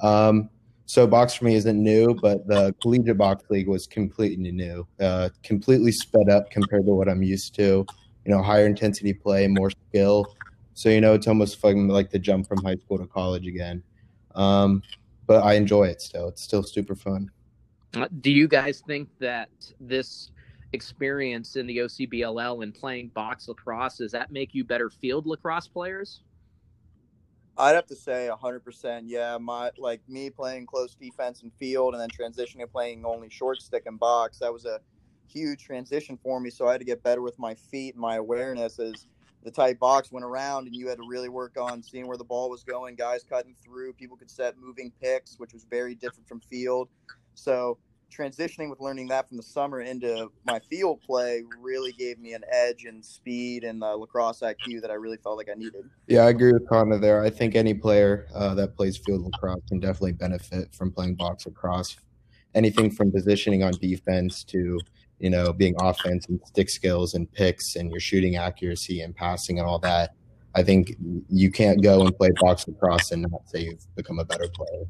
Um, 0.00 0.50
so 0.86 1.06
box 1.06 1.34
for 1.34 1.44
me 1.44 1.54
isn't 1.54 1.80
new, 1.80 2.14
but 2.14 2.46
the 2.46 2.74
collegiate 2.80 3.18
box 3.18 3.44
league 3.50 3.68
was 3.68 3.86
completely 3.86 4.52
new, 4.52 4.86
uh, 5.00 5.30
completely 5.42 5.92
sped 5.92 6.28
up 6.28 6.50
compared 6.50 6.86
to 6.86 6.92
what 6.94 7.08
I'm 7.08 7.22
used 7.22 7.54
to. 7.56 7.86
You 8.24 8.30
know, 8.30 8.42
higher 8.42 8.66
intensity 8.66 9.12
play, 9.12 9.46
more 9.48 9.70
skill. 9.70 10.26
So 10.74 10.88
you 10.88 11.00
know, 11.00 11.14
it's 11.14 11.26
almost 11.26 11.62
like 11.62 12.10
the 12.10 12.18
jump 12.18 12.46
from 12.46 12.62
high 12.64 12.76
school 12.76 12.98
to 12.98 13.06
college 13.06 13.46
again. 13.46 13.82
Um, 14.34 14.82
but 15.26 15.44
I 15.44 15.54
enjoy 15.54 15.84
it 15.84 16.02
still. 16.02 16.28
It's 16.28 16.42
still 16.42 16.62
super 16.62 16.94
fun. 16.94 17.30
Uh, 17.94 18.08
do 18.20 18.30
you 18.30 18.48
guys 18.48 18.82
think 18.86 19.08
that 19.18 19.50
this 19.78 20.30
experience 20.72 21.56
in 21.56 21.66
the 21.66 21.78
OCBLL 21.78 22.62
and 22.62 22.74
playing 22.74 23.08
box 23.08 23.48
lacrosse 23.48 23.98
does 23.98 24.12
that 24.12 24.32
make 24.32 24.54
you 24.54 24.64
better 24.64 24.88
field 24.88 25.26
lacrosse 25.26 25.68
players? 25.68 26.22
I'd 27.56 27.74
have 27.74 27.86
to 27.86 27.96
say 27.96 28.30
100%. 28.32 29.02
Yeah, 29.06 29.38
my 29.38 29.70
like 29.78 30.00
me 30.08 30.30
playing 30.30 30.66
close 30.66 30.94
defense 30.94 31.42
and 31.42 31.52
field, 31.54 31.94
and 31.94 32.00
then 32.00 32.08
transitioning 32.08 32.60
to 32.60 32.66
playing 32.66 33.04
only 33.04 33.28
short 33.30 33.60
stick 33.60 33.84
and 33.86 33.98
box. 33.98 34.38
That 34.38 34.52
was 34.52 34.64
a 34.64 34.80
huge 35.28 35.64
transition 35.64 36.18
for 36.22 36.40
me. 36.40 36.50
So 36.50 36.66
I 36.66 36.72
had 36.72 36.80
to 36.80 36.86
get 36.86 37.02
better 37.02 37.22
with 37.22 37.38
my 37.38 37.54
feet, 37.54 37.96
my 37.96 38.16
awareness 38.16 38.78
as 38.78 39.06
the 39.44 39.50
tight 39.50 39.78
box 39.78 40.12
went 40.12 40.24
around, 40.24 40.66
and 40.66 40.76
you 40.76 40.88
had 40.88 40.98
to 40.98 41.06
really 41.06 41.28
work 41.28 41.58
on 41.58 41.82
seeing 41.82 42.06
where 42.06 42.16
the 42.16 42.24
ball 42.24 42.48
was 42.48 42.62
going, 42.62 42.94
guys 42.94 43.24
cutting 43.24 43.54
through. 43.62 43.92
People 43.94 44.16
could 44.16 44.30
set 44.30 44.56
moving 44.58 44.92
picks, 45.02 45.38
which 45.38 45.52
was 45.52 45.64
very 45.64 45.94
different 45.94 46.28
from 46.28 46.40
field. 46.40 46.88
So 47.34 47.78
transitioning 48.16 48.68
with 48.70 48.80
learning 48.80 49.08
that 49.08 49.28
from 49.28 49.36
the 49.36 49.42
summer 49.42 49.80
into 49.80 50.30
my 50.44 50.60
field 50.70 51.00
play 51.00 51.42
really 51.60 51.92
gave 51.92 52.18
me 52.18 52.34
an 52.34 52.42
edge 52.50 52.84
and 52.84 53.04
speed 53.04 53.64
and 53.64 53.80
the 53.80 53.96
lacrosse 53.96 54.40
IQ 54.40 54.80
that 54.82 54.90
I 54.90 54.94
really 54.94 55.16
felt 55.16 55.36
like 55.36 55.48
I 55.50 55.54
needed. 55.54 55.88
Yeah, 56.06 56.22
I 56.22 56.30
agree 56.30 56.52
with 56.52 56.68
Connor 56.68 56.98
there. 56.98 57.22
I 57.22 57.30
think 57.30 57.54
any 57.54 57.74
player 57.74 58.26
uh, 58.34 58.54
that 58.54 58.76
plays 58.76 58.98
field 58.98 59.22
lacrosse 59.22 59.62
can 59.68 59.80
definitely 59.80 60.12
benefit 60.12 60.74
from 60.74 60.90
playing 60.90 61.14
box 61.14 61.46
lacrosse. 61.46 61.96
Anything 62.54 62.90
from 62.90 63.10
positioning 63.10 63.62
on 63.62 63.72
defense 63.72 64.44
to 64.44 64.78
you 65.18 65.30
know 65.30 65.52
being 65.52 65.74
offense 65.80 66.26
and 66.26 66.40
stick 66.44 66.68
skills 66.68 67.14
and 67.14 67.30
picks 67.32 67.76
and 67.76 67.90
your 67.90 68.00
shooting 68.00 68.36
accuracy 68.36 69.00
and 69.00 69.16
passing 69.16 69.58
and 69.58 69.66
all 69.66 69.78
that. 69.78 70.14
I 70.54 70.62
think 70.62 70.96
you 71.30 71.50
can't 71.50 71.82
go 71.82 72.02
and 72.02 72.14
play 72.14 72.28
box 72.40 72.68
lacrosse 72.68 73.10
and 73.10 73.22
not 73.22 73.48
say 73.48 73.60
you've 73.60 73.86
become 73.96 74.18
a 74.18 74.24
better 74.24 74.48
player. 74.48 74.84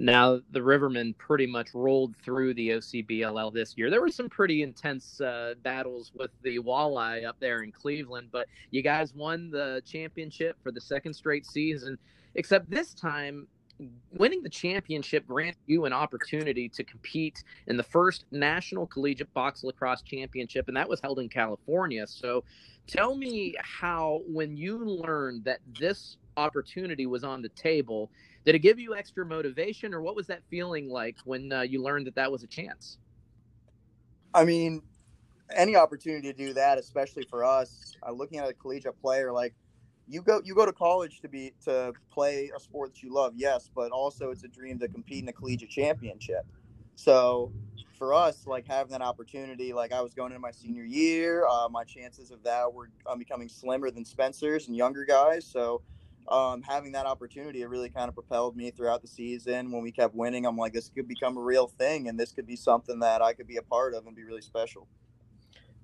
Now, 0.00 0.40
the 0.52 0.60
Rivermen 0.60 1.18
pretty 1.18 1.48
much 1.48 1.74
rolled 1.74 2.14
through 2.18 2.54
the 2.54 2.68
OCBLL 2.70 3.52
this 3.52 3.76
year. 3.76 3.90
There 3.90 4.00
were 4.00 4.10
some 4.10 4.28
pretty 4.28 4.62
intense 4.62 5.20
uh, 5.20 5.54
battles 5.64 6.12
with 6.14 6.30
the 6.42 6.60
Walleye 6.60 7.26
up 7.26 7.34
there 7.40 7.62
in 7.62 7.72
Cleveland, 7.72 8.28
but 8.30 8.46
you 8.70 8.80
guys 8.80 9.12
won 9.12 9.50
the 9.50 9.82
championship 9.84 10.56
for 10.62 10.70
the 10.70 10.80
second 10.80 11.14
straight 11.14 11.44
season. 11.44 11.98
Except 12.36 12.70
this 12.70 12.94
time, 12.94 13.48
winning 14.16 14.40
the 14.44 14.48
championship 14.48 15.26
granted 15.26 15.58
you 15.66 15.84
an 15.84 15.92
opportunity 15.92 16.68
to 16.68 16.84
compete 16.84 17.42
in 17.66 17.76
the 17.76 17.82
first 17.82 18.24
National 18.30 18.86
Collegiate 18.86 19.34
Box 19.34 19.64
Lacrosse 19.64 20.02
Championship, 20.02 20.68
and 20.68 20.76
that 20.76 20.88
was 20.88 21.00
held 21.00 21.18
in 21.18 21.28
California. 21.28 22.06
So 22.06 22.44
tell 22.86 23.16
me 23.16 23.56
how, 23.58 24.22
when 24.28 24.56
you 24.56 24.78
learned 24.78 25.42
that 25.42 25.58
this 25.76 26.18
opportunity 26.36 27.06
was 27.06 27.24
on 27.24 27.42
the 27.42 27.48
table, 27.50 28.12
did 28.48 28.54
it 28.54 28.60
give 28.60 28.78
you 28.78 28.96
extra 28.96 29.26
motivation, 29.26 29.92
or 29.92 30.00
what 30.00 30.16
was 30.16 30.26
that 30.28 30.42
feeling 30.48 30.88
like 30.88 31.18
when 31.26 31.52
uh, 31.52 31.60
you 31.60 31.82
learned 31.82 32.06
that 32.06 32.14
that 32.14 32.32
was 32.32 32.42
a 32.42 32.46
chance? 32.46 32.96
I 34.32 34.46
mean, 34.46 34.80
any 35.54 35.76
opportunity 35.76 36.32
to 36.32 36.46
do 36.46 36.54
that, 36.54 36.78
especially 36.78 37.26
for 37.28 37.44
us, 37.44 37.94
uh, 38.02 38.10
looking 38.10 38.38
at 38.38 38.48
a 38.48 38.54
collegiate 38.54 38.98
player, 39.02 39.30
like 39.32 39.52
you 40.06 40.22
go 40.22 40.40
you 40.42 40.54
go 40.54 40.64
to 40.64 40.72
college 40.72 41.20
to 41.20 41.28
be 41.28 41.52
to 41.66 41.92
play 42.10 42.50
a 42.56 42.58
sport 42.58 42.94
that 42.94 43.02
you 43.02 43.12
love, 43.12 43.34
yes, 43.36 43.68
but 43.74 43.90
also 43.90 44.30
it's 44.30 44.44
a 44.44 44.48
dream 44.48 44.78
to 44.78 44.88
compete 44.88 45.22
in 45.22 45.28
a 45.28 45.32
collegiate 45.34 45.68
championship. 45.68 46.46
So 46.94 47.52
for 47.98 48.14
us, 48.14 48.46
like 48.46 48.66
having 48.66 48.92
that 48.92 49.02
opportunity, 49.02 49.74
like 49.74 49.92
I 49.92 50.00
was 50.00 50.14
going 50.14 50.32
into 50.32 50.40
my 50.40 50.52
senior 50.52 50.84
year, 50.84 51.46
uh, 51.46 51.68
my 51.68 51.84
chances 51.84 52.30
of 52.30 52.42
that 52.44 52.72
were 52.72 52.88
um, 53.06 53.18
becoming 53.18 53.50
slimmer 53.50 53.90
than 53.90 54.06
Spencer's 54.06 54.68
and 54.68 54.74
younger 54.74 55.04
guys. 55.04 55.44
So 55.44 55.82
um, 56.30 56.62
having 56.62 56.92
that 56.92 57.06
opportunity, 57.06 57.62
it 57.62 57.68
really 57.68 57.88
kind 57.88 58.08
of 58.08 58.14
propelled 58.14 58.56
me 58.56 58.70
throughout 58.70 59.02
the 59.02 59.08
season. 59.08 59.70
When 59.70 59.82
we 59.82 59.92
kept 59.92 60.14
winning, 60.14 60.46
I'm 60.46 60.56
like, 60.56 60.72
this 60.72 60.88
could 60.88 61.08
become 61.08 61.36
a 61.36 61.42
real 61.42 61.66
thing, 61.66 62.08
and 62.08 62.18
this 62.18 62.32
could 62.32 62.46
be 62.46 62.56
something 62.56 62.98
that 63.00 63.22
I 63.22 63.32
could 63.32 63.46
be 63.46 63.56
a 63.56 63.62
part 63.62 63.94
of 63.94 64.06
and 64.06 64.14
be 64.14 64.24
really 64.24 64.42
special. 64.42 64.86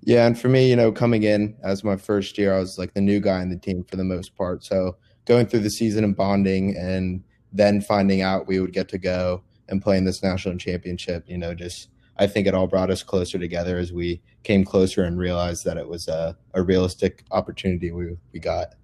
Yeah, 0.02 0.26
and 0.26 0.38
for 0.38 0.48
me, 0.48 0.68
you 0.68 0.76
know, 0.76 0.92
coming 0.92 1.22
in 1.22 1.56
as 1.62 1.82
my 1.82 1.96
first 1.96 2.36
year, 2.36 2.54
I 2.54 2.58
was 2.58 2.78
like 2.78 2.92
the 2.92 3.00
new 3.00 3.20
guy 3.20 3.40
in 3.40 3.48
the 3.48 3.56
team 3.56 3.84
for 3.84 3.96
the 3.96 4.04
most 4.04 4.36
part. 4.36 4.62
So 4.62 4.96
going 5.24 5.46
through 5.46 5.60
the 5.60 5.70
season 5.70 6.04
and 6.04 6.14
bonding, 6.14 6.76
and 6.76 7.24
then 7.52 7.80
finding 7.80 8.20
out 8.20 8.46
we 8.46 8.60
would 8.60 8.72
get 8.72 8.88
to 8.90 8.98
go 8.98 9.42
and 9.68 9.80
play 9.80 9.96
in 9.96 10.04
this 10.04 10.22
national 10.22 10.58
championship, 10.58 11.24
you 11.26 11.38
know, 11.38 11.54
just 11.54 11.88
I 12.18 12.26
think 12.26 12.46
it 12.46 12.54
all 12.54 12.66
brought 12.66 12.90
us 12.90 13.02
closer 13.02 13.38
together 13.38 13.78
as 13.78 13.92
we 13.92 14.20
came 14.42 14.64
closer 14.64 15.04
and 15.04 15.18
realized 15.18 15.64
that 15.64 15.78
it 15.78 15.88
was 15.88 16.06
a, 16.06 16.36
a 16.52 16.62
realistic 16.62 17.24
opportunity 17.30 17.90
we 17.90 18.16
we 18.32 18.40
got. 18.40 18.74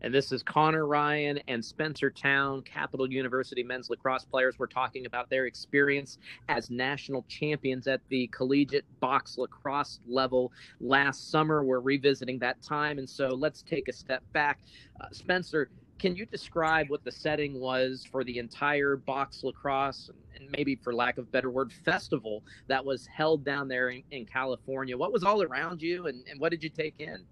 And 0.00 0.14
this 0.14 0.30
is 0.30 0.42
Connor 0.44 0.86
Ryan 0.86 1.40
and 1.48 1.64
Spencer 1.64 2.08
Town, 2.08 2.62
Capital 2.62 3.10
University 3.10 3.64
men's 3.64 3.90
lacrosse 3.90 4.24
players. 4.24 4.56
We're 4.58 4.66
talking 4.66 5.06
about 5.06 5.28
their 5.28 5.46
experience 5.46 6.18
as 6.48 6.70
national 6.70 7.24
champions 7.28 7.88
at 7.88 8.00
the 8.08 8.28
collegiate 8.28 8.84
box 9.00 9.38
lacrosse 9.38 9.98
level 10.06 10.52
last 10.80 11.30
summer. 11.32 11.64
We're 11.64 11.80
revisiting 11.80 12.38
that 12.38 12.62
time. 12.62 12.98
And 12.98 13.10
so 13.10 13.28
let's 13.28 13.62
take 13.62 13.88
a 13.88 13.92
step 13.92 14.22
back. 14.32 14.60
Uh, 15.00 15.06
Spencer, 15.10 15.68
can 15.98 16.14
you 16.14 16.26
describe 16.26 16.88
what 16.90 17.02
the 17.02 17.10
setting 17.10 17.58
was 17.58 18.06
for 18.08 18.22
the 18.22 18.38
entire 18.38 18.94
box 18.94 19.42
lacrosse 19.42 20.10
and 20.36 20.48
maybe 20.56 20.76
for 20.76 20.94
lack 20.94 21.18
of 21.18 21.30
better 21.32 21.50
word 21.50 21.72
festival 21.84 22.44
that 22.68 22.84
was 22.84 23.04
held 23.08 23.44
down 23.44 23.66
there 23.66 23.90
in, 23.90 24.04
in 24.12 24.24
california 24.24 24.96
what 24.96 25.12
was 25.12 25.24
all 25.24 25.42
around 25.42 25.82
you 25.82 26.06
and, 26.06 26.24
and 26.30 26.38
what 26.38 26.50
did 26.50 26.62
you 26.62 26.70
take 26.70 26.94
in 27.00 27.24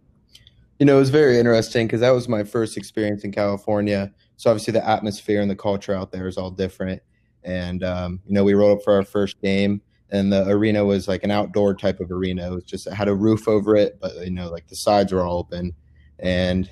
you 0.79 0.87
know, 0.87 0.97
it 0.97 1.01
was 1.01 1.11
very 1.11 1.39
interesting 1.39 1.87
because 1.87 2.01
that 2.01 2.11
was 2.11 2.29
my 2.29 2.45
first 2.45 2.77
experience 2.77 3.25
in 3.25 3.33
California. 3.33 4.13
So 4.37 4.51
obviously 4.51 4.73
the 4.73 4.87
atmosphere 4.87 5.41
and 5.41 5.51
the 5.51 5.57
culture 5.57 5.95
out 5.95 6.13
there 6.13 6.29
is 6.29 6.37
all 6.37 6.51
different. 6.51 7.03
And 7.45 7.83
um, 7.83 8.21
you 8.27 8.35
know, 8.35 8.45
we 8.45 8.55
rolled 8.55 8.79
up 8.79 8.85
for 8.85 8.95
our 8.95 9.05
first 9.05 9.41
game, 9.41 9.81
and 10.11 10.33
the 10.33 10.47
arena 10.49 10.85
was 10.85 11.09
like 11.09 11.25
an 11.25 11.31
outdoor 11.31 11.75
type 11.75 12.01
of 12.01 12.11
arena. 12.11 12.51
It 12.51 12.55
was 12.55 12.65
just 12.65 12.87
it 12.87 12.93
had 12.93 13.09
a 13.09 13.15
roof 13.15 13.49
over 13.49 13.77
it, 13.77 13.99
but 14.01 14.17
you 14.25 14.31
know, 14.31 14.51
like 14.51 14.67
the 14.67 14.77
sides 14.77 15.13
were 15.13 15.25
all 15.25 15.39
open. 15.39 15.73
And 16.19 16.69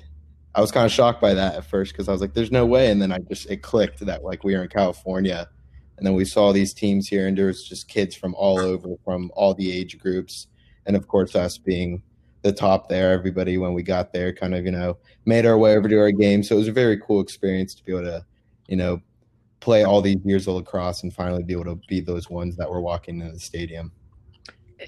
I 0.53 0.61
was 0.61 0.71
kind 0.71 0.85
of 0.85 0.91
shocked 0.91 1.21
by 1.21 1.33
that 1.33 1.55
at 1.55 1.65
first 1.65 1.93
because 1.93 2.09
I 2.09 2.11
was 2.11 2.21
like, 2.21 2.33
"There's 2.33 2.51
no 2.51 2.65
way." 2.65 2.91
And 2.91 3.01
then 3.01 3.11
I 3.11 3.19
just 3.19 3.49
it 3.49 3.61
clicked 3.61 3.99
that 4.05 4.23
like 4.23 4.43
we 4.43 4.55
were 4.55 4.63
in 4.63 4.69
California, 4.69 5.47
and 5.97 6.05
then 6.05 6.13
we 6.13 6.25
saw 6.25 6.51
these 6.51 6.73
teams 6.73 7.07
here, 7.07 7.27
and 7.27 7.37
there 7.37 7.47
was 7.47 7.67
just 7.67 7.87
kids 7.87 8.15
from 8.15 8.35
all 8.35 8.59
over, 8.59 8.95
from 9.05 9.31
all 9.35 9.53
the 9.53 9.71
age 9.71 9.97
groups, 9.97 10.47
and 10.85 10.95
of 10.95 11.07
course 11.07 11.35
us 11.35 11.57
being 11.57 12.03
the 12.45 12.53
top 12.53 12.87
there. 12.87 13.11
Everybody, 13.11 13.57
when 13.57 13.73
we 13.73 13.81
got 13.81 14.13
there, 14.13 14.31
kind 14.31 14.53
of, 14.53 14.65
you 14.65 14.71
know, 14.71 14.97
made 15.25 15.45
our 15.47 15.57
way 15.57 15.75
over 15.75 15.89
to 15.89 15.97
our 15.97 16.11
game. 16.11 16.43
So 16.43 16.55
it 16.55 16.59
was 16.59 16.67
a 16.67 16.71
very 16.71 16.99
cool 16.99 17.19
experience 17.19 17.73
to 17.75 17.83
be 17.83 17.91
able 17.91 18.03
to, 18.03 18.25
you 18.67 18.77
know, 18.77 19.01
play 19.59 19.83
all 19.83 19.99
these 19.99 20.19
years 20.23 20.47
of 20.47 20.53
lacrosse 20.53 21.01
and 21.01 21.11
finally 21.11 21.41
be 21.41 21.53
able 21.53 21.65
to 21.65 21.79
be 21.87 21.99
those 21.99 22.29
ones 22.29 22.55
that 22.55 22.69
were 22.69 22.81
walking 22.81 23.19
in 23.19 23.33
the 23.33 23.39
stadium. 23.39 23.91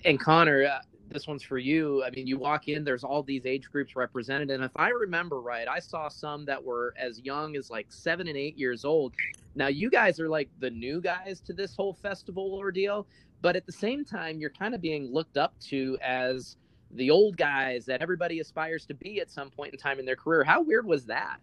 And 0.06 0.20
Connor, 0.20 0.66
uh, 0.66 0.82
this 1.10 1.26
one's 1.26 1.42
for 1.42 1.58
you. 1.58 2.04
I 2.04 2.12
mean, 2.12 2.28
you 2.28 2.38
walk 2.38 2.68
in, 2.68 2.84
there's 2.84 3.04
all 3.04 3.24
these 3.24 3.48
age 3.48 3.72
groups 3.72 3.96
represented. 3.96 4.52
And 4.52 4.64
if 4.64 4.72
I 4.76 4.90
remember 4.90 5.42
right, 5.42 5.68
I 5.68 5.80
saw 5.80 6.10
some 6.10 6.46
that 6.46 6.64
were 6.64 6.94
as 6.96 7.20
young 7.22 7.56
as 7.56 7.72
like 7.72 7.88
seven 7.90 8.28
and 8.28 8.38
eight 8.38 8.56
years 8.56 8.86
old. 8.86 9.16
Now, 9.56 9.68
you 9.68 9.90
guys 9.90 10.20
are 10.20 10.30
like 10.30 10.50
the 10.60 10.70
new 10.70 11.02
guys 11.02 11.42
to 11.42 11.54
this 11.54 11.76
whole 11.76 11.94
festival 11.94 12.54
ordeal. 12.54 13.08
But 13.42 13.56
at 13.56 13.66
the 13.66 13.72
same 13.72 14.06
time, 14.06 14.40
you're 14.40 14.52
kind 14.52 14.76
of 14.76 14.82
being 14.82 15.12
looked 15.12 15.38
up 15.38 15.54
to 15.70 15.98
as 16.04 16.58
the 16.92 17.12
old 17.12 17.38
guys 17.38 17.86
that 17.86 18.02
everybody 18.02 18.40
aspires 18.40 18.86
to 18.86 18.94
be 18.94 19.20
at 19.20 19.30
some 19.30 19.50
point 19.50 19.74
in 19.74 19.80
time 19.80 20.00
in 20.00 20.06
their 20.06 20.16
career. 20.16 20.44
How 20.44 20.62
weird 20.62 20.86
was 20.86 21.06
that? 21.06 21.38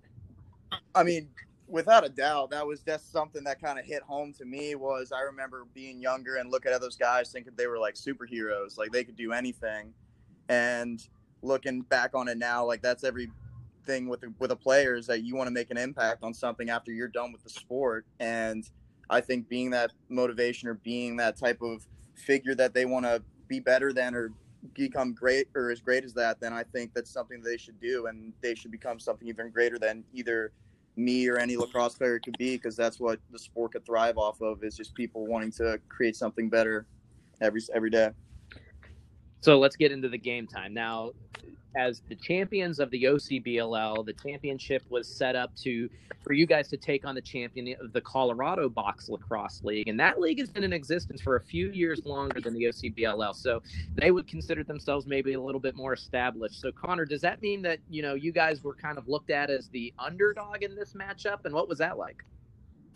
I 0.94 1.02
mean, 1.02 1.28
without 1.66 2.04
a 2.04 2.08
doubt, 2.08 2.50
that 2.50 2.66
was 2.66 2.80
just 2.80 3.12
something 3.12 3.44
that 3.44 3.60
kind 3.60 3.78
of 3.78 3.84
hit 3.84 4.02
home 4.02 4.32
to 4.34 4.44
me. 4.44 4.74
Was 4.74 5.12
I 5.12 5.20
remember 5.20 5.66
being 5.74 6.00
younger 6.00 6.36
and 6.36 6.50
looking 6.50 6.72
at 6.72 6.80
those 6.80 6.96
guys 6.96 7.30
thinking 7.30 7.52
they 7.56 7.66
were 7.66 7.78
like 7.78 7.94
superheroes, 7.94 8.78
like 8.78 8.92
they 8.92 9.04
could 9.04 9.16
do 9.16 9.32
anything, 9.32 9.92
and 10.48 11.06
looking 11.42 11.82
back 11.82 12.14
on 12.14 12.28
it 12.28 12.38
now, 12.38 12.64
like 12.64 12.82
that's 12.82 13.04
everything 13.04 14.08
with 14.08 14.24
with 14.38 14.50
a 14.50 14.56
player 14.56 14.94
is 14.94 15.06
that 15.06 15.24
you 15.24 15.36
want 15.36 15.46
to 15.46 15.52
make 15.52 15.70
an 15.70 15.76
impact 15.76 16.22
on 16.22 16.32
something 16.32 16.70
after 16.70 16.90
you're 16.92 17.08
done 17.08 17.32
with 17.32 17.42
the 17.42 17.50
sport, 17.50 18.06
and 18.18 18.68
I 19.10 19.20
think 19.20 19.48
being 19.48 19.70
that 19.70 19.92
motivation 20.08 20.68
or 20.68 20.74
being 20.74 21.16
that 21.18 21.36
type 21.36 21.60
of 21.60 21.86
figure 22.14 22.54
that 22.54 22.72
they 22.72 22.86
want 22.86 23.04
to 23.04 23.22
be 23.48 23.60
better 23.60 23.92
than 23.92 24.14
or 24.14 24.32
become 24.72 25.12
great 25.12 25.48
or 25.54 25.70
as 25.70 25.80
great 25.80 26.04
as 26.04 26.14
that, 26.14 26.40
then 26.40 26.52
I 26.52 26.62
think 26.62 26.94
that's 26.94 27.10
something 27.10 27.42
they 27.42 27.56
should 27.56 27.78
do, 27.80 28.06
and 28.06 28.32
they 28.42 28.54
should 28.54 28.70
become 28.70 28.98
something 28.98 29.28
even 29.28 29.50
greater 29.50 29.78
than 29.78 30.04
either 30.14 30.52
me 30.96 31.28
or 31.28 31.38
any 31.38 31.56
lacrosse 31.56 31.96
player 31.96 32.18
could 32.18 32.36
be, 32.38 32.56
because 32.56 32.76
that's 32.76 33.00
what 33.00 33.18
the 33.30 33.38
sport 33.38 33.72
could 33.72 33.84
thrive 33.84 34.16
off 34.16 34.40
of 34.40 34.62
is 34.64 34.76
just 34.76 34.94
people 34.94 35.26
wanting 35.26 35.50
to 35.50 35.78
create 35.88 36.16
something 36.16 36.48
better 36.48 36.86
every 37.40 37.60
every 37.74 37.90
day. 37.90 38.10
So 39.40 39.58
let's 39.58 39.76
get 39.76 39.92
into 39.92 40.08
the 40.08 40.18
game 40.18 40.46
time 40.46 40.72
now 40.72 41.10
as 41.76 42.02
the 42.08 42.14
champions 42.14 42.78
of 42.78 42.90
the 42.90 43.04
OCBLL, 43.04 44.04
the 44.04 44.12
championship 44.12 44.82
was 44.88 45.08
set 45.08 45.36
up 45.36 45.54
to 45.56 45.88
for 46.22 46.32
you 46.32 46.46
guys 46.46 46.68
to 46.68 46.76
take 46.76 47.04
on 47.04 47.14
the 47.14 47.20
champion 47.20 47.76
of 47.80 47.92
the 47.92 48.00
Colorado 48.00 48.68
Box 48.68 49.08
Lacrosse 49.08 49.62
League, 49.62 49.88
and 49.88 50.00
that 50.00 50.20
league 50.20 50.38
has 50.38 50.50
been 50.50 50.64
in 50.64 50.72
existence 50.72 51.20
for 51.20 51.36
a 51.36 51.40
few 51.40 51.70
years 51.70 52.04
longer 52.04 52.40
than 52.40 52.54
the 52.54 52.64
OCBLL. 52.64 53.34
So 53.34 53.62
they 53.94 54.10
would 54.10 54.26
consider 54.26 54.64
themselves 54.64 55.06
maybe 55.06 55.34
a 55.34 55.40
little 55.40 55.60
bit 55.60 55.76
more 55.76 55.92
established. 55.92 56.60
So 56.60 56.72
Connor, 56.72 57.04
does 57.04 57.20
that 57.20 57.42
mean 57.42 57.62
that 57.62 57.78
you 57.90 58.02
know 58.02 58.14
you 58.14 58.32
guys 58.32 58.62
were 58.62 58.74
kind 58.74 58.98
of 58.98 59.08
looked 59.08 59.30
at 59.30 59.50
as 59.50 59.68
the 59.68 59.92
underdog 59.98 60.62
in 60.62 60.74
this 60.74 60.94
matchup, 60.94 61.44
and 61.44 61.54
what 61.54 61.68
was 61.68 61.78
that 61.78 61.98
like? 61.98 62.24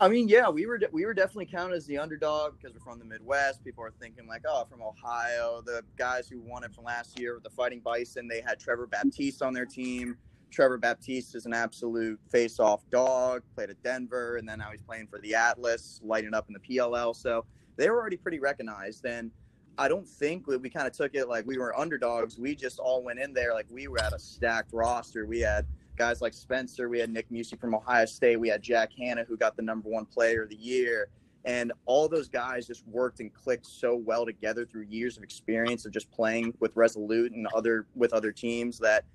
I 0.01 0.07
mean, 0.07 0.29
yeah, 0.29 0.47
we 0.47 0.65
were 0.65 0.79
we 0.93 1.05
were 1.05 1.13
definitely 1.13 1.47
counted 1.47 1.75
as 1.75 1.85
the 1.85 1.97
underdog 1.97 2.53
because 2.57 2.73
we're 2.73 2.79
from 2.79 2.99
the 2.99 3.05
Midwest. 3.05 3.63
People 3.65 3.83
are 3.83 3.91
thinking 3.91 4.27
like, 4.27 4.43
oh, 4.47 4.65
from 4.69 4.81
Ohio. 4.81 5.61
The 5.65 5.83
guys 5.97 6.29
who 6.29 6.39
won 6.39 6.63
it 6.63 6.73
from 6.73 6.85
last 6.85 7.19
year, 7.19 7.37
the 7.43 7.49
Fighting 7.49 7.81
Bison, 7.81 8.27
they 8.27 8.39
had 8.39 8.59
Trevor 8.59 8.87
Baptiste 8.87 9.41
on 9.41 9.53
their 9.53 9.65
team. 9.65 10.17
Trevor 10.51 10.77
Baptiste 10.77 11.35
is 11.35 11.45
an 11.45 11.53
absolute 11.53 12.19
face-off 12.31 12.89
dog. 12.89 13.43
Played 13.55 13.71
at 13.71 13.83
Denver, 13.83 14.37
and 14.37 14.47
then 14.47 14.59
now 14.59 14.71
he's 14.71 14.81
playing 14.81 15.07
for 15.07 15.19
the 15.19 15.35
Atlas, 15.35 15.99
lighting 16.03 16.33
up 16.33 16.47
in 16.47 16.53
the 16.53 16.77
PLL. 16.77 17.13
So 17.13 17.45
they 17.75 17.89
were 17.89 17.99
already 17.99 18.17
pretty 18.17 18.39
recognized. 18.39 19.05
And 19.05 19.31
I 19.77 19.89
don't 19.89 20.07
think 20.07 20.47
we, 20.47 20.55
we 20.57 20.69
kind 20.69 20.87
of 20.87 20.93
took 20.93 21.13
it 21.13 21.27
like 21.27 21.45
we 21.45 21.57
were 21.57 21.77
underdogs. 21.77 22.39
We 22.39 22.55
just 22.55 22.79
all 22.79 23.03
went 23.03 23.19
in 23.19 23.33
there 23.33 23.53
like 23.53 23.67
we 23.69 23.89
were 23.89 23.99
at 23.99 24.13
a 24.13 24.19
stacked 24.19 24.71
roster. 24.71 25.25
We 25.25 25.41
had 25.41 25.65
guys 25.99 26.21
like 26.21 26.33
Spencer. 26.33 26.87
We 26.87 26.97
had 26.97 27.11
Nick 27.11 27.29
Musey 27.29 27.57
from 27.57 27.75
Ohio 27.75 28.05
State. 28.05 28.39
We 28.39 28.47
had 28.47 28.63
Jack 28.63 28.91
Hanna, 28.97 29.25
who 29.27 29.35
got 29.35 29.57
the 29.57 29.61
number 29.61 29.89
one 29.89 30.05
player 30.05 30.43
of 30.43 30.49
the 30.49 30.55
year. 30.55 31.09
And 31.45 31.73
all 31.85 32.07
those 32.07 32.29
guys 32.29 32.65
just 32.65 32.87
worked 32.87 33.19
and 33.19 33.33
clicked 33.33 33.65
so 33.65 33.95
well 33.95 34.25
together 34.25 34.65
through 34.65 34.83
years 34.83 35.17
of 35.17 35.23
experience 35.23 35.85
of 35.85 35.91
just 35.91 36.09
playing 36.09 36.53
with 36.59 36.71
Resolute 36.75 37.33
and 37.33 37.47
other 37.53 37.85
with 37.95 38.13
other 38.13 38.31
teams 38.31 38.79
that 38.79 39.05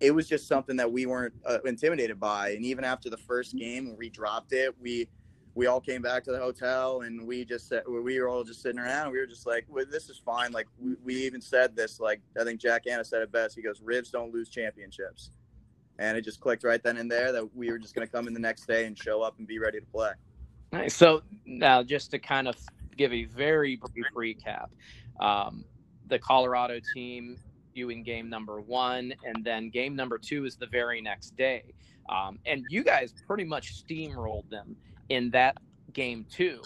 it 0.00 0.10
was 0.10 0.28
just 0.28 0.46
something 0.46 0.76
that 0.76 0.90
we 0.90 1.06
weren't 1.06 1.34
uh, 1.46 1.58
intimidated 1.64 2.20
by. 2.20 2.50
And 2.50 2.64
even 2.64 2.84
after 2.84 3.08
the 3.08 3.16
first 3.16 3.56
game, 3.56 3.86
when 3.86 3.96
we 3.96 4.10
dropped 4.10 4.52
it, 4.52 4.74
we 4.80 5.08
we 5.54 5.66
all 5.66 5.80
came 5.80 6.02
back 6.02 6.22
to 6.24 6.32
the 6.32 6.38
hotel 6.38 7.00
and 7.00 7.26
we 7.26 7.46
just 7.46 7.66
said 7.66 7.82
we 7.88 8.20
were 8.20 8.28
all 8.28 8.44
just 8.44 8.60
sitting 8.60 8.78
around. 8.78 9.10
we 9.10 9.18
were 9.18 9.26
just 9.26 9.46
like, 9.46 9.64
well, 9.68 9.84
"This 9.90 10.10
is 10.10 10.18
fine." 10.18 10.52
Like 10.52 10.66
we, 10.78 10.96
we 11.02 11.14
even 11.14 11.40
said 11.40 11.74
this. 11.74 11.98
Like 11.98 12.20
I 12.38 12.44
think 12.44 12.60
Jack 12.60 12.82
Hanna 12.86 13.04
said 13.04 13.22
it 13.22 13.32
best. 13.32 13.56
He 13.56 13.62
goes, 13.62 13.80
"Ribs 13.82 14.10
don't 14.10 14.32
lose 14.34 14.50
championships." 14.50 15.30
And 15.98 16.16
it 16.16 16.22
just 16.22 16.40
clicked 16.40 16.64
right 16.64 16.82
then 16.82 16.96
and 16.96 17.10
there 17.10 17.32
that 17.32 17.54
we 17.54 17.70
were 17.70 17.78
just 17.78 17.94
going 17.94 18.06
to 18.06 18.10
come 18.10 18.26
in 18.26 18.34
the 18.34 18.40
next 18.40 18.66
day 18.66 18.86
and 18.86 18.98
show 18.98 19.22
up 19.22 19.38
and 19.38 19.46
be 19.46 19.58
ready 19.58 19.80
to 19.80 19.86
play. 19.86 20.12
Nice. 20.72 20.94
So 20.94 21.22
now, 21.44 21.82
just 21.82 22.10
to 22.10 22.18
kind 22.18 22.48
of 22.48 22.56
give 22.96 23.12
a 23.12 23.24
very 23.24 23.76
brief 23.76 24.06
recap, 24.14 24.66
um, 25.20 25.64
the 26.08 26.18
Colorado 26.18 26.80
team 26.80 27.38
you 27.74 27.90
in 27.90 28.02
game 28.02 28.28
number 28.28 28.60
one, 28.60 29.12
and 29.24 29.44
then 29.44 29.70
game 29.70 29.94
number 29.94 30.18
two 30.18 30.44
is 30.44 30.56
the 30.56 30.66
very 30.66 31.00
next 31.00 31.36
day, 31.36 31.62
um, 32.08 32.38
and 32.46 32.64
you 32.68 32.82
guys 32.82 33.14
pretty 33.26 33.44
much 33.44 33.84
steamrolled 33.84 34.48
them 34.48 34.76
in 35.08 35.30
that 35.30 35.56
game 35.92 36.26
too. 36.30 36.62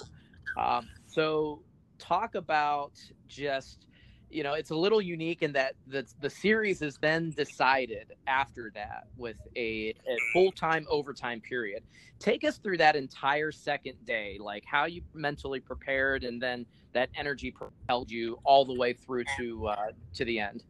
Um, 0.57 0.89
so 1.07 1.63
talk 1.99 2.35
about 2.35 2.93
just 3.29 3.87
you 4.31 4.43
know 4.43 4.55
it's 4.55 4.71
a 4.71 4.77
little 4.77 5.01
unique 5.01 5.43
in 5.43 5.53
that 5.53 5.75
the 5.87 6.07
the 6.21 6.31
series 6.31 6.83
is 6.83 6.99
then 6.99 7.31
decided 7.31 8.13
after 8.27 8.71
that 8.75 9.05
with 9.17 9.37
a, 9.57 9.95
a 10.09 10.17
full-time 10.33 10.87
overtime 10.91 11.41
period. 11.41 11.83
Take 12.19 12.45
us 12.45 12.59
through 12.59 12.79
that 12.79 12.97
entire 12.97 13.53
second 13.53 13.97
day 14.05 14.39
like 14.41 14.65
how 14.67 14.87
you 14.87 15.03
mentally 15.15 15.61
prepared 15.61 16.25
and 16.25 16.41
then 16.41 16.67
that 16.93 17.11
energy 17.17 17.51
propelled 17.51 18.11
you 18.11 18.39
all 18.45 18.65
the 18.65 18.75
way 18.75 18.93
through 18.93 19.25
to 19.39 19.69
uh, 19.69 19.91
to 20.15 20.25
the 20.25 20.39
end. 20.39 20.65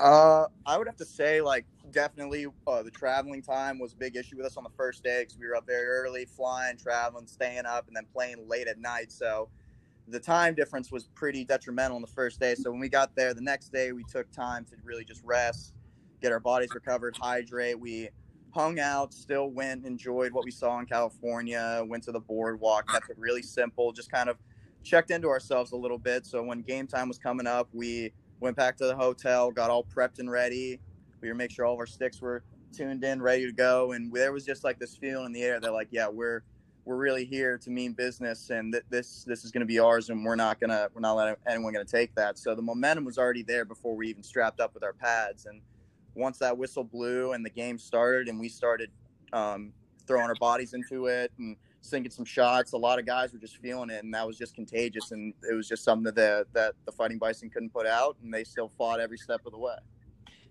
Uh 0.00 0.46
i 0.66 0.76
would 0.76 0.88
have 0.88 0.96
to 0.96 1.04
say 1.04 1.40
like 1.40 1.66
definitely 1.92 2.46
uh, 2.66 2.82
the 2.82 2.90
traveling 2.90 3.40
time 3.40 3.78
was 3.78 3.92
a 3.92 3.96
big 3.96 4.16
issue 4.16 4.36
with 4.36 4.44
us 4.44 4.56
on 4.56 4.64
the 4.64 4.70
first 4.76 5.04
day 5.04 5.22
because 5.22 5.38
we 5.38 5.46
were 5.46 5.54
up 5.54 5.66
very 5.66 5.86
early 5.86 6.24
flying 6.24 6.76
traveling 6.76 7.26
staying 7.26 7.64
up 7.64 7.86
and 7.86 7.96
then 7.96 8.04
playing 8.12 8.48
late 8.48 8.66
at 8.66 8.78
night. 8.78 9.12
So 9.12 9.48
the 10.08 10.20
time 10.20 10.54
difference 10.54 10.92
was 10.92 11.04
pretty 11.14 11.44
detrimental 11.44 11.96
on 11.96 12.02
the 12.02 12.08
first 12.08 12.38
day. 12.38 12.54
So 12.54 12.70
when 12.70 12.80
we 12.80 12.88
got 12.88 13.14
there 13.16 13.32
the 13.32 13.40
next 13.40 13.72
day, 13.72 13.92
we 13.92 14.04
took 14.04 14.30
time 14.30 14.64
to 14.66 14.76
really 14.82 15.04
just 15.04 15.22
rest, 15.24 15.74
get 16.20 16.32
our 16.32 16.40
bodies 16.40 16.70
recovered, 16.74 17.16
hydrate. 17.16 17.78
We 17.78 18.10
hung 18.50 18.78
out, 18.78 19.12
still 19.14 19.50
went, 19.50 19.84
enjoyed 19.84 20.32
what 20.32 20.44
we 20.44 20.50
saw 20.50 20.78
in 20.78 20.86
California, 20.86 21.82
went 21.86 22.04
to 22.04 22.12
the 22.12 22.20
boardwalk, 22.20 22.88
kept 22.88 23.10
it 23.10 23.16
really 23.18 23.42
simple, 23.42 23.92
just 23.92 24.10
kind 24.10 24.28
of 24.28 24.36
checked 24.82 25.10
into 25.10 25.28
ourselves 25.28 25.72
a 25.72 25.76
little 25.76 25.98
bit. 25.98 26.26
So 26.26 26.42
when 26.42 26.60
game 26.60 26.86
time 26.86 27.08
was 27.08 27.18
coming 27.18 27.46
up, 27.46 27.68
we 27.72 28.12
went 28.40 28.56
back 28.56 28.76
to 28.76 28.86
the 28.86 28.94
hotel, 28.94 29.50
got 29.50 29.70
all 29.70 29.84
prepped 29.84 30.18
and 30.18 30.30
ready. 30.30 30.80
We 31.20 31.28
were 31.28 31.34
make 31.34 31.50
sure 31.50 31.64
all 31.64 31.74
of 31.74 31.80
our 31.80 31.86
sticks 31.86 32.20
were 32.20 32.44
tuned 32.72 33.02
in, 33.02 33.22
ready 33.22 33.46
to 33.46 33.52
go, 33.52 33.92
and 33.92 34.12
there 34.12 34.32
was 34.32 34.44
just 34.44 34.62
like 34.62 34.78
this 34.78 34.96
feeling 34.96 35.26
in 35.26 35.32
the 35.32 35.42
air 35.42 35.58
that 35.58 35.72
like, 35.72 35.88
yeah, 35.90 36.08
we're 36.08 36.42
we're 36.84 36.96
really 36.96 37.24
here 37.24 37.58
to 37.58 37.70
mean 37.70 37.92
business, 37.92 38.50
and 38.50 38.72
th- 38.72 38.84
this 38.90 39.24
this 39.24 39.44
is 39.44 39.50
going 39.50 39.60
to 39.60 39.66
be 39.66 39.78
ours, 39.78 40.10
and 40.10 40.24
we're 40.24 40.36
not 40.36 40.60
gonna 40.60 40.88
we're 40.94 41.00
not 41.00 41.14
letting 41.14 41.36
anyone 41.46 41.72
going 41.72 41.84
to 41.84 41.90
take 41.90 42.14
that. 42.14 42.38
So 42.38 42.54
the 42.54 42.62
momentum 42.62 43.04
was 43.04 43.18
already 43.18 43.42
there 43.42 43.64
before 43.64 43.96
we 43.96 44.08
even 44.08 44.22
strapped 44.22 44.60
up 44.60 44.74
with 44.74 44.82
our 44.82 44.92
pads, 44.92 45.46
and 45.46 45.60
once 46.14 46.38
that 46.38 46.56
whistle 46.56 46.84
blew 46.84 47.32
and 47.32 47.44
the 47.44 47.50
game 47.50 47.78
started, 47.78 48.28
and 48.28 48.38
we 48.38 48.48
started 48.48 48.90
um, 49.32 49.72
throwing 50.06 50.26
our 50.26 50.34
bodies 50.36 50.74
into 50.74 51.06
it 51.06 51.32
and 51.38 51.56
sinking 51.80 52.10
some 52.10 52.24
shots. 52.24 52.72
A 52.72 52.76
lot 52.76 52.98
of 52.98 53.06
guys 53.06 53.32
were 53.32 53.38
just 53.38 53.56
feeling 53.58 53.90
it, 53.90 54.02
and 54.04 54.12
that 54.14 54.26
was 54.26 54.38
just 54.38 54.54
contagious. 54.54 55.10
And 55.10 55.34
it 55.48 55.54
was 55.54 55.68
just 55.68 55.84
something 55.84 56.04
that 56.04 56.14
the, 56.14 56.46
that 56.52 56.74
the 56.86 56.92
Fighting 56.92 57.18
Bison 57.18 57.50
couldn't 57.50 57.72
put 57.72 57.86
out, 57.86 58.16
and 58.22 58.32
they 58.32 58.44
still 58.44 58.68
fought 58.68 59.00
every 59.00 59.18
step 59.18 59.42
of 59.46 59.52
the 59.52 59.58
way. 59.58 59.76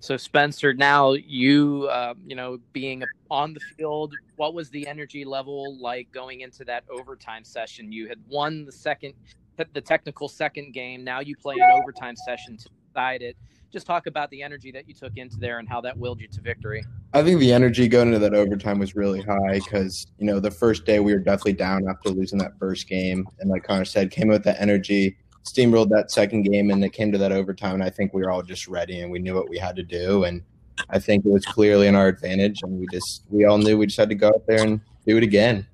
So 0.04 0.18
Spencer, 0.18 0.74
now 0.74 1.14
you 1.14 1.88
uh, 1.90 2.14
you 2.28 2.36
know 2.36 2.60
being 2.74 3.06
on 3.32 3.54
the 3.54 3.62
field, 3.78 4.14
what 4.36 4.54
was 4.54 4.70
the 4.70 4.86
energy 4.86 5.24
level 5.24 5.78
like 5.80 6.12
going 6.12 6.42
into 6.42 6.66
that 6.66 6.84
overtime 6.90 7.46
session? 7.46 7.90
You 7.90 8.10
had 8.10 8.18
won 8.28 8.66
the 8.66 8.72
second, 8.74 9.14
the 9.56 9.80
technical 9.80 10.28
second 10.28 10.74
game. 10.74 11.06
Now 11.06 11.22
you 11.22 11.38
play 11.38 11.56
an 11.56 11.72
overtime 11.72 12.18
session 12.18 12.58
to 12.58 12.70
decide 12.86 13.22
it. 13.22 13.38
Just 13.72 13.88
talk 13.88 14.08
about 14.08 14.30
the 14.30 14.44
energy 14.44 14.72
that 14.72 14.90
you 14.90 14.94
took 14.94 15.16
into 15.16 15.38
there 15.38 15.60
and 15.60 15.70
how 15.70 15.80
that 15.80 15.98
willed 15.98 16.20
you 16.20 16.28
to 16.28 16.42
victory. 16.42 16.84
I 17.14 17.24
think 17.24 17.40
the 17.40 17.54
energy 17.54 17.88
going 17.88 18.08
into 18.08 18.20
that 18.20 18.34
overtime 18.34 18.80
was 18.80 18.98
really 18.98 19.22
high 19.22 19.62
because 19.64 20.08
you 20.18 20.26
know 20.26 20.42
the 20.42 20.52
first 20.52 20.86
day 20.86 21.00
we 21.00 21.14
were 21.14 21.20
definitely 21.20 21.54
down 21.54 21.88
after 21.88 22.10
losing 22.10 22.40
that 22.40 22.60
first 22.60 22.90
game, 22.90 23.26
and 23.40 23.50
like 23.50 23.64
Connor 23.64 23.86
said, 23.86 24.12
came 24.12 24.28
with 24.28 24.44
that 24.44 24.60
energy 24.60 25.16
steamrolled 25.44 25.90
that 25.90 26.12
second 26.12 26.44
game 26.44 26.72
and 26.72 26.84
it 26.84 26.94
came 26.94 27.12
to 27.12 27.18
that 27.18 27.32
overtime 27.32 27.76
and 27.76 27.84
I 27.84 27.90
think 27.90 28.14
we 28.14 28.22
were 28.22 28.32
all 28.32 28.42
just 28.42 28.68
ready 28.68 29.02
and 29.02 29.12
we 29.12 29.20
knew 29.20 29.36
what 29.36 29.50
we 29.50 29.58
had 29.58 29.76
to 29.76 29.84
do 29.84 30.24
and 30.24 30.42
I 30.90 31.00
think 31.00 31.26
it 31.26 31.32
was 31.32 31.46
clearly 31.46 31.88
in 31.88 31.96
our 31.96 32.08
advantage 32.08 32.62
and 32.64 32.80
we 32.80 32.88
just 32.92 33.24
we 33.30 33.46
all 33.46 33.58
knew 33.58 33.78
we 33.78 33.88
just 33.88 34.00
had 34.00 34.10
to 34.10 34.16
go 34.16 34.30
out 34.30 34.46
there 34.48 34.64
and 34.64 34.82
do 35.06 35.18
it 35.18 35.24
again. 35.24 35.68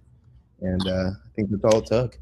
And 0.62 0.86
uh, 0.88 1.12
I 1.12 1.30
think 1.36 1.50
that's 1.50 1.64
all 1.64 1.80
it 1.80 1.86
took. 1.86 2.20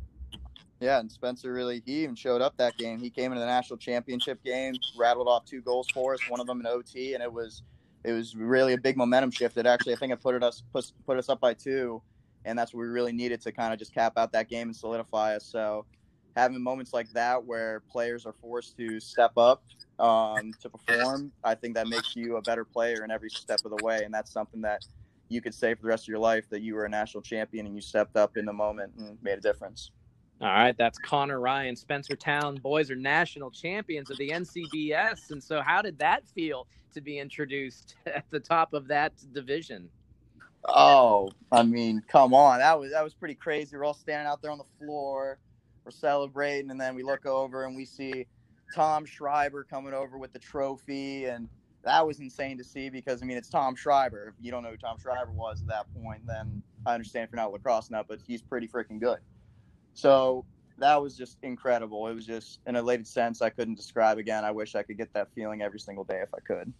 Yeah, 0.79 0.99
and 0.99 1.11
Spencer 1.11 1.51
really 1.51 1.81
he 1.85 2.03
even 2.03 2.15
showed 2.15 2.41
up 2.41 2.55
that 2.57 2.77
game. 2.77 2.99
He 2.99 3.09
came 3.09 3.31
into 3.31 3.39
the 3.39 3.47
national 3.47 3.77
championship 3.77 4.43
game, 4.43 4.75
rattled 4.97 5.27
off 5.27 5.45
two 5.45 5.61
goals 5.61 5.87
for 5.91 6.13
us, 6.13 6.19
one 6.29 6.39
of 6.39 6.45
them 6.45 6.59
in 6.59 6.67
OT, 6.67 7.15
and 7.15 7.23
it 7.23 7.31
was 7.31 7.63
it 8.03 8.11
was 8.11 8.35
really 8.35 8.73
a 8.73 8.77
big 8.77 8.95
momentum 8.95 9.31
shift. 9.31 9.57
It 9.57 9.65
actually 9.65 9.93
I 9.93 9.97
think 9.97 10.13
it 10.13 10.21
put 10.21 10.41
us 10.43 10.63
put, 10.71 10.91
put 11.05 11.17
us 11.17 11.29
up 11.29 11.39
by 11.39 11.55
two, 11.55 12.01
and 12.45 12.57
that's 12.57 12.73
what 12.73 12.81
we 12.81 12.87
really 12.87 13.11
needed 13.11 13.41
to 13.41 13.51
kind 13.51 13.73
of 13.73 13.79
just 13.79 13.93
cap 13.93 14.13
out 14.17 14.31
that 14.33 14.49
game 14.49 14.67
and 14.67 14.75
solidify 14.75 15.35
us. 15.35 15.45
So 15.45 15.85
having 16.37 16.61
moments 16.61 16.93
like 16.93 17.11
that 17.13 17.43
where 17.43 17.81
players 17.91 18.25
are 18.25 18.33
forced 18.33 18.77
to 18.77 18.99
step 18.99 19.31
up 19.37 19.63
um, 19.99 20.51
to 20.61 20.69
perform, 20.69 21.31
I 21.43 21.55
think 21.55 21.73
that 21.75 21.87
makes 21.87 22.15
you 22.15 22.37
a 22.37 22.41
better 22.43 22.63
player 22.63 23.03
in 23.03 23.09
every 23.09 23.29
step 23.29 23.59
of 23.65 23.71
the 23.75 23.83
way. 23.83 24.03
And 24.03 24.13
that's 24.13 24.31
something 24.31 24.61
that 24.61 24.85
you 25.29 25.41
could 25.41 25.53
say 25.53 25.73
for 25.73 25.81
the 25.81 25.87
rest 25.87 26.03
of 26.03 26.09
your 26.09 26.19
life 26.19 26.47
that 26.51 26.61
you 26.61 26.75
were 26.75 26.85
a 26.85 26.89
national 26.89 27.23
champion 27.23 27.65
and 27.65 27.75
you 27.75 27.81
stepped 27.81 28.15
up 28.15 28.37
in 28.37 28.45
the 28.45 28.53
moment 28.53 28.93
and 28.99 29.17
made 29.23 29.39
a 29.39 29.41
difference. 29.41 29.91
All 30.39 30.47
right, 30.47 30.77
that's 30.77 30.99
Connor 30.99 31.39
Ryan. 31.39 31.75
Spencer 31.75 32.15
Town 32.15 32.57
boys 32.57 32.91
are 32.91 32.95
national 32.95 33.49
champions 33.49 34.11
of 34.11 34.17
the 34.17 34.29
NCBS. 34.29 35.31
And 35.31 35.43
so, 35.43 35.61
how 35.61 35.81
did 35.81 35.97
that 35.97 36.27
feel 36.27 36.67
to 36.93 37.01
be 37.01 37.17
introduced 37.17 37.95
at 38.05 38.25
the 38.29 38.39
top 38.39 38.73
of 38.73 38.87
that 38.89 39.13
division? 39.33 39.89
Oh, 40.69 41.31
I 41.51 41.63
mean, 41.63 42.03
come 42.07 42.35
on, 42.35 42.59
that 42.59 42.79
was 42.79 42.91
that 42.91 43.03
was 43.03 43.15
pretty 43.15 43.33
crazy. 43.33 43.75
We're 43.75 43.85
all 43.85 43.95
standing 43.95 44.27
out 44.27 44.43
there 44.43 44.51
on 44.51 44.59
the 44.59 44.85
floor 44.85 45.39
we're 45.87 45.91
celebrating, 45.91 46.69
and 46.69 46.79
then 46.79 46.95
we 46.95 47.01
look 47.01 47.25
over 47.25 47.63
and 47.63 47.73
we 47.73 47.85
see 47.85 48.27
Tom 48.75 49.05
Schreiber 49.05 49.63
coming 49.63 49.93
over 49.93 50.17
with 50.17 50.33
the 50.33 50.39
trophy, 50.39 51.25
and 51.25 51.47
that 51.85 52.05
was 52.05 52.19
insane 52.19 52.57
to 52.57 52.63
see 52.65 52.89
because 52.89 53.23
I 53.23 53.25
mean 53.25 53.37
it's 53.37 53.47
Tom 53.47 53.73
Schreiber. 53.73 54.27
If 54.27 54.33
you 54.43 54.51
don't 54.51 54.63
know 54.63 54.71
who 54.71 54.77
Tom 54.77 54.97
Schreiber 54.99 55.31
was 55.31 55.61
at 55.61 55.67
that 55.67 55.85
point, 56.03 56.27
then 56.27 56.61
I 56.85 56.93
understand 56.93 57.23
if 57.23 57.31
you're 57.31 57.41
not 57.41 57.53
lacrosse 57.53 57.89
now, 57.89 58.03
but 58.05 58.19
he's 58.27 58.41
pretty 58.41 58.67
freaking 58.67 58.99
good. 58.99 59.19
So 59.93 60.43
that 60.77 61.01
was 61.01 61.15
just 61.15 61.37
incredible. 61.41 62.05
It 62.09 62.13
was 62.13 62.25
just 62.25 62.59
an 62.65 62.75
elated 62.75 63.07
sense 63.07 63.41
I 63.41 63.49
couldn't 63.49 63.75
describe 63.75 64.17
again. 64.17 64.43
I 64.43 64.51
wish 64.51 64.75
I 64.75 64.83
could 64.83 64.97
get 64.97 65.13
that 65.13 65.29
feeling 65.33 65.61
every 65.61 65.79
single 65.79 66.03
day 66.03 66.19
if 66.21 66.29
I 66.35 66.41
could. 66.41 66.73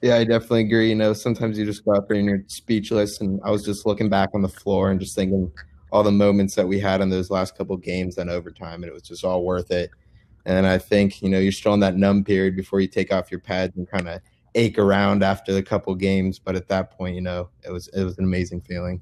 Yeah, 0.00 0.16
I 0.16 0.24
definitely 0.24 0.62
agree. 0.62 0.88
You 0.88 0.94
know, 0.94 1.12
sometimes 1.12 1.58
you 1.58 1.66
just 1.66 1.84
go 1.84 1.94
out 1.94 2.08
there 2.08 2.16
and 2.16 2.26
you're 2.26 2.44
speechless, 2.46 3.20
and 3.20 3.40
I 3.44 3.50
was 3.50 3.62
just 3.62 3.84
looking 3.84 4.08
back 4.08 4.30
on 4.34 4.40
the 4.40 4.48
floor 4.48 4.90
and 4.90 4.98
just 4.98 5.14
thinking 5.14 5.52
all 5.96 6.02
the 6.02 6.12
moments 6.12 6.54
that 6.54 6.68
we 6.68 6.78
had 6.78 7.00
in 7.00 7.08
those 7.08 7.30
last 7.30 7.56
couple 7.56 7.74
games 7.78 8.18
and 8.18 8.28
overtime, 8.28 8.82
and 8.82 8.84
it 8.84 8.92
was 8.92 9.02
just 9.02 9.24
all 9.24 9.42
worth 9.42 9.70
it. 9.70 9.90
And 10.44 10.66
I 10.66 10.76
think 10.76 11.22
you 11.22 11.30
know 11.30 11.38
you're 11.38 11.52
still 11.52 11.72
in 11.72 11.80
that 11.80 11.96
numb 11.96 12.22
period 12.22 12.54
before 12.54 12.80
you 12.80 12.86
take 12.86 13.14
off 13.14 13.30
your 13.30 13.40
pads 13.40 13.74
and 13.78 13.88
kind 13.88 14.06
of 14.06 14.20
ache 14.54 14.78
around 14.78 15.22
after 15.22 15.54
the 15.54 15.62
couple 15.62 15.94
games. 15.94 16.38
But 16.38 16.54
at 16.54 16.68
that 16.68 16.90
point, 16.90 17.14
you 17.14 17.22
know 17.22 17.48
it 17.64 17.70
was 17.70 17.88
it 17.88 18.04
was 18.04 18.18
an 18.18 18.24
amazing 18.24 18.60
feeling. 18.60 19.00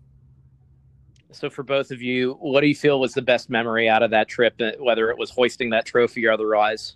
So 1.32 1.51
for 1.51 1.64
both 1.64 1.90
of 1.90 2.01
you, 2.01 2.34
what 2.34 2.61
do 2.61 2.68
you 2.68 2.76
feel 2.76 3.01
was 3.01 3.12
the 3.12 3.22
best 3.22 3.51
memory 3.51 3.88
out 3.88 4.05
of 4.05 4.12
that 4.12 4.28
trip, 4.28 4.55
uh, 4.61 4.70
whether 4.78 5.11
it 5.11 5.18
was 5.18 5.30
hoisting 5.30 5.70
that 5.70 5.84
trophy 5.86 6.24
or 6.24 6.30
otherwise? 6.30 6.95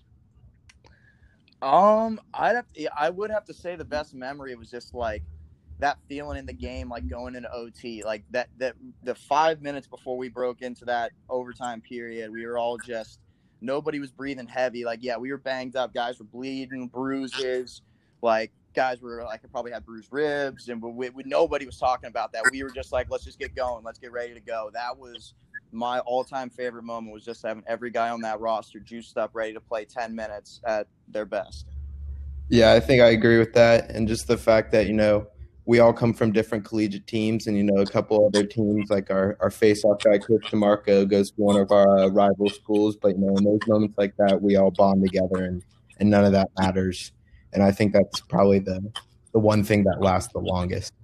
Um, 1.60 2.20
I'd 2.34 2.54
have 2.54 2.72
to, 2.74 2.88
I 2.96 3.10
would 3.10 3.32
have 3.32 3.44
to 3.46 3.52
say 3.52 3.74
the 3.74 3.84
best 3.84 4.14
memory 4.14 4.54
was 4.54 4.70
just 4.70 4.94
like 4.94 5.24
that 5.80 5.98
feeling 6.08 6.38
in 6.38 6.46
the 6.46 6.52
game, 6.52 6.88
like 6.88 7.08
going 7.08 7.34
into 7.34 7.52
OT, 7.52 8.02
like 8.04 8.24
that 8.30 8.48
that 8.58 8.74
the 9.02 9.14
five 9.14 9.62
minutes 9.62 9.86
before 9.86 10.16
we 10.16 10.28
broke 10.28 10.62
into 10.62 10.84
that 10.86 11.12
overtime 11.28 11.80
period, 11.80 12.30
we 12.30 12.46
were 12.46 12.58
all 12.58 12.78
just 12.78 13.20
nobody 13.60 13.98
was 13.98 14.10
breathing 14.10 14.46
heavy. 14.46 14.84
Like, 14.84 15.00
yeah, 15.02 15.16
we 15.16 15.30
were 15.30 15.38
banged 15.38 15.76
up. 15.76 15.94
Guys 15.94 16.18
were 16.18 16.24
bleeding, 16.24 16.88
bruises. 16.88 17.82
Like, 18.22 18.52
guys 18.74 19.00
were 19.00 19.22
like 19.24 19.40
I 19.44 19.48
probably 19.48 19.72
had 19.72 19.84
bruised 19.84 20.08
ribs, 20.10 20.68
and 20.68 20.82
we, 20.82 21.10
we, 21.10 21.22
nobody 21.24 21.66
was 21.66 21.78
talking 21.78 22.08
about 22.08 22.32
that. 22.32 22.42
We 22.50 22.62
were 22.62 22.70
just 22.70 22.92
like, 22.92 23.10
let's 23.10 23.24
just 23.24 23.38
get 23.38 23.54
going, 23.54 23.84
let's 23.84 23.98
get 23.98 24.12
ready 24.12 24.34
to 24.34 24.40
go. 24.40 24.70
That 24.72 24.96
was 24.96 25.34
my 25.70 26.00
all-time 26.00 26.50
favorite 26.50 26.84
moment. 26.84 27.12
Was 27.12 27.24
just 27.24 27.42
having 27.42 27.62
every 27.66 27.90
guy 27.90 28.08
on 28.10 28.20
that 28.22 28.40
roster 28.40 28.80
juiced 28.80 29.16
up, 29.16 29.30
ready 29.34 29.52
to 29.52 29.60
play 29.60 29.84
ten 29.84 30.14
minutes 30.14 30.60
at 30.64 30.86
their 31.08 31.24
best. 31.24 31.66
Yeah, 32.48 32.72
I 32.72 32.80
think 32.80 33.02
I 33.02 33.08
agree 33.08 33.38
with 33.38 33.52
that, 33.54 33.90
and 33.90 34.08
just 34.08 34.26
the 34.26 34.38
fact 34.38 34.72
that 34.72 34.86
you 34.86 34.94
know 34.94 35.26
we 35.68 35.80
all 35.80 35.92
come 35.92 36.14
from 36.14 36.32
different 36.32 36.64
collegiate 36.64 37.06
teams, 37.06 37.46
and 37.46 37.54
you 37.54 37.62
know 37.62 37.82
a 37.82 37.86
couple 37.86 38.26
other 38.26 38.42
teams 38.42 38.88
like 38.88 39.10
our 39.10 39.36
our 39.40 39.50
face-off 39.50 40.02
guy 40.02 40.16
Chris 40.16 40.40
DeMarco 40.46 41.06
goes 41.06 41.30
to 41.30 41.42
one 41.42 41.60
of 41.60 41.70
our 41.70 41.98
uh, 41.98 42.08
rival 42.08 42.48
schools, 42.48 42.96
but 42.96 43.08
you 43.08 43.18
know 43.18 43.36
in 43.36 43.44
those 43.44 43.60
moments 43.68 43.98
like 43.98 44.16
that, 44.16 44.40
we 44.40 44.56
all 44.56 44.70
bond 44.70 45.04
together, 45.04 45.44
and 45.44 45.62
and 46.00 46.08
none 46.08 46.24
of 46.24 46.32
that 46.32 46.48
matters. 46.58 47.12
And 47.52 47.62
I 47.62 47.70
think 47.70 47.92
that's 47.92 48.22
probably 48.22 48.60
the 48.60 48.80
the 49.32 49.38
one 49.38 49.62
thing 49.62 49.84
that 49.84 50.00
lasts 50.00 50.32
the 50.32 50.38
longest. 50.38 50.94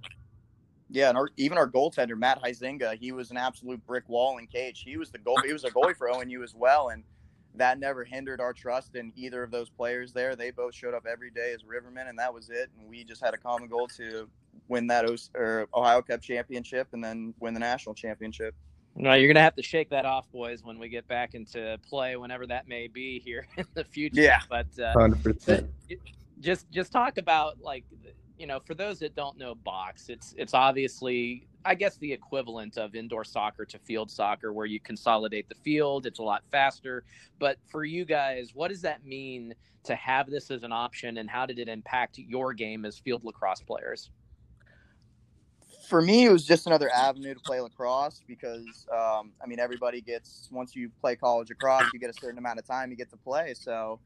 Yeah, 0.89 1.09
and 1.09 1.17
our, 1.17 1.29
even 1.37 1.59
our 1.59 1.69
goaltender 1.69 2.17
Matt 2.17 2.41
Heisinga, 2.41 2.97
he 2.97 3.11
was 3.11 3.29
an 3.29 3.37
absolute 3.37 3.85
brick 3.85 4.09
wall 4.09 4.39
in 4.39 4.47
cage. 4.47 4.81
He 4.83 4.97
was 4.97 5.11
the 5.11 5.19
goal. 5.19 5.37
He 5.45 5.53
was 5.53 5.63
a 5.63 5.69
goalie 5.69 5.95
for 5.95 6.07
ONU 6.07 6.43
as 6.43 6.55
well, 6.55 6.89
and 6.89 7.03
that 7.53 7.79
never 7.79 8.03
hindered 8.03 8.41
our 8.41 8.51
trust 8.51 8.95
in 8.95 9.13
either 9.15 9.43
of 9.43 9.51
those 9.51 9.69
players 9.69 10.11
there. 10.11 10.35
They 10.35 10.49
both 10.49 10.73
showed 10.73 10.95
up 10.95 11.05
every 11.05 11.29
day 11.29 11.53
as 11.53 11.61
Rivermen, 11.61 12.09
and 12.09 12.17
that 12.17 12.33
was 12.33 12.49
it. 12.49 12.71
And 12.79 12.89
we 12.89 13.03
just 13.03 13.23
had 13.23 13.35
a 13.35 13.37
common 13.37 13.67
goal 13.67 13.87
to 13.89 14.27
win 14.67 14.87
that 14.87 15.05
or 15.35 15.67
Ohio 15.73 16.01
Cup 16.01 16.21
championship 16.21 16.87
and 16.93 17.03
then 17.03 17.33
win 17.39 17.53
the 17.53 17.59
national 17.59 17.95
championship. 17.95 18.55
No, 18.95 19.13
you're 19.13 19.27
gonna 19.27 19.43
have 19.43 19.55
to 19.55 19.63
shake 19.63 19.89
that 19.89 20.05
off, 20.05 20.31
boys, 20.31 20.63
when 20.63 20.79
we 20.79 20.87
get 20.87 21.07
back 21.07 21.33
into 21.33 21.77
play, 21.87 22.15
whenever 22.15 22.47
that 22.47 22.67
may 22.67 22.87
be 22.87 23.19
here 23.19 23.45
in 23.57 23.65
the 23.73 23.83
future. 23.83 24.21
Yeah, 24.21 24.39
but 24.49 24.67
uh, 24.79 25.09
just 26.39 26.69
just 26.71 26.91
talk 26.91 27.17
about 27.17 27.61
like 27.61 27.83
you 28.37 28.47
know, 28.47 28.59
for 28.59 28.73
those 28.73 28.99
that 28.99 29.15
don't 29.15 29.37
know 29.37 29.55
box, 29.55 30.09
it's 30.09 30.33
it's 30.37 30.53
obviously 30.53 31.47
I 31.65 31.73
guess 31.73 31.97
the 31.97 32.11
equivalent 32.11 32.77
of 32.77 32.95
indoor 32.95 33.23
soccer 33.23 33.65
to 33.65 33.79
field 33.79 34.11
soccer 34.11 34.53
where 34.53 34.65
you 34.65 34.79
consolidate 34.79 35.49
the 35.49 35.55
field, 35.55 36.05
it's 36.05 36.19
a 36.19 36.23
lot 36.23 36.43
faster. 36.51 37.03
But 37.39 37.57
for 37.67 37.83
you 37.83 38.05
guys, 38.05 38.51
what 38.53 38.69
does 38.69 38.81
that 38.81 39.03
mean 39.03 39.53
to 39.83 39.95
have 39.95 40.29
this 40.29 40.51
as 40.51 40.63
an 40.63 40.71
option 40.71 41.17
and 41.17 41.29
how 41.29 41.45
did 41.45 41.57
it 41.57 41.67
impact 41.67 42.17
your 42.19 42.53
game 42.53 42.85
as 42.85 42.99
field 42.99 43.23
lacrosse 43.23 43.61
players? 43.61 44.11
For 45.87 46.01
me, 46.01 46.25
it 46.25 46.31
was 46.31 46.45
just 46.45 46.67
another 46.67 46.89
avenue 46.89 47.33
to 47.33 47.39
play 47.39 47.61
lacrosse 47.61 48.21
because, 48.27 48.87
um, 48.91 49.31
I 49.41 49.47
mean, 49.47 49.59
everybody 49.59 50.01
gets, 50.01 50.49
once 50.51 50.75
you 50.75 50.89
play 51.01 51.15
college 51.15 51.49
lacrosse, 51.49 51.89
you 51.93 51.99
get 51.99 52.09
a 52.09 52.13
certain 52.13 52.37
amount 52.39 52.59
of 52.59 52.65
time 52.65 52.89
you 52.89 52.97
get 52.97 53.09
to 53.11 53.17
play. 53.17 53.53
So, 53.53 53.99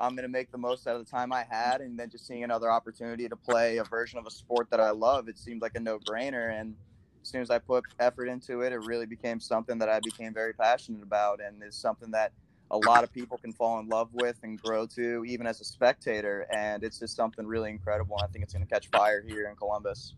I'm 0.00 0.16
going 0.16 0.22
to 0.22 0.28
make 0.28 0.50
the 0.50 0.58
most 0.58 0.86
out 0.86 0.96
of 0.96 1.04
the 1.04 1.10
time 1.10 1.32
I 1.32 1.44
had. 1.48 1.82
And 1.82 1.98
then 1.98 2.08
just 2.08 2.26
seeing 2.26 2.42
another 2.42 2.70
opportunity 2.70 3.28
to 3.28 3.36
play 3.36 3.76
a 3.76 3.84
version 3.84 4.18
of 4.18 4.26
a 4.26 4.30
sport 4.30 4.70
that 4.70 4.80
I 4.80 4.90
love, 4.90 5.28
it 5.28 5.38
seemed 5.38 5.60
like 5.60 5.74
a 5.74 5.80
no 5.80 5.98
brainer. 5.98 6.58
And 6.58 6.74
as 7.22 7.28
soon 7.28 7.42
as 7.42 7.50
I 7.50 7.58
put 7.58 7.84
effort 8.00 8.26
into 8.26 8.62
it, 8.62 8.72
it 8.72 8.78
really 8.86 9.06
became 9.06 9.40
something 9.40 9.78
that 9.78 9.90
I 9.90 10.00
became 10.00 10.32
very 10.32 10.54
passionate 10.54 11.02
about 11.02 11.40
and 11.40 11.62
is 11.62 11.76
something 11.76 12.10
that 12.12 12.32
a 12.70 12.78
lot 12.78 13.04
of 13.04 13.12
people 13.12 13.36
can 13.36 13.52
fall 13.52 13.78
in 13.78 13.88
love 13.88 14.08
with 14.14 14.38
and 14.42 14.60
grow 14.60 14.86
to, 14.86 15.24
even 15.26 15.46
as 15.46 15.60
a 15.60 15.64
spectator. 15.64 16.46
And 16.50 16.82
it's 16.82 16.98
just 16.98 17.14
something 17.14 17.46
really 17.46 17.68
incredible. 17.68 18.16
I 18.22 18.26
think 18.28 18.42
it's 18.42 18.54
going 18.54 18.64
to 18.66 18.72
catch 18.72 18.88
fire 18.88 19.22
here 19.26 19.48
in 19.48 19.56
Columbus. 19.56 20.14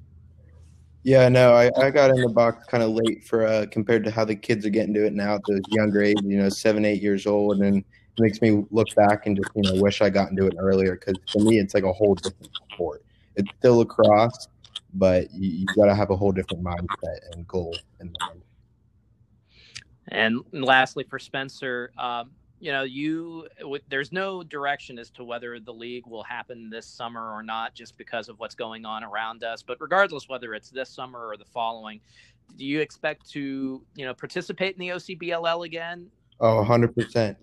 Yeah, 1.05 1.29
no, 1.29 1.53
I, 1.53 1.71
I 1.81 1.91
got 1.91 2.11
in 2.11 2.21
the 2.21 2.29
box 2.29 2.65
kind 2.67 2.83
of 2.83 2.91
late 2.91 3.25
for 3.25 3.45
uh, 3.45 3.67
compared 3.71 4.05
to 4.05 4.11
how 4.11 4.25
the 4.25 4.37
kids 4.37 4.65
are 4.65 4.71
getting 4.71 4.95
to 4.95 5.05
it 5.05 5.13
now 5.13 5.35
at 5.35 5.41
those 5.49 5.61
younger 5.71 6.03
age, 6.03 6.17
you 6.23 6.39
know, 6.39 6.49
seven, 6.49 6.85
eight 6.85 7.03
years 7.03 7.27
old. 7.27 7.61
And 7.61 7.79
it 7.79 8.21
makes 8.21 8.41
me 8.41 8.65
look 8.71 8.87
back 8.95 9.27
and 9.27 9.37
just 9.37 9.51
you 9.55 9.63
know 9.63 9.83
wish 9.83 10.01
I 10.01 10.11
got 10.11 10.31
into 10.31 10.47
it 10.47 10.55
earlier 10.59 10.95
because 10.97 11.17
for 11.33 11.41
me 11.41 11.59
it's 11.59 11.75
like 11.75 11.85
a 11.85 11.93
whole 11.93 12.15
different 12.15 12.51
sport. 12.73 13.05
It's 13.35 13.51
still 13.59 13.79
lacrosse, 13.79 14.49
but 14.95 15.33
you, 15.33 15.51
you 15.51 15.67
got 15.75 15.87
to 15.87 15.95
have 15.95 16.11
a 16.11 16.17
whole 16.17 16.33
different 16.33 16.63
mindset 16.63 17.19
and 17.33 17.49
goal 17.49 17.77
in 18.01 18.13
mind. 18.21 18.43
And 20.09 20.45
lastly, 20.53 21.05
for 21.09 21.19
Spencer, 21.19 21.93
um, 21.99 22.31
you 22.63 22.71
know, 22.71 22.85
you 22.85 23.49
there's 23.89 24.13
no 24.13 24.45
direction 24.45 24.97
as 24.97 25.11
to 25.11 25.25
whether 25.25 25.59
the 25.59 25.75
league 25.75 26.07
will 26.07 26.23
happen 26.23 26.71
this 26.71 26.87
summer 26.87 27.33
or 27.33 27.43
not, 27.43 27.75
just 27.75 27.99
because 27.99 28.29
of 28.29 28.39
what's 28.39 28.55
going 28.55 28.85
on 28.85 29.03
around 29.03 29.43
us. 29.43 29.65
But 29.65 29.79
regardless, 29.81 30.29
whether 30.29 30.55
it's 30.55 30.71
this 30.71 30.89
summer 30.89 31.27
or 31.27 31.37
the 31.37 31.45
following, 31.45 32.01
do 32.57 32.65
you 32.65 32.79
expect 32.79 33.29
to, 33.31 33.83
you 33.97 34.05
know, 34.05 34.15
participate 34.15 34.77
in 34.77 34.79
the 34.79 34.91
OCBLL 34.91 35.67
again? 35.67 36.07
Oh, 36.39 36.59
100 36.59 36.95
percent. 36.95 37.37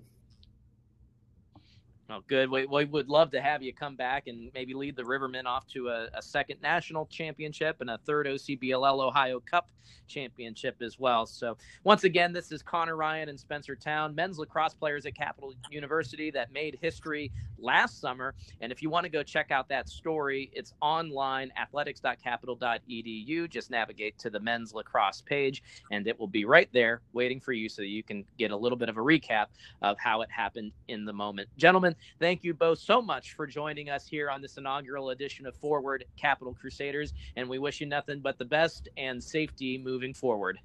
Oh, 2.12 2.24
good. 2.28 2.50
We, 2.50 2.66
we 2.66 2.86
would 2.86 3.08
love 3.08 3.30
to 3.32 3.42
have 3.42 3.62
you 3.62 3.72
come 3.72 3.96
back 3.96 4.26
and 4.26 4.50
maybe 4.56 4.74
lead 4.74 4.96
the 4.96 5.04
Rivermen 5.04 5.46
off 5.46 5.68
to 5.68 5.90
a, 5.90 6.08
a 6.16 6.24
second 6.24 6.60
national 6.60 7.06
championship 7.06 7.82
and 7.82 7.90
a 7.92 8.00
third 8.00 8.26
OCBLL 8.26 9.00
Ohio 9.00 9.40
Cup 9.40 9.70
championship 10.08 10.78
as 10.82 10.98
well. 10.98 11.28
So, 11.28 11.56
once 11.84 12.06
again, 12.06 12.34
this 12.34 12.52
is 12.52 12.64
Connor 12.64 12.96
Ryan 12.96 13.30
and 13.30 13.40
Spencer 13.40 13.76
Town, 13.76 14.16
men's 14.16 14.40
lacrosse 14.40 14.74
players 14.74 15.06
at 15.06 15.14
Capital 15.14 15.54
University 15.70 16.32
that 16.32 16.52
made 16.52 16.80
history 16.82 17.32
last 17.60 18.02
summer. 18.02 18.34
And 18.62 18.72
if 18.72 18.82
you 18.82 18.90
want 18.90 19.04
to 19.04 19.10
go 19.10 19.22
check 19.22 19.52
out 19.52 19.70
that 19.70 19.88
story, 19.88 20.50
it's 20.54 20.74
online 20.82 21.52
athletics.capital.edu. 21.62 23.50
Just 23.50 23.70
navigate 23.70 24.18
to 24.18 24.32
the 24.32 24.40
men's 24.40 24.74
lacrosse 24.74 25.22
page, 25.22 25.62
and 25.92 26.08
it 26.08 26.20
will 26.20 26.28
be 26.28 26.46
right 26.46 26.70
there 26.74 27.02
waiting 27.14 27.40
for 27.40 27.54
you 27.54 27.70
so 27.70 27.84
you 27.84 28.02
can 28.02 28.26
get 28.40 28.50
a 28.50 28.58
little 28.58 28.78
bit 28.78 28.90
of 28.90 28.98
a 28.98 29.02
recap 29.02 29.46
of 29.84 29.98
how 30.00 30.22
it 30.22 30.32
happened 30.32 30.72
in 30.88 31.06
the 31.06 31.14
moment. 31.14 31.48
Gentlemen, 31.58 31.96
thank 32.20 32.44
you 32.44 32.54
both 32.54 32.80
so 32.80 33.02
much 33.02 33.34
for 33.34 33.48
joining 33.48 33.90
us 33.90 34.08
here 34.08 34.30
on 34.30 34.42
this 34.42 34.58
inaugural 34.58 35.10
edition 35.10 35.46
of 35.46 35.56
Forward 35.56 36.06
Capital 36.18 36.54
Crusaders. 36.54 37.14
And 37.36 37.48
we 37.50 37.60
wish 37.60 37.82
you 37.82 37.88
nothing 37.88 38.20
but 38.20 38.38
the 38.38 38.46
best 38.46 38.90
and 38.98 39.24
safety 39.24 39.78
moving 39.78 40.14
forward. 40.14 40.60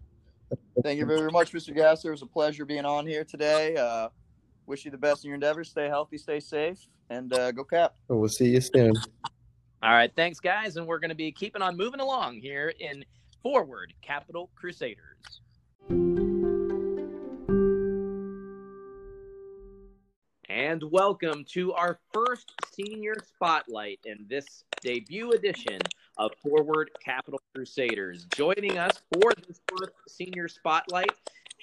Thank 0.82 0.99
you 0.99 1.07
very 1.07 1.30
much, 1.30 1.53
Mr. 1.53 1.74
Gasser. 1.74 2.09
It 2.09 2.12
was 2.12 2.22
a 2.22 2.26
pleasure 2.26 2.64
being 2.64 2.85
on 2.85 3.07
here 3.07 3.24
today. 3.24 3.76
Uh, 3.76 4.09
wish 4.66 4.85
you 4.85 4.91
the 4.91 4.99
best 4.99 5.24
in 5.24 5.28
your 5.28 5.35
endeavors. 5.35 5.70
Stay 5.70 5.89
healthy, 5.89 6.18
stay 6.18 6.41
safe, 6.41 6.78
and 7.11 7.32
uh, 7.32 7.53
go 7.53 7.64
cap. 7.64 7.95
We'll 8.09 8.28
see 8.28 8.51
you 8.51 8.61
soon. 8.61 8.93
All 9.82 9.93
right. 9.93 10.11
Thanks, 10.16 10.41
guys. 10.41 10.76
And 10.76 10.87
we're 10.87 10.99
going 10.99 11.11
to 11.11 11.14
be 11.14 11.30
keeping 11.30 11.62
on 11.62 11.76
moving 11.76 12.01
along 12.01 12.41
here 12.41 12.72
in 12.80 13.05
Forward 13.43 13.93
Capital 14.01 14.51
Crusaders. 14.55 15.41
And 20.55 20.84
welcome 20.92 21.44
to 21.44 21.72
our 21.72 21.98
first 22.12 22.52
senior 22.72 23.16
spotlight 23.26 23.98
in 24.05 24.24
this 24.28 24.62
debut 24.82 25.32
edition 25.32 25.80
of 26.16 26.30
Forward 26.44 26.92
Capital 27.05 27.40
Crusaders. 27.52 28.28
Joining 28.36 28.78
us 28.78 29.02
for 29.12 29.32
this 29.48 29.61
first 29.68 29.94
senior 30.09 30.46
spotlight, 30.46 31.11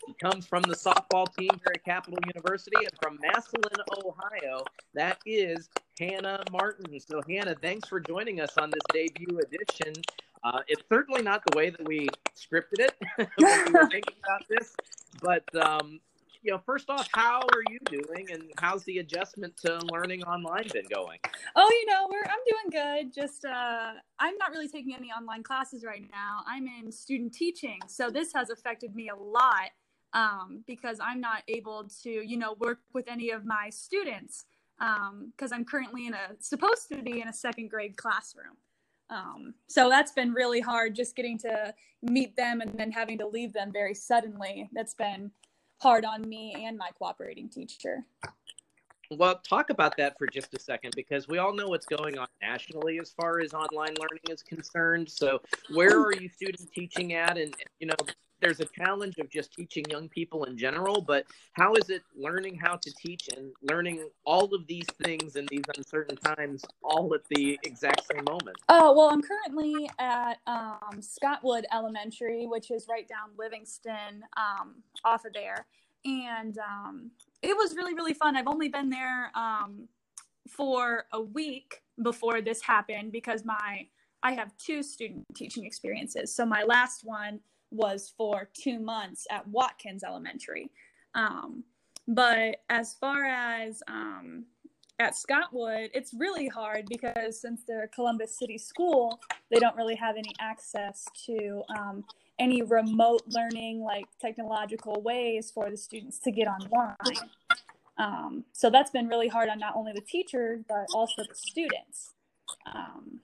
he 0.06 0.14
comes 0.16 0.46
from 0.46 0.64
the 0.64 0.76
softball 0.76 1.34
team 1.38 1.52
here 1.52 1.72
at 1.74 1.86
Capital 1.86 2.20
University 2.28 2.76
and 2.80 2.92
from 3.02 3.18
Massillon, 3.24 3.82
Ohio. 4.06 4.66
That 4.94 5.20
is 5.26 5.70
Hannah 5.98 6.44
Martin. 6.52 7.00
So, 7.00 7.22
Hannah, 7.30 7.56
thanks 7.62 7.88
for 7.88 8.02
joining 8.02 8.42
us 8.42 8.58
on 8.58 8.72
this 8.72 8.84
debut 8.92 9.39
edition. 9.39 9.94
Uh, 10.44 10.60
it's 10.68 10.84
certainly 10.92 11.22
not 11.22 11.44
the 11.50 11.56
way 11.56 11.70
that 11.70 11.88
we 11.88 12.10
scripted 12.36 12.80
it 12.80 12.96
when 13.38 13.66
we 13.68 13.72
were 13.72 13.88
thinking 13.89 14.18
about 14.22 14.46
this, 14.50 14.76
but 15.22 15.46
um, 15.66 16.02
you 16.42 16.52
know, 16.52 16.62
first 16.66 16.89
off, 16.89 17.08
how 17.14 17.39
are 17.39 17.64
you 17.70 17.80
doing, 17.86 18.32
and 18.32 18.44
how's 18.60 18.84
the 18.86 18.98
adjustment 18.98 19.56
to 19.58 19.80
learning 19.92 20.24
online 20.24 20.68
been 20.74 20.86
going? 20.89 21.20
Oh, 21.56 21.70
you 21.70 21.86
know, 21.86 22.08
we're 22.10 22.24
I'm 22.24 22.39
doing 22.50 23.04
good. 23.04 23.14
Just 23.14 23.46
uh, 23.46 23.92
I'm 24.20 24.38
not 24.38 24.52
really 24.52 24.68
taking 24.68 24.96
any 24.96 25.10
online 25.12 25.44
classes 25.44 25.84
right 25.84 26.04
now. 26.12 26.39
I'm 26.48 26.68
in 26.68 26.92
student 26.92 27.34
teaching, 27.34 27.80
so 27.88 28.10
this 28.10 28.34
has 28.34 28.50
affected 28.50 28.96
me 28.96 29.10
a 29.10 29.16
lot 29.16 29.70
um, 30.14 30.64
because 30.68 31.00
I'm 31.02 31.22
not 31.22 31.44
able 31.48 31.88
to, 32.04 32.10
you 32.10 32.38
know, 32.38 32.56
work 32.60 32.80
with 32.94 33.08
any 33.08 33.30
of 33.30 33.46
my 33.46 33.70
students 33.70 34.46
because 34.78 35.52
um, 35.52 35.58
I'm 35.60 35.66
currently 35.66 36.08
in 36.08 36.14
a 36.14 36.36
supposed 36.39 36.89
to 36.89 37.04
be 37.04 37.22
in 37.22 37.28
a 37.28 37.34
second 37.34 37.70
grade 37.70 37.98
classroom. 37.98 38.58
Um, 39.12 39.54
so 39.68 39.89
that's 39.89 40.14
been 40.14 40.32
really 40.32 40.62
hard 40.62 40.96
just 40.96 41.16
getting 41.16 41.38
to 41.39 41.74
meet 42.02 42.36
them 42.36 42.62
and 42.62 42.74
then 42.80 42.92
having 42.92 43.18
to 43.20 43.28
leave 43.28 43.54
them 43.54 43.72
very 43.72 43.94
suddenly. 43.94 44.70
That's 44.72 44.94
been 44.94 45.32
hard 45.82 46.06
on 46.06 46.28
me 46.28 46.66
and 46.66 46.78
my 46.78 46.90
cooperating 46.98 47.50
teacher. 47.50 48.06
Well, 49.10 49.42
talk 49.48 49.70
about 49.70 49.98
that 49.98 50.18
for 50.18 50.26
just 50.26 50.54
a 50.54 50.60
second 50.60 50.94
because 50.96 51.28
we 51.28 51.38
all 51.38 51.54
know 51.54 51.68
what's 51.68 51.86
going 51.86 52.18
on 52.18 52.28
nationally 52.42 52.98
as 53.00 53.12
far 53.12 53.42
as 53.42 53.54
online 53.54 53.94
learning 54.00 54.24
is 54.30 54.42
concerned. 54.42 55.10
So, 55.10 55.42
where 55.74 56.00
are 56.00 56.14
you 56.14 56.30
student 56.30 56.72
teaching 56.74 57.14
at? 57.14 57.38
And, 57.38 57.54
you 57.82 57.88
know, 57.88 57.96
there's 58.42 58.60
a 58.60 58.66
challenge 58.66 59.18
of 59.20 59.30
just 59.30 59.54
teaching 59.54 59.86
young 59.89 60.10
people 60.10 60.44
in 60.46 60.58
general, 60.58 61.02
but 61.02 61.26
how 61.54 61.74
is 61.76 61.89
it 61.89 62.02
learning 62.16 62.58
how 62.58 62.76
to 62.76 62.92
teach 63.00 63.30
and 63.36 63.52
learning 63.62 64.10
all 64.26 64.54
of 64.54 64.68
these 64.68 64.88
things 65.04 65.36
in 65.36 65.46
these 65.50 65.64
uncertain 65.78 66.18
times 66.18 66.66
all 66.84 67.14
at 67.14 67.22
the 67.30 67.58
exact 67.64 68.02
same 68.12 68.24
moment? 68.26 68.58
Oh, 68.68 68.94
well, 68.94 69.10
I'm 69.10 69.22
currently 69.22 69.89
at 70.00 70.39
um, 70.48 71.02
Scottwood 71.02 71.66
Elementary, 71.72 72.48
which 72.48 72.72
is 72.72 72.88
right 72.89 73.08
down 73.08 73.30
Livingston 73.38 74.24
um, 74.36 74.76
off 75.06 75.26
of 75.26 75.34
there. 75.34 75.68
And 76.04 76.58
um, 76.58 77.12
it 77.44 77.56
was 77.56 77.76
really, 77.76 77.94
really 77.94 78.16
fun. 78.16 78.36
I've 78.36 78.48
only 78.48 78.70
been 78.70 78.89
there 78.89 79.32
um, 79.36 79.88
for 80.50 81.06
a 81.14 81.22
week 81.22 81.82
before 82.02 82.42
this 82.42 82.62
happened 82.62 83.12
because 83.12 83.46
my 83.46 83.88
I 84.24 84.34
have 84.34 84.56
two 84.58 84.84
student 84.84 85.26
teaching 85.36 85.66
experiences. 85.66 86.36
So 86.36 86.46
my 86.46 86.64
last 86.64 87.02
one 87.04 87.39
was 87.72 88.14
for 88.18 88.50
two 88.54 88.80
months 88.80 89.26
at 89.32 89.48
Watkins 89.48 90.04
Elementary. 90.04 90.70
Um, 91.16 91.64
but 92.08 92.58
as 92.70 92.96
far 92.96 93.26
as 93.26 93.82
um, 93.88 94.46
at 95.00 95.16
Scottwood, 95.16 95.90
it's 95.94 96.14
really 96.14 96.48
hard 96.48 96.86
because 96.88 97.40
since 97.40 97.62
they're 97.68 97.88
Columbus 97.88 98.38
City 98.38 98.58
School, 98.58 99.20
they 99.50 99.60
don't 99.60 99.76
really 99.76 99.96
have 99.96 100.16
any 100.18 100.34
access 100.40 101.06
to 101.26 101.64
um, 101.76 102.04
any 102.40 102.62
remote 102.62 103.22
learning, 103.28 103.82
like 103.82 104.06
technological 104.20 105.02
ways 105.02 105.52
for 105.52 105.70
the 105.70 105.78
students 105.78 106.20
to 106.20 106.32
get 106.32 106.48
online. 106.48 106.96
Um, 107.98 108.46
so 108.52 108.70
that's 108.70 108.92
been 108.92 109.08
really 109.08 109.28
hard 109.28 109.50
on 109.50 109.60
not 109.60 109.76
only 109.76 109.94
the 109.94 110.02
teachers, 110.02 110.62
but 110.68 110.88
also 110.94 111.24
the 111.28 111.36
students. 111.36 112.14
Um, 112.66 113.22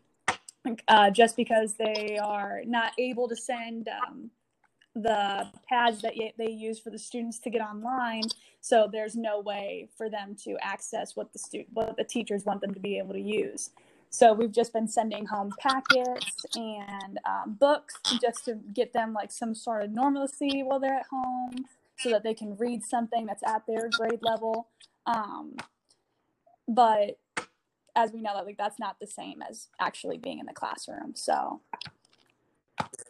uh, 0.87 1.09
just 1.09 1.35
because 1.35 1.75
they 1.75 2.17
are 2.21 2.61
not 2.65 2.91
able 2.97 3.27
to 3.27 3.35
send 3.35 3.87
um, 3.87 4.29
the 5.01 5.47
pads 5.69 6.01
that 6.01 6.13
they 6.37 6.49
use 6.49 6.79
for 6.79 6.89
the 6.89 6.99
students 6.99 7.39
to 7.39 7.49
get 7.49 7.61
online 7.61 8.23
so 8.67 8.89
there's 8.91 9.15
no 9.15 9.39
way 9.39 9.87
for 9.97 10.09
them 10.09 10.35
to 10.43 10.57
access 10.61 11.15
what 11.15 11.31
the 11.31 11.39
student 11.39 11.69
what 11.71 11.95
the 11.95 12.03
teachers 12.03 12.43
want 12.43 12.59
them 12.59 12.73
to 12.73 12.79
be 12.81 12.97
able 12.97 13.13
to 13.13 13.21
use. 13.21 13.69
So 14.09 14.33
we've 14.33 14.51
just 14.51 14.73
been 14.73 14.89
sending 14.89 15.25
home 15.25 15.53
packets 15.59 16.45
and 16.55 17.17
um, 17.25 17.55
books 17.59 17.95
just 18.21 18.43
to 18.45 18.55
get 18.73 18.91
them 18.91 19.13
like 19.13 19.31
some 19.31 19.55
sort 19.55 19.83
of 19.83 19.91
normalcy 19.91 20.63
while 20.63 20.79
they're 20.79 20.99
at 20.99 21.05
home 21.09 21.65
so 21.99 22.09
that 22.09 22.23
they 22.23 22.33
can 22.33 22.57
read 22.57 22.83
something 22.83 23.25
that's 23.25 23.43
at 23.43 23.65
their 23.67 23.89
grade 23.89 24.19
level. 24.21 24.67
Um, 25.05 25.55
but 26.67 27.19
as 27.95 28.11
we 28.11 28.21
know 28.21 28.33
that 28.33 28.45
like 28.45 28.57
that's 28.57 28.79
not 28.79 28.99
the 28.99 29.07
same 29.07 29.41
as 29.41 29.67
actually 29.79 30.17
being 30.17 30.39
in 30.39 30.45
the 30.45 30.53
classroom 30.53 31.13
so 31.15 31.61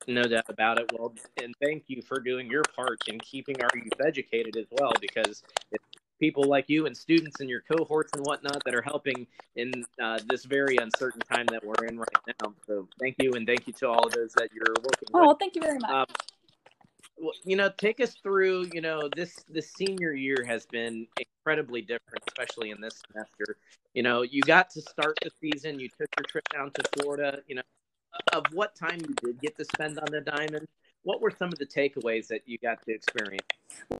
no 0.07 0.23
doubt 0.23 0.45
about 0.49 0.79
it. 0.79 0.91
Well, 0.93 1.13
and 1.41 1.53
thank 1.61 1.83
you 1.87 2.01
for 2.01 2.19
doing 2.19 2.49
your 2.49 2.63
part 2.75 2.99
in 3.07 3.19
keeping 3.19 3.61
our 3.61 3.69
youth 3.75 3.99
educated 4.05 4.57
as 4.57 4.65
well, 4.71 4.93
because 5.01 5.43
it's 5.71 5.83
people 6.19 6.43
like 6.43 6.65
you 6.67 6.85
and 6.85 6.95
students 6.95 7.41
and 7.41 7.49
your 7.49 7.61
cohorts 7.61 8.11
and 8.13 8.25
whatnot 8.25 8.61
that 8.65 8.73
are 8.73 8.81
helping 8.81 9.27
in 9.55 9.71
uh, 10.01 10.19
this 10.27 10.45
very 10.45 10.77
uncertain 10.77 11.21
time 11.21 11.45
that 11.47 11.63
we're 11.63 11.85
in 11.87 11.97
right 11.97 12.07
now. 12.41 12.53
So 12.65 12.87
thank 12.99 13.15
you, 13.19 13.33
and 13.33 13.45
thank 13.45 13.67
you 13.67 13.73
to 13.73 13.87
all 13.87 14.05
of 14.05 14.13
those 14.13 14.33
that 14.33 14.49
you're 14.53 14.73
working 14.77 15.09
oh, 15.13 15.29
with. 15.29 15.39
thank 15.39 15.55
you 15.55 15.61
very 15.61 15.77
much. 15.79 15.91
Um, 15.91 16.05
well, 17.19 17.33
you 17.45 17.55
know, 17.55 17.71
take 17.77 17.99
us 17.99 18.15
through. 18.21 18.69
You 18.73 18.81
know, 18.81 19.09
this 19.15 19.43
this 19.49 19.71
senior 19.73 20.13
year 20.13 20.45
has 20.47 20.65
been 20.65 21.07
incredibly 21.19 21.81
different, 21.81 22.23
especially 22.27 22.69
in 22.71 22.79
this 22.79 23.01
semester. 23.07 23.57
You 23.93 24.03
know, 24.03 24.21
you 24.21 24.41
got 24.41 24.69
to 24.71 24.81
start 24.81 25.17
the 25.23 25.31
season. 25.41 25.79
You 25.79 25.89
took 25.89 26.09
your 26.17 26.25
trip 26.27 26.47
down 26.49 26.71
to 26.71 26.83
Florida. 26.93 27.39
You 27.47 27.55
know, 27.55 27.61
of 28.33 28.45
what 28.53 28.75
time 28.75 28.99
you 29.07 29.13
did 29.15 29.41
get 29.41 29.57
to 29.57 29.65
spend 29.65 29.99
on 29.99 30.07
the 30.11 30.21
diamond, 30.21 30.67
what 31.03 31.21
were 31.21 31.31
some 31.31 31.47
of 31.49 31.57
the 31.57 31.65
takeaways 31.65 32.27
that 32.27 32.41
you 32.45 32.57
got 32.57 32.81
to 32.83 32.93
experience? 32.93 33.45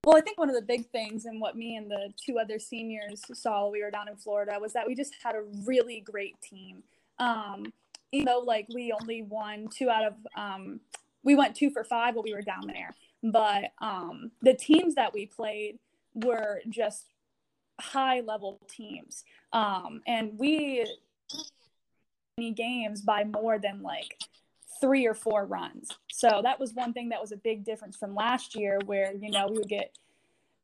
Well, 0.03 0.17
I 0.17 0.21
think 0.21 0.37
one 0.37 0.49
of 0.49 0.55
the 0.55 0.61
big 0.61 0.89
things 0.89 1.25
and 1.25 1.39
what 1.39 1.55
me 1.55 1.75
and 1.75 1.89
the 1.89 2.11
two 2.21 2.37
other 2.39 2.59
seniors 2.59 3.21
saw 3.33 3.69
we 3.69 3.83
were 3.83 3.91
down 3.91 4.09
in 4.09 4.15
Florida 4.15 4.57
was 4.59 4.73
that 4.73 4.85
we 4.85 4.95
just 4.95 5.13
had 5.23 5.35
a 5.35 5.43
really 5.65 6.01
great 6.01 6.39
team. 6.41 6.83
Um, 7.19 7.71
even 8.11 8.25
though 8.25 8.39
like 8.39 8.67
we 8.73 8.93
only 8.99 9.21
won 9.21 9.67
two 9.69 9.89
out 9.89 10.05
of 10.05 10.13
um, 10.35 10.79
we 11.23 11.35
went 11.35 11.55
two 11.55 11.69
for 11.69 11.83
five 11.83 12.15
while 12.15 12.23
we 12.23 12.33
were 12.33 12.41
down 12.41 12.67
there, 12.67 12.93
but 13.23 13.71
um, 13.79 14.31
the 14.41 14.53
teams 14.53 14.95
that 14.95 15.13
we 15.13 15.25
played 15.25 15.79
were 16.13 16.61
just 16.69 17.05
high 17.79 18.21
level 18.21 18.59
teams. 18.67 19.23
Um, 19.53 20.01
and 20.07 20.37
we 20.37 20.85
games 22.37 23.01
by 23.01 23.23
more 23.23 23.57
than 23.57 23.81
like 23.81 24.19
three 24.79 25.07
or 25.07 25.13
four 25.13 25.45
runs. 25.45 25.89
So 26.11 26.41
that 26.43 26.59
was 26.59 26.73
one 26.73 26.93
thing 26.93 27.09
that 27.09 27.21
was 27.21 27.31
a 27.31 27.37
big 27.37 27.65
difference 27.65 27.97
from 27.97 28.13
last 28.13 28.55
year 28.55 28.79
where, 28.85 29.13
you 29.13 29.31
know, 29.31 29.47
we 29.47 29.57
would 29.57 29.69
get 29.69 29.97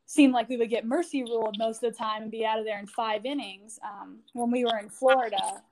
seemed 0.05 0.33
like 0.33 0.49
we 0.49 0.57
would 0.57 0.69
get 0.69 0.85
mercy 0.85 1.23
ruled 1.23 1.57
most 1.57 1.83
of 1.83 1.91
the 1.91 1.97
time 1.97 2.23
and 2.23 2.31
be 2.31 2.45
out 2.45 2.59
of 2.59 2.65
there 2.65 2.77
in 2.77 2.85
five 2.85 3.25
innings. 3.25 3.79
Um, 3.83 4.19
when 4.33 4.51
we 4.51 4.63
were 4.63 4.77
in 4.77 4.89
Florida, 4.89 5.63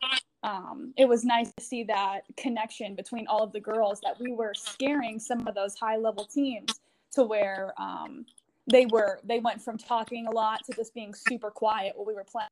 um, 0.42 0.94
it 0.98 1.08
was 1.08 1.24
nice 1.24 1.52
to 1.58 1.64
see 1.64 1.84
that 1.84 2.22
connection 2.38 2.96
between 2.96 3.28
all 3.28 3.44
of 3.44 3.52
the 3.52 3.60
girls 3.60 4.00
that 4.02 4.20
we 4.20 4.32
were 4.32 4.54
scaring 4.56 5.20
some 5.20 5.46
of 5.48 5.54
those 5.54 5.76
high 5.76 5.98
level 5.98 6.26
teams 6.26 6.80
to 7.12 7.24
where 7.24 7.74
um, 7.78 8.26
they 8.72 8.88
were 8.88 9.20
they 9.24 9.40
went 9.40 9.62
from 9.62 9.78
talking 9.78 10.26
a 10.26 10.32
lot 10.32 10.64
to 10.66 10.74
just 10.74 10.96
being 10.96 11.14
super 11.14 11.52
quiet 11.52 11.94
while 11.96 12.06
we 12.06 12.16
were 12.16 12.24
playing 12.24 12.48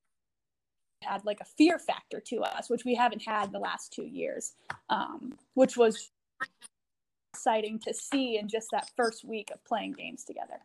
had 1.04 1.24
like 1.26 1.40
a 1.40 1.46
fear 1.46 1.80
factor 1.80 2.20
to 2.20 2.38
us 2.38 2.70
which 2.70 2.86
we 2.86 2.96
haven't 2.96 3.22
had 3.22 3.52
the 3.52 3.60
last 3.60 3.94
two 3.94 4.06
years 4.06 4.54
um, 4.90 5.38
which 5.54 5.78
was 5.78 6.12
exciting 7.34 7.80
to 7.80 7.94
see 7.94 8.38
in 8.38 8.48
just 8.48 8.68
that 8.72 8.90
first 8.96 9.24
week 9.24 9.50
of 9.54 9.64
playing 9.64 9.94
games 9.94 10.24
together 10.24 10.60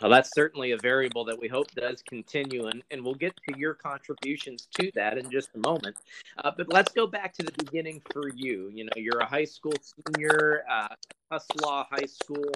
well, 0.00 0.10
that's 0.10 0.30
certainly 0.34 0.72
a 0.72 0.76
variable 0.76 1.24
that 1.24 1.38
we 1.38 1.48
hope 1.48 1.70
does 1.70 2.02
continue, 2.02 2.66
and, 2.66 2.82
and 2.90 3.02
we'll 3.02 3.14
get 3.14 3.34
to 3.48 3.58
your 3.58 3.72
contributions 3.72 4.68
to 4.78 4.90
that 4.94 5.16
in 5.16 5.30
just 5.30 5.48
a 5.54 5.58
moment. 5.58 5.96
Uh, 6.44 6.50
but 6.54 6.70
let's 6.70 6.92
go 6.92 7.06
back 7.06 7.32
to 7.34 7.42
the 7.42 7.52
beginning 7.52 8.02
for 8.12 8.28
you. 8.34 8.70
You 8.74 8.84
know, 8.84 8.92
you're 8.96 9.20
a 9.20 9.24
high 9.24 9.46
school 9.46 9.72
senior, 9.80 10.64
uh, 10.70 10.88
Tuslaw 11.32 11.86
High 11.90 12.04
School, 12.04 12.52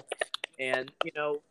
and 0.59 0.91
you 1.03 1.11
know, 1.15 1.41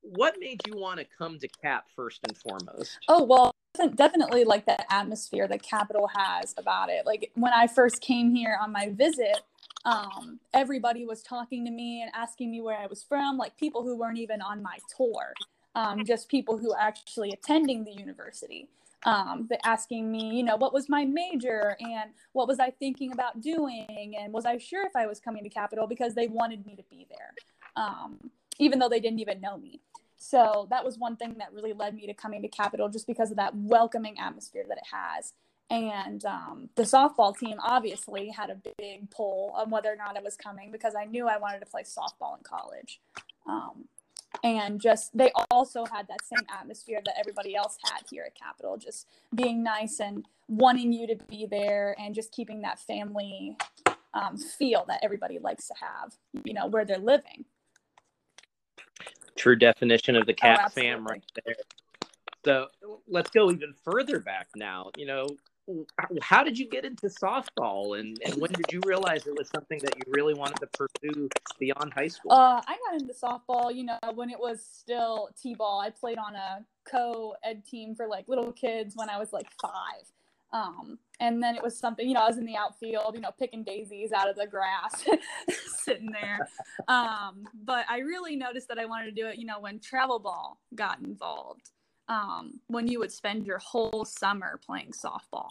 what 0.00 0.34
made 0.40 0.60
you 0.66 0.76
want 0.76 0.98
to 0.98 1.06
come 1.16 1.38
to 1.38 1.46
Cap 1.62 1.84
first 1.94 2.18
and 2.26 2.36
foremost? 2.36 2.98
Oh 3.06 3.22
well, 3.22 3.54
definitely 3.86 4.44
like 4.44 4.66
the 4.66 4.92
atmosphere 4.92 5.48
that 5.48 5.62
Capital 5.62 6.08
has 6.14 6.54
about 6.58 6.88
it. 6.90 7.06
Like 7.06 7.30
when 7.34 7.52
I 7.52 7.66
first 7.66 8.00
came 8.00 8.34
here 8.34 8.58
on 8.60 8.72
my 8.72 8.90
visit, 8.90 9.40
um, 9.84 10.40
everybody 10.52 11.04
was 11.04 11.22
talking 11.22 11.64
to 11.64 11.70
me 11.70 12.02
and 12.02 12.10
asking 12.14 12.50
me 12.50 12.60
where 12.60 12.76
I 12.76 12.86
was 12.86 13.02
from, 13.02 13.38
like 13.38 13.56
people 13.56 13.82
who 13.82 13.96
weren't 13.96 14.18
even 14.18 14.42
on 14.42 14.62
my 14.62 14.78
tour, 14.96 15.32
um, 15.74 16.04
just 16.04 16.28
people 16.28 16.58
who 16.58 16.74
actually 16.78 17.30
attending 17.30 17.84
the 17.84 17.92
university. 17.92 18.68
Um, 19.04 19.48
asking 19.64 20.10
me, 20.10 20.34
you 20.34 20.42
know, 20.42 20.56
what 20.56 20.74
was 20.74 20.88
my 20.88 21.04
major 21.04 21.76
and 21.78 22.10
what 22.32 22.48
was 22.48 22.58
I 22.58 22.70
thinking 22.70 23.12
about 23.12 23.40
doing 23.40 24.16
and 24.18 24.32
was 24.32 24.44
I 24.44 24.58
sure 24.58 24.84
if 24.84 24.96
I 24.96 25.06
was 25.06 25.20
coming 25.20 25.44
to 25.44 25.48
Capital 25.48 25.86
because 25.86 26.16
they 26.16 26.26
wanted 26.26 26.66
me 26.66 26.74
to 26.74 26.82
be 26.90 27.06
there, 27.08 27.32
um, 27.76 28.18
even 28.58 28.80
though 28.80 28.88
they 28.88 28.98
didn't 28.98 29.20
even 29.20 29.40
know 29.40 29.56
me. 29.56 29.80
So 30.18 30.66
that 30.70 30.84
was 30.84 30.98
one 30.98 31.16
thing 31.16 31.36
that 31.38 31.52
really 31.52 31.72
led 31.72 31.94
me 31.94 32.06
to 32.06 32.14
coming 32.14 32.42
to 32.42 32.48
Capital 32.48 32.88
just 32.88 33.06
because 33.06 33.30
of 33.30 33.36
that 33.36 33.54
welcoming 33.54 34.18
atmosphere 34.18 34.64
that 34.68 34.78
it 34.78 34.88
has. 34.92 35.32
And 35.70 36.24
um, 36.24 36.70
the 36.76 36.82
softball 36.82 37.36
team 37.36 37.58
obviously 37.62 38.30
had 38.30 38.50
a 38.50 38.60
big 38.78 39.10
pull 39.10 39.52
on 39.54 39.70
whether 39.70 39.92
or 39.92 39.96
not 39.96 40.16
I 40.16 40.20
was 40.20 40.36
coming 40.36 40.72
because 40.72 40.94
I 40.94 41.04
knew 41.04 41.28
I 41.28 41.38
wanted 41.38 41.60
to 41.60 41.66
play 41.66 41.82
softball 41.82 42.36
in 42.36 42.42
college. 42.42 43.00
Um, 43.46 43.84
and 44.42 44.80
just 44.80 45.16
they 45.16 45.30
also 45.50 45.84
had 45.84 46.08
that 46.08 46.24
same 46.24 46.46
atmosphere 46.58 47.00
that 47.04 47.14
everybody 47.18 47.54
else 47.54 47.76
had 47.84 48.02
here 48.10 48.24
at 48.26 48.34
Capital, 48.34 48.76
just 48.76 49.06
being 49.34 49.62
nice 49.62 50.00
and 50.00 50.26
wanting 50.48 50.92
you 50.92 51.06
to 51.06 51.16
be 51.28 51.46
there 51.46 51.94
and 51.98 52.14
just 52.14 52.32
keeping 52.32 52.62
that 52.62 52.78
family 52.78 53.56
um, 54.14 54.36
feel 54.38 54.84
that 54.88 55.00
everybody 55.02 55.38
likes 55.38 55.66
to 55.68 55.74
have, 55.80 56.14
you 56.44 56.54
know, 56.54 56.66
where 56.66 56.84
they're 56.84 56.98
living. 56.98 57.44
True 59.38 59.56
definition 59.56 60.16
of 60.16 60.26
the 60.26 60.34
cat 60.34 60.60
oh, 60.66 60.68
fam 60.68 61.06
right 61.06 61.22
there. 61.44 61.54
So 62.44 62.68
let's 63.08 63.30
go 63.30 63.50
even 63.50 63.74
further 63.84 64.20
back 64.20 64.48
now. 64.56 64.90
You 64.96 65.06
know, 65.06 65.28
how 66.20 66.42
did 66.42 66.58
you 66.58 66.68
get 66.68 66.84
into 66.84 67.06
softball? 67.08 67.98
And, 67.98 68.18
and 68.24 68.40
when 68.40 68.50
did 68.52 68.66
you 68.72 68.80
realize 68.86 69.26
it 69.26 69.36
was 69.36 69.48
something 69.48 69.78
that 69.82 69.96
you 69.96 70.12
really 70.12 70.34
wanted 70.34 70.56
to 70.60 70.66
pursue 70.66 71.28
beyond 71.58 71.92
high 71.94 72.08
school? 72.08 72.32
Uh, 72.32 72.60
i 72.66 72.76
got 72.86 73.00
into 73.00 73.12
softball 73.12 73.74
you 73.74 73.84
know 73.84 73.98
when 74.14 74.30
it 74.30 74.38
was 74.38 74.64
still 74.64 75.30
t-ball. 75.40 75.80
I 75.80 75.90
played 75.90 76.18
on 76.18 76.34
a 76.34 76.64
co-ed 76.90 77.64
team 77.64 77.94
for 77.94 78.06
like 78.06 78.28
little 78.28 78.50
kids 78.52 78.96
when 78.96 79.10
i 79.10 79.18
was 79.18 79.32
like 79.32 79.46
five 79.60 80.10
um, 80.52 80.98
and 81.20 81.42
then 81.42 81.54
it 81.56 81.62
was 81.62 81.78
something 81.78 82.08
you 82.08 82.14
know 82.14 82.22
i 82.22 82.26
was 82.26 82.38
in 82.38 82.44
the 82.44 82.56
outfield 82.56 83.14
you 83.14 83.20
know 83.20 83.30
picking 83.38 83.62
daisies 83.62 84.12
out 84.12 84.30
of 84.30 84.36
the 84.36 84.46
grass 84.46 85.04
sitting 85.84 86.10
there 86.10 86.48
um, 86.88 87.44
but 87.64 87.84
i 87.88 87.98
really 87.98 88.36
noticed 88.36 88.68
that 88.68 88.78
i 88.78 88.84
wanted 88.84 89.06
to 89.06 89.12
do 89.12 89.26
it 89.26 89.36
you 89.36 89.44
know 89.44 89.60
when 89.60 89.78
travel 89.78 90.18
ball 90.18 90.58
got 90.74 91.00
involved 91.00 91.70
um, 92.08 92.60
when 92.68 92.88
you 92.88 92.98
would 92.98 93.12
spend 93.12 93.46
your 93.46 93.58
whole 93.58 94.04
summer 94.04 94.58
playing 94.64 94.92
softball. 94.92 95.50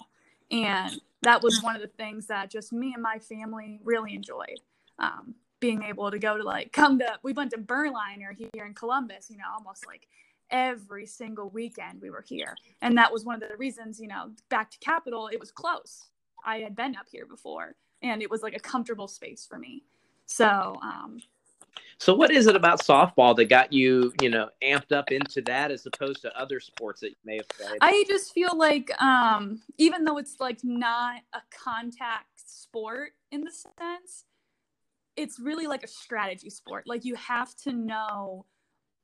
And 0.50 1.00
that 1.22 1.44
was 1.44 1.62
one 1.62 1.76
of 1.76 1.82
the 1.82 1.88
things 1.88 2.28
that 2.28 2.50
just 2.50 2.72
me 2.74 2.94
and 2.94 3.04
my 3.04 3.20
family 3.20 3.80
really 3.84 4.16
enjoyed. 4.16 4.60
Um, 5.00 5.36
being 5.60 5.84
able 5.84 6.12
to 6.12 6.20
go 6.20 6.38
to 6.38 6.44
like 6.44 6.72
come 6.72 7.00
to 7.00 7.20
we 7.24 7.34
went 7.34 7.52
to 7.52 7.58
Berliner 7.58 8.32
here 8.32 8.66
in 8.66 8.74
Columbus, 8.74 9.28
you 9.30 9.38
know, 9.38 9.46
almost 9.58 9.88
like 9.88 10.08
every 10.50 11.06
single 11.06 11.50
weekend 11.50 12.02
we 12.02 12.10
were 12.10 12.24
here. 12.28 12.56
And 12.82 12.98
that 12.98 13.12
was 13.12 13.26
one 13.26 13.42
of 13.42 13.50
the 13.50 13.58
reasons, 13.58 14.00
you 14.00 14.08
know, 14.08 14.32
back 14.50 14.72
to 14.72 14.78
Capital, 14.80 15.28
it 15.28 15.40
was 15.40 15.52
close. 15.52 16.10
I 16.46 16.60
had 16.60 16.76
been 16.76 16.96
up 16.96 17.08
here 17.12 17.26
before 17.26 17.76
and 18.02 18.22
it 18.22 18.30
was 18.30 18.42
like 18.42 18.56
a 18.56 18.60
comfortable 18.60 19.08
space 19.08 19.46
for 19.50 19.58
me. 19.58 19.84
So 20.26 20.78
um, 20.82 21.20
so, 22.00 22.14
what 22.14 22.32
is 22.32 22.46
it 22.46 22.56
about 22.56 22.82
softball 22.82 23.36
that 23.38 23.46
got 23.46 23.74
you, 23.74 24.14
you 24.22 24.30
know, 24.30 24.50
amped 24.64 24.92
up 24.92 25.12
into 25.12 25.42
that 25.42 25.72
as 25.72 25.86
opposed 25.86 26.22
to 26.22 26.40
other 26.40 26.60
sports 26.60 27.02
that 27.02 27.10
you 27.10 27.16
may 27.26 27.38
have 27.38 27.50
played? 27.50 27.78
I 27.82 28.04
just 28.08 28.34
feel 28.34 28.56
like, 28.56 28.92
um, 29.02 29.62
even 29.78 30.04
though 30.04 30.18
it's 30.18 30.40
like 30.40 30.60
not 30.64 31.22
a 31.34 31.42
contact 31.50 32.28
sport 32.36 33.14
in 33.32 33.42
the 33.42 33.52
sense, 33.52 34.26
it's 35.16 35.40
really 35.40 35.66
like 35.66 35.84
a 35.84 35.88
strategy 35.88 36.52
sport. 36.52 36.84
Like 36.86 37.04
you 37.04 37.16
have 37.16 37.56
to 37.64 37.74
know 37.74 38.46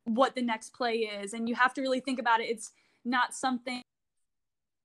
what 0.05 0.35
the 0.35 0.41
next 0.41 0.73
play 0.73 0.95
is, 0.95 1.33
and 1.33 1.47
you 1.47 1.55
have 1.55 1.73
to 1.75 1.81
really 1.81 1.99
think 1.99 2.19
about 2.19 2.39
it. 2.39 2.45
It's 2.45 2.71
not 3.05 3.33
something 3.33 3.81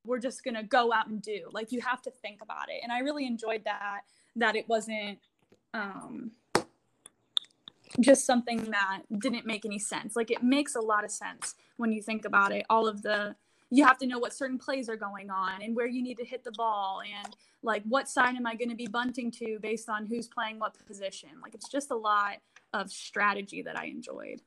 we're 0.04 0.18
just 0.18 0.44
gonna 0.44 0.62
go 0.62 0.92
out 0.92 1.08
and 1.08 1.20
do. 1.20 1.48
Like 1.52 1.72
you 1.72 1.80
have 1.80 2.02
to 2.02 2.10
think 2.10 2.40
about 2.42 2.68
it, 2.68 2.80
and 2.82 2.92
I 2.92 3.00
really 3.00 3.26
enjoyed 3.26 3.64
that. 3.64 4.02
That 4.36 4.56
it 4.56 4.68
wasn't. 4.68 5.18
Um, 5.74 6.32
just 8.00 8.26
something 8.26 8.64
that 8.70 9.02
didn't 9.18 9.46
make 9.46 9.64
any 9.64 9.78
sense. 9.78 10.14
Like 10.14 10.30
it 10.30 10.42
makes 10.42 10.74
a 10.74 10.80
lot 10.80 11.04
of 11.04 11.10
sense 11.10 11.54
when 11.76 11.92
you 11.92 12.02
think 12.02 12.24
about 12.24 12.52
it. 12.52 12.66
All 12.68 12.86
of 12.86 13.02
the 13.02 13.34
you 13.70 13.84
have 13.84 13.98
to 13.98 14.06
know 14.06 14.18
what 14.18 14.32
certain 14.32 14.58
plays 14.58 14.88
are 14.88 14.96
going 14.96 15.30
on 15.30 15.60
and 15.62 15.76
where 15.76 15.86
you 15.86 16.02
need 16.02 16.16
to 16.16 16.24
hit 16.24 16.42
the 16.42 16.52
ball 16.52 17.02
and 17.02 17.36
like 17.62 17.82
what 17.84 18.08
side 18.08 18.34
am 18.34 18.46
I 18.46 18.54
going 18.54 18.70
to 18.70 18.76
be 18.76 18.86
bunting 18.86 19.30
to 19.32 19.58
based 19.60 19.90
on 19.90 20.06
who's 20.06 20.26
playing 20.26 20.58
what 20.58 20.74
position. 20.86 21.28
Like 21.42 21.54
it's 21.54 21.68
just 21.68 21.90
a 21.90 21.96
lot 21.96 22.36
of 22.72 22.90
strategy 22.90 23.62
that 23.62 23.78
I 23.78 23.86
enjoyed 23.86 24.40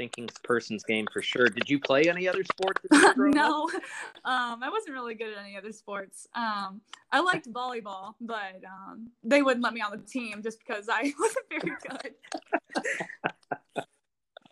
thinking 0.00 0.30
person's 0.42 0.82
game 0.82 1.06
for 1.12 1.20
sure. 1.20 1.46
Did 1.46 1.68
you 1.68 1.78
play 1.78 2.04
any 2.04 2.26
other 2.26 2.42
sports? 2.42 2.80
no, 3.18 3.68
um, 4.24 4.62
I 4.62 4.70
wasn't 4.70 4.94
really 4.94 5.14
good 5.14 5.30
at 5.34 5.44
any 5.44 5.58
other 5.58 5.72
sports. 5.72 6.26
Um, 6.34 6.80
I 7.12 7.20
liked 7.20 7.52
volleyball, 7.52 8.14
but 8.18 8.62
um, 8.66 9.10
they 9.22 9.42
wouldn't 9.42 9.62
let 9.62 9.74
me 9.74 9.82
on 9.82 9.90
the 9.90 9.98
team 9.98 10.42
just 10.42 10.58
because 10.58 10.88
I 10.90 11.12
wasn't 11.20 11.46
very 11.50 11.76
good. 11.86 12.14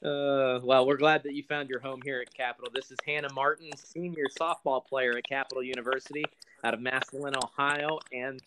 Uh, 0.05 0.61
well, 0.63 0.87
we're 0.87 0.99
glad 0.99 1.23
that 1.23 1.33
you 1.33 1.43
found 1.45 1.71
your 1.71 1.81
home 1.81 2.03
here 2.05 2.21
at 2.21 2.35
Capital. 2.35 2.71
This 2.75 2.91
is 2.91 2.99
Hannah 3.07 3.33
Martin, 3.33 3.71
senior 3.75 4.27
softball 4.39 4.85
player 4.85 5.17
at 5.17 5.25
Capital 5.25 5.63
University 5.63 6.27
out 6.63 6.75
of 6.75 6.81
Massillon, 6.81 7.33
Ohio. 7.43 8.01
And 8.13 8.43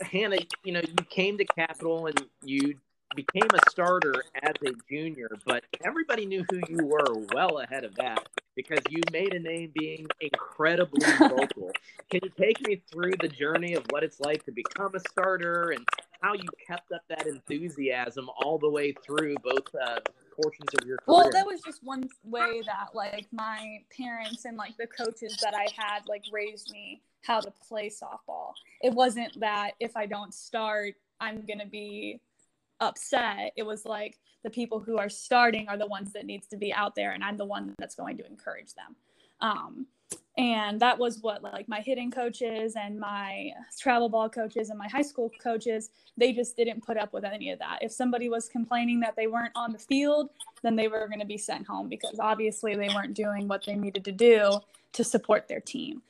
Hannah, 0.00 0.38
you 0.62 0.72
know, 0.72 0.80
you 0.80 1.04
came 1.08 1.36
to 1.38 1.44
Capital 1.44 2.06
and 2.06 2.24
you 2.44 2.76
became 3.16 3.48
a 3.52 3.70
starter 3.70 4.14
as 4.42 4.54
a 4.66 4.72
junior, 4.88 5.30
but 5.44 5.64
everybody 5.84 6.26
knew 6.26 6.44
who 6.50 6.60
you 6.68 6.86
were 6.86 7.26
well 7.34 7.58
ahead 7.58 7.84
of 7.84 7.94
that 7.96 8.28
because 8.56 8.80
you 8.88 9.00
made 9.12 9.34
a 9.34 9.38
name 9.38 9.72
being 9.74 10.06
incredibly 10.20 11.00
vocal. 11.18 11.70
Can 12.10 12.20
you 12.22 12.30
take 12.38 12.60
me 12.66 12.82
through 12.90 13.14
the 13.20 13.28
journey 13.28 13.74
of 13.74 13.84
what 13.90 14.02
it's 14.04 14.20
like 14.20 14.44
to 14.44 14.52
become 14.52 14.94
a 14.94 15.00
starter 15.00 15.70
and 15.70 15.86
how 16.20 16.34
you 16.34 16.48
kept 16.66 16.92
up 16.92 17.02
that 17.08 17.26
enthusiasm 17.26 18.28
all 18.42 18.58
the 18.58 18.68
way 18.68 18.92
through 19.04 19.34
both 19.42 19.74
uh, 19.74 20.00
portions 20.34 20.68
of 20.80 20.86
your 20.86 20.98
career? 20.98 21.04
Well, 21.06 21.30
that 21.32 21.46
was 21.46 21.60
just 21.62 21.82
one 21.82 22.08
way 22.24 22.62
that 22.66 22.94
like 22.94 23.26
my 23.32 23.78
parents 23.96 24.44
and 24.44 24.56
like 24.56 24.76
the 24.76 24.86
coaches 24.86 25.36
that 25.42 25.54
I 25.54 25.66
had 25.76 26.00
like 26.06 26.24
raised 26.32 26.70
me 26.70 27.02
how 27.22 27.40
to 27.40 27.52
play 27.66 27.90
softball. 27.90 28.52
It 28.82 28.92
wasn't 28.92 29.38
that 29.40 29.72
if 29.80 29.96
I 29.96 30.06
don't 30.06 30.32
start, 30.32 30.94
I'm 31.20 31.44
going 31.46 31.58
to 31.58 31.66
be 31.66 32.20
upset 32.80 33.52
it 33.56 33.62
was 33.62 33.84
like 33.84 34.18
the 34.42 34.50
people 34.50 34.80
who 34.80 34.96
are 34.98 35.08
starting 35.08 35.68
are 35.68 35.76
the 35.76 35.86
ones 35.86 36.12
that 36.12 36.24
needs 36.24 36.46
to 36.46 36.56
be 36.56 36.72
out 36.72 36.94
there 36.94 37.12
and 37.12 37.22
i'm 37.22 37.36
the 37.36 37.44
one 37.44 37.74
that's 37.78 37.94
going 37.94 38.16
to 38.16 38.26
encourage 38.26 38.74
them. 38.74 38.96
Um, 39.40 39.86
and 40.38 40.80
that 40.80 40.98
was 40.98 41.20
what 41.20 41.42
like 41.42 41.68
my 41.68 41.80
hitting 41.80 42.10
coaches 42.10 42.74
and 42.76 42.98
my 42.98 43.50
travel 43.78 44.08
ball 44.08 44.28
coaches 44.28 44.70
and 44.70 44.78
my 44.78 44.88
high 44.88 45.02
school 45.02 45.30
coaches 45.42 45.90
they 46.16 46.32
just 46.32 46.56
didn't 46.56 46.84
put 46.84 46.96
up 46.96 47.12
with 47.12 47.24
any 47.24 47.50
of 47.50 47.58
that. 47.58 47.78
If 47.82 47.92
somebody 47.92 48.28
was 48.28 48.48
complaining 48.48 49.00
that 49.00 49.16
they 49.16 49.26
weren't 49.26 49.52
on 49.54 49.72
the 49.72 49.78
field 49.78 50.30
then 50.62 50.76
they 50.76 50.88
were 50.88 51.06
going 51.08 51.20
to 51.20 51.26
be 51.26 51.38
sent 51.38 51.66
home 51.66 51.88
because 51.88 52.18
obviously 52.20 52.74
they 52.74 52.88
weren't 52.94 53.14
doing 53.14 53.48
what 53.48 53.64
they 53.64 53.74
needed 53.74 54.04
to 54.04 54.12
do 54.12 54.60
to 54.92 55.04
support 55.04 55.48
their 55.48 55.60
team 55.60 56.02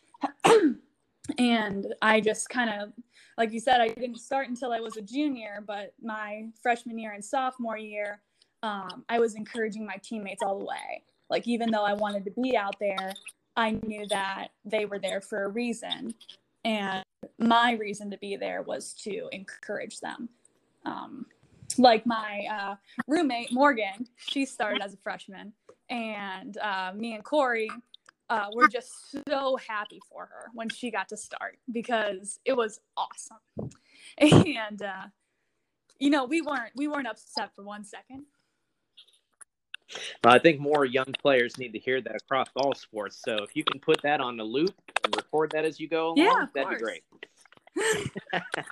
and 1.38 1.94
i 2.02 2.20
just 2.20 2.48
kind 2.48 2.70
of 2.70 2.92
like 3.38 3.52
you 3.52 3.60
said 3.60 3.80
i 3.80 3.88
didn't 3.88 4.18
start 4.18 4.48
until 4.48 4.72
i 4.72 4.80
was 4.80 4.96
a 4.96 5.02
junior 5.02 5.62
but 5.66 5.92
my 6.02 6.46
freshman 6.62 6.98
year 6.98 7.12
and 7.12 7.24
sophomore 7.24 7.78
year 7.78 8.20
um, 8.62 9.04
i 9.08 9.18
was 9.18 9.34
encouraging 9.34 9.86
my 9.86 9.96
teammates 10.02 10.42
all 10.42 10.58
the 10.58 10.64
way 10.64 11.02
like 11.28 11.46
even 11.46 11.70
though 11.70 11.84
i 11.84 11.92
wanted 11.92 12.24
to 12.24 12.30
be 12.32 12.56
out 12.56 12.74
there 12.80 13.14
I 13.56 13.78
knew 13.86 14.06
that 14.08 14.48
they 14.64 14.84
were 14.84 14.98
there 14.98 15.20
for 15.20 15.44
a 15.44 15.48
reason. 15.48 16.14
And 16.64 17.04
my 17.38 17.72
reason 17.72 18.10
to 18.10 18.18
be 18.18 18.36
there 18.36 18.62
was 18.62 18.94
to 19.04 19.28
encourage 19.32 20.00
them. 20.00 20.28
Um, 20.84 21.26
like 21.78 22.06
my 22.06 22.46
uh, 22.50 22.74
roommate, 23.06 23.52
Morgan, 23.52 24.06
she 24.16 24.44
started 24.44 24.82
as 24.82 24.94
a 24.94 24.96
freshman. 24.98 25.52
And 25.88 26.56
uh, 26.58 26.92
me 26.94 27.14
and 27.14 27.24
Corey 27.24 27.70
uh, 28.30 28.46
were 28.54 28.68
just 28.68 28.90
so 29.28 29.58
happy 29.68 30.00
for 30.08 30.26
her 30.26 30.50
when 30.54 30.68
she 30.70 30.90
got 30.90 31.08
to 31.10 31.16
start 31.16 31.58
because 31.70 32.40
it 32.44 32.56
was 32.56 32.80
awesome. 32.96 33.38
And, 34.18 34.82
uh, 34.82 35.04
you 35.98 36.10
know, 36.10 36.24
we 36.24 36.40
weren't 36.40 36.72
we 36.74 36.88
weren't 36.88 37.06
upset 37.06 37.54
for 37.54 37.62
one 37.62 37.84
second 37.84 38.24
I 40.24 40.38
think 40.38 40.60
more 40.60 40.84
young 40.84 41.12
players 41.20 41.58
need 41.58 41.72
to 41.72 41.78
hear 41.78 42.00
that 42.00 42.16
across 42.16 42.48
all 42.56 42.74
sports. 42.74 43.20
So 43.24 43.36
if 43.42 43.56
you 43.56 43.64
can 43.64 43.80
put 43.80 44.00
that 44.02 44.20
on 44.20 44.36
the 44.36 44.44
loop 44.44 44.74
and 45.04 45.14
record 45.16 45.50
that 45.52 45.64
as 45.64 45.80
you 45.80 45.88
go 45.88 46.08
along, 46.08 46.18
yeah, 46.18 46.46
that'd 46.54 46.78
course. 46.78 47.00
be 47.74 47.82
great. 47.82 48.64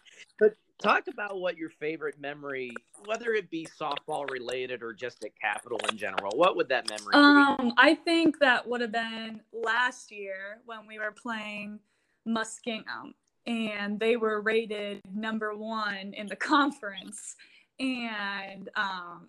talk 0.82 1.08
about 1.08 1.40
what 1.40 1.56
your 1.56 1.70
favorite 1.70 2.20
memory, 2.20 2.72
whether 3.04 3.32
it 3.32 3.50
be 3.50 3.66
softball 3.78 4.30
related 4.30 4.82
or 4.82 4.92
just 4.92 5.24
at 5.24 5.30
Capital 5.40 5.78
in 5.90 5.96
general. 5.96 6.32
What 6.36 6.56
would 6.56 6.68
that 6.68 6.88
memory 6.88 7.14
um, 7.14 7.56
be? 7.68 7.74
I 7.76 7.94
think 7.94 8.38
that 8.40 8.66
would 8.68 8.80
have 8.80 8.92
been 8.92 9.40
last 9.52 10.10
year 10.10 10.60
when 10.66 10.86
we 10.86 10.98
were 10.98 11.12
playing 11.12 11.80
Muskingum 12.26 13.14
and 13.46 13.98
they 13.98 14.16
were 14.16 14.40
rated 14.40 15.02
number 15.12 15.54
one 15.56 16.12
in 16.14 16.26
the 16.26 16.36
conference. 16.54 17.36
And 17.80 18.68
um, 18.76 19.28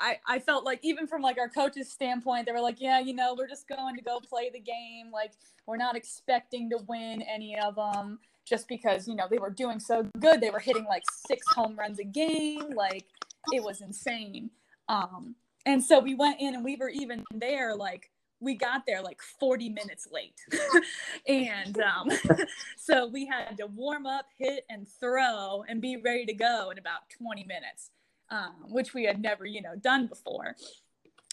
I, 0.00 0.18
I 0.26 0.38
felt 0.38 0.64
like 0.64 0.80
even 0.82 1.06
from 1.06 1.22
like 1.22 1.38
our 1.38 1.48
coaches 1.48 1.90
standpoint 1.90 2.46
they 2.46 2.52
were 2.52 2.60
like 2.60 2.80
yeah 2.80 3.00
you 3.00 3.14
know 3.14 3.34
we're 3.36 3.48
just 3.48 3.68
going 3.68 3.96
to 3.96 4.02
go 4.02 4.20
play 4.20 4.50
the 4.50 4.60
game 4.60 5.10
like 5.12 5.32
we're 5.66 5.76
not 5.76 5.96
expecting 5.96 6.70
to 6.70 6.78
win 6.86 7.22
any 7.22 7.58
of 7.58 7.74
them 7.74 8.18
just 8.48 8.68
because 8.68 9.06
you 9.06 9.14
know 9.14 9.26
they 9.30 9.38
were 9.38 9.50
doing 9.50 9.78
so 9.78 10.06
good 10.18 10.40
they 10.40 10.50
were 10.50 10.58
hitting 10.58 10.84
like 10.84 11.02
six 11.26 11.46
home 11.54 11.76
runs 11.76 11.98
a 11.98 12.04
game 12.04 12.70
like 12.74 13.04
it 13.52 13.62
was 13.62 13.80
insane 13.80 14.50
um 14.88 15.34
and 15.66 15.82
so 15.82 15.98
we 15.98 16.14
went 16.14 16.40
in 16.40 16.54
and 16.54 16.64
we 16.64 16.76
were 16.76 16.88
even 16.88 17.24
there 17.34 17.74
like 17.74 18.10
we 18.40 18.54
got 18.54 18.86
there 18.86 19.02
like 19.02 19.20
40 19.40 19.68
minutes 19.70 20.06
late 20.12 20.40
and 21.28 21.80
um, 21.80 22.08
so 22.76 23.08
we 23.08 23.26
had 23.26 23.56
to 23.56 23.66
warm 23.66 24.06
up 24.06 24.26
hit 24.38 24.64
and 24.70 24.86
throw 25.00 25.64
and 25.68 25.80
be 25.80 25.96
ready 25.96 26.24
to 26.26 26.34
go 26.34 26.70
in 26.70 26.78
about 26.78 27.00
20 27.18 27.42
minutes 27.44 27.90
um, 28.30 28.54
which 28.68 28.94
we 28.94 29.04
had 29.04 29.20
never, 29.20 29.46
you 29.46 29.62
know, 29.62 29.76
done 29.76 30.06
before. 30.06 30.56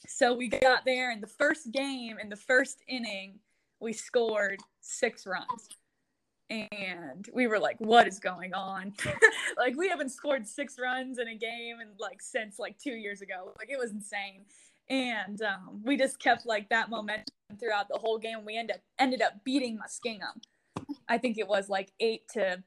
So 0.07 0.33
we 0.33 0.47
got 0.47 0.85
there 0.85 1.11
in 1.11 1.21
the 1.21 1.27
first 1.27 1.71
game, 1.71 2.17
in 2.21 2.29
the 2.29 2.35
first 2.35 2.83
inning, 2.87 3.39
we 3.79 3.93
scored 3.93 4.59
six 4.81 5.25
runs. 5.25 5.69
And 6.49 7.27
we 7.33 7.47
were 7.47 7.59
like, 7.59 7.77
what 7.79 8.07
is 8.07 8.19
going 8.19 8.53
on? 8.53 8.93
like, 9.57 9.75
we 9.75 9.89
haven't 9.89 10.09
scored 10.09 10.47
six 10.47 10.77
runs 10.79 11.17
in 11.17 11.27
a 11.27 11.35
game 11.35 11.79
and 11.79 11.91
like 11.99 12.21
since 12.21 12.59
like 12.59 12.77
two 12.77 12.93
years 12.93 13.21
ago. 13.21 13.53
Like, 13.57 13.69
it 13.69 13.79
was 13.79 13.91
insane. 13.91 14.45
And 14.89 15.41
um, 15.41 15.81
we 15.83 15.97
just 15.97 16.19
kept 16.19 16.45
like 16.45 16.69
that 16.69 16.89
momentum 16.89 17.25
throughout 17.59 17.87
the 17.89 17.97
whole 17.97 18.19
game. 18.19 18.45
We 18.45 18.57
ended 18.57 18.75
up 18.75 18.81
ended 18.99 19.21
up 19.21 19.43
beating 19.43 19.79
Muskingum. 19.79 20.41
I 21.09 21.17
think 21.17 21.37
it 21.39 21.47
was 21.47 21.69
like 21.69 21.91
eight 21.99 22.27
to 22.33 22.63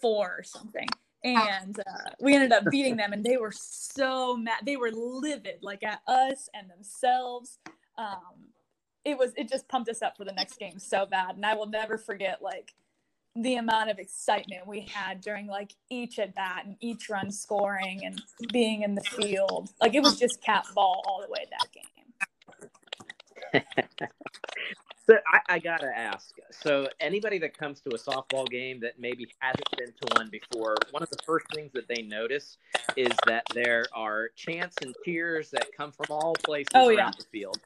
four 0.00 0.34
or 0.38 0.42
something 0.42 0.86
and 1.24 1.78
uh, 1.80 2.10
we 2.20 2.34
ended 2.34 2.52
up 2.52 2.64
beating 2.70 2.96
them 2.96 3.12
and 3.12 3.24
they 3.24 3.36
were 3.36 3.52
so 3.52 4.36
mad 4.36 4.60
they 4.64 4.76
were 4.76 4.90
livid 4.92 5.58
like 5.62 5.82
at 5.82 6.00
us 6.06 6.48
and 6.54 6.70
themselves 6.70 7.58
um, 7.96 8.52
it 9.04 9.18
was 9.18 9.32
it 9.36 9.48
just 9.48 9.68
pumped 9.68 9.88
us 9.88 10.02
up 10.02 10.16
for 10.16 10.24
the 10.24 10.32
next 10.32 10.58
game 10.58 10.78
so 10.78 11.06
bad 11.06 11.34
and 11.36 11.44
i 11.44 11.54
will 11.54 11.66
never 11.66 11.98
forget 11.98 12.40
like 12.40 12.72
the 13.42 13.56
amount 13.56 13.90
of 13.90 13.98
excitement 13.98 14.66
we 14.66 14.80
had 14.92 15.20
during 15.20 15.46
like 15.46 15.74
each 15.90 16.18
at 16.18 16.34
bat 16.34 16.62
and 16.66 16.76
each 16.80 17.08
run 17.08 17.30
scoring 17.30 18.00
and 18.04 18.20
being 18.52 18.82
in 18.82 18.94
the 18.94 19.02
field. 19.02 19.70
Like 19.80 19.94
it 19.94 20.00
was 20.00 20.18
just 20.18 20.42
cat 20.42 20.64
ball 20.74 21.02
all 21.06 21.22
the 21.22 21.30
way 21.30 21.46
that 21.50 21.68
game 21.72 21.84
So 25.08 25.16
I, 25.32 25.54
I, 25.54 25.58
gotta 25.58 25.90
ask. 25.96 26.34
So 26.50 26.86
anybody 27.00 27.38
that 27.38 27.56
comes 27.56 27.80
to 27.80 27.90
a 27.90 27.98
softball 27.98 28.46
game 28.46 28.78
that 28.80 28.98
maybe 28.98 29.26
hasn't 29.38 29.70
been 29.76 29.86
to 29.86 30.16
one 30.16 30.28
before, 30.28 30.76
one 30.90 31.02
of 31.02 31.08
the 31.08 31.16
first 31.24 31.46
things 31.54 31.72
that 31.72 31.88
they 31.88 32.02
notice 32.02 32.58
is 32.94 33.12
that 33.26 33.44
there 33.54 33.86
are 33.94 34.28
chants 34.36 34.76
and 34.82 34.94
cheers 35.06 35.50
that 35.50 35.68
come 35.74 35.92
from 35.92 36.06
all 36.10 36.34
places 36.44 36.68
oh, 36.74 36.88
around 36.88 36.96
yeah. 36.96 37.10
the 37.18 37.24
field. 37.32 37.58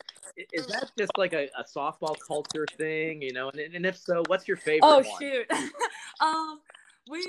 Is 0.52 0.66
that 0.66 0.92
just 0.96 1.18
like 1.18 1.32
a, 1.32 1.48
a, 1.58 1.64
softball 1.64 2.16
culture 2.26 2.66
thing, 2.76 3.20
you 3.20 3.32
know? 3.32 3.50
And, 3.50 3.74
and 3.74 3.84
if 3.84 3.98
so, 3.98 4.22
what's 4.28 4.46
your 4.46 4.56
favorite? 4.56 4.80
Oh 4.84 4.98
one? 4.98 5.20
shoot. 5.20 5.46
um, 6.20 6.60
we 7.08 7.26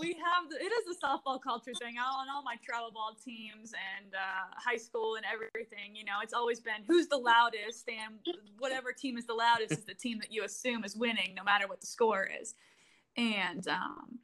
we 0.00 0.12
have 0.14 0.48
the, 0.50 0.56
it 0.56 0.72
is 0.72 0.96
a 0.96 1.06
softball 1.06 1.40
culture 1.42 1.72
thing. 1.80 1.96
On 1.98 2.28
all 2.28 2.42
my 2.42 2.56
travel 2.64 2.90
ball 2.92 3.16
teams 3.24 3.72
and 3.72 4.14
uh, 4.14 4.54
high 4.54 4.76
school 4.76 5.16
and 5.16 5.24
everything 5.32 5.94
you 5.94 6.04
know 6.04 6.18
it's 6.22 6.32
always 6.32 6.60
been 6.60 6.84
who's 6.86 7.08
the 7.08 7.16
loudest 7.16 7.88
and 7.88 8.18
whatever 8.58 8.92
team 8.92 9.18
is 9.18 9.26
the 9.26 9.34
loudest 9.34 9.72
is 9.72 9.84
the 9.84 9.94
team 9.94 10.18
that 10.20 10.32
you 10.32 10.44
assume 10.44 10.84
is 10.84 10.96
winning 10.96 11.34
no 11.36 11.42
matter 11.42 11.66
what 11.66 11.80
the 11.80 11.86
score 11.86 12.28
is. 12.40 12.54
And 13.16 13.66
um, 13.68 14.18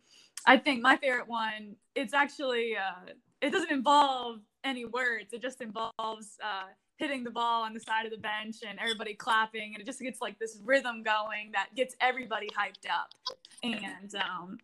i 0.47 0.57
think 0.57 0.83
my 0.83 0.97
favorite 0.97 1.29
one 1.29 1.77
it's 1.95 2.15
actually 2.15 2.77
uh, 2.77 3.13
it 3.41 3.51
doesn't 3.51 3.73
involve 3.73 4.41
any 4.65 4.85
words. 4.85 5.33
It 5.33 5.43
just 5.43 5.61
involves 5.61 6.39
uh, 6.43 6.69
hitting 6.97 7.25
the 7.25 7.31
ball 7.31 7.65
on 7.65 7.75
the 7.75 7.81
side 7.81 8.07
of 8.07 8.13
the 8.13 8.19
bench 8.19 8.59
and 8.67 8.79
everybody 8.79 9.15
clapping 9.15 9.75
and 9.75 9.81
it 9.81 9.87
just 9.87 10.01
gets 10.01 10.21
like 10.21 10.39
this 10.39 10.61
rhythm 10.65 11.03
going 11.03 11.51
that 11.53 11.75
gets 11.75 11.97
everybody 12.01 12.49
hyped 12.49 12.89
up. 12.89 13.11
And 13.65 14.15
um, 14.15 14.59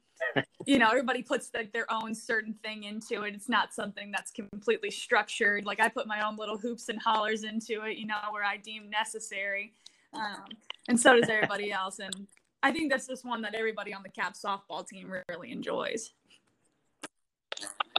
you 0.67 0.79
know 0.79 0.89
everybody 0.89 1.23
puts 1.23 1.51
like 1.55 1.73
their 1.73 1.87
own 1.91 2.15
certain 2.15 2.55
thing 2.63 2.85
into 2.85 3.23
it 3.23 3.35
it's 3.35 3.49
not 3.49 3.73
something 3.73 4.11
that's 4.11 4.31
completely 4.31 4.91
structured 4.91 5.65
like 5.65 5.81
i 5.81 5.89
put 5.89 6.07
my 6.07 6.27
own 6.27 6.37
little 6.37 6.59
hoops 6.59 6.89
and 6.89 7.01
hollers 7.01 7.45
into 7.45 7.83
it 7.85 7.97
you 7.97 8.07
know 8.07 8.17
where 8.31 8.45
i 8.45 8.57
deem 8.57 8.89
necessary 8.91 9.73
um, 10.15 10.45
and 10.89 10.99
so 10.99 11.19
does 11.19 11.29
everybody 11.29 11.73
else 11.73 11.99
and 11.99 12.27
i 12.63 12.71
think 12.71 12.91
that's 12.91 13.07
just 13.07 13.25
one 13.25 13.43
that 13.43 13.55
everybody 13.55 13.95
on 13.95 14.03
the 14.03 14.09
cap 14.09 14.35
softball 14.35 14.87
team 14.87 15.13
really 15.29 15.53
enjoys 15.53 16.13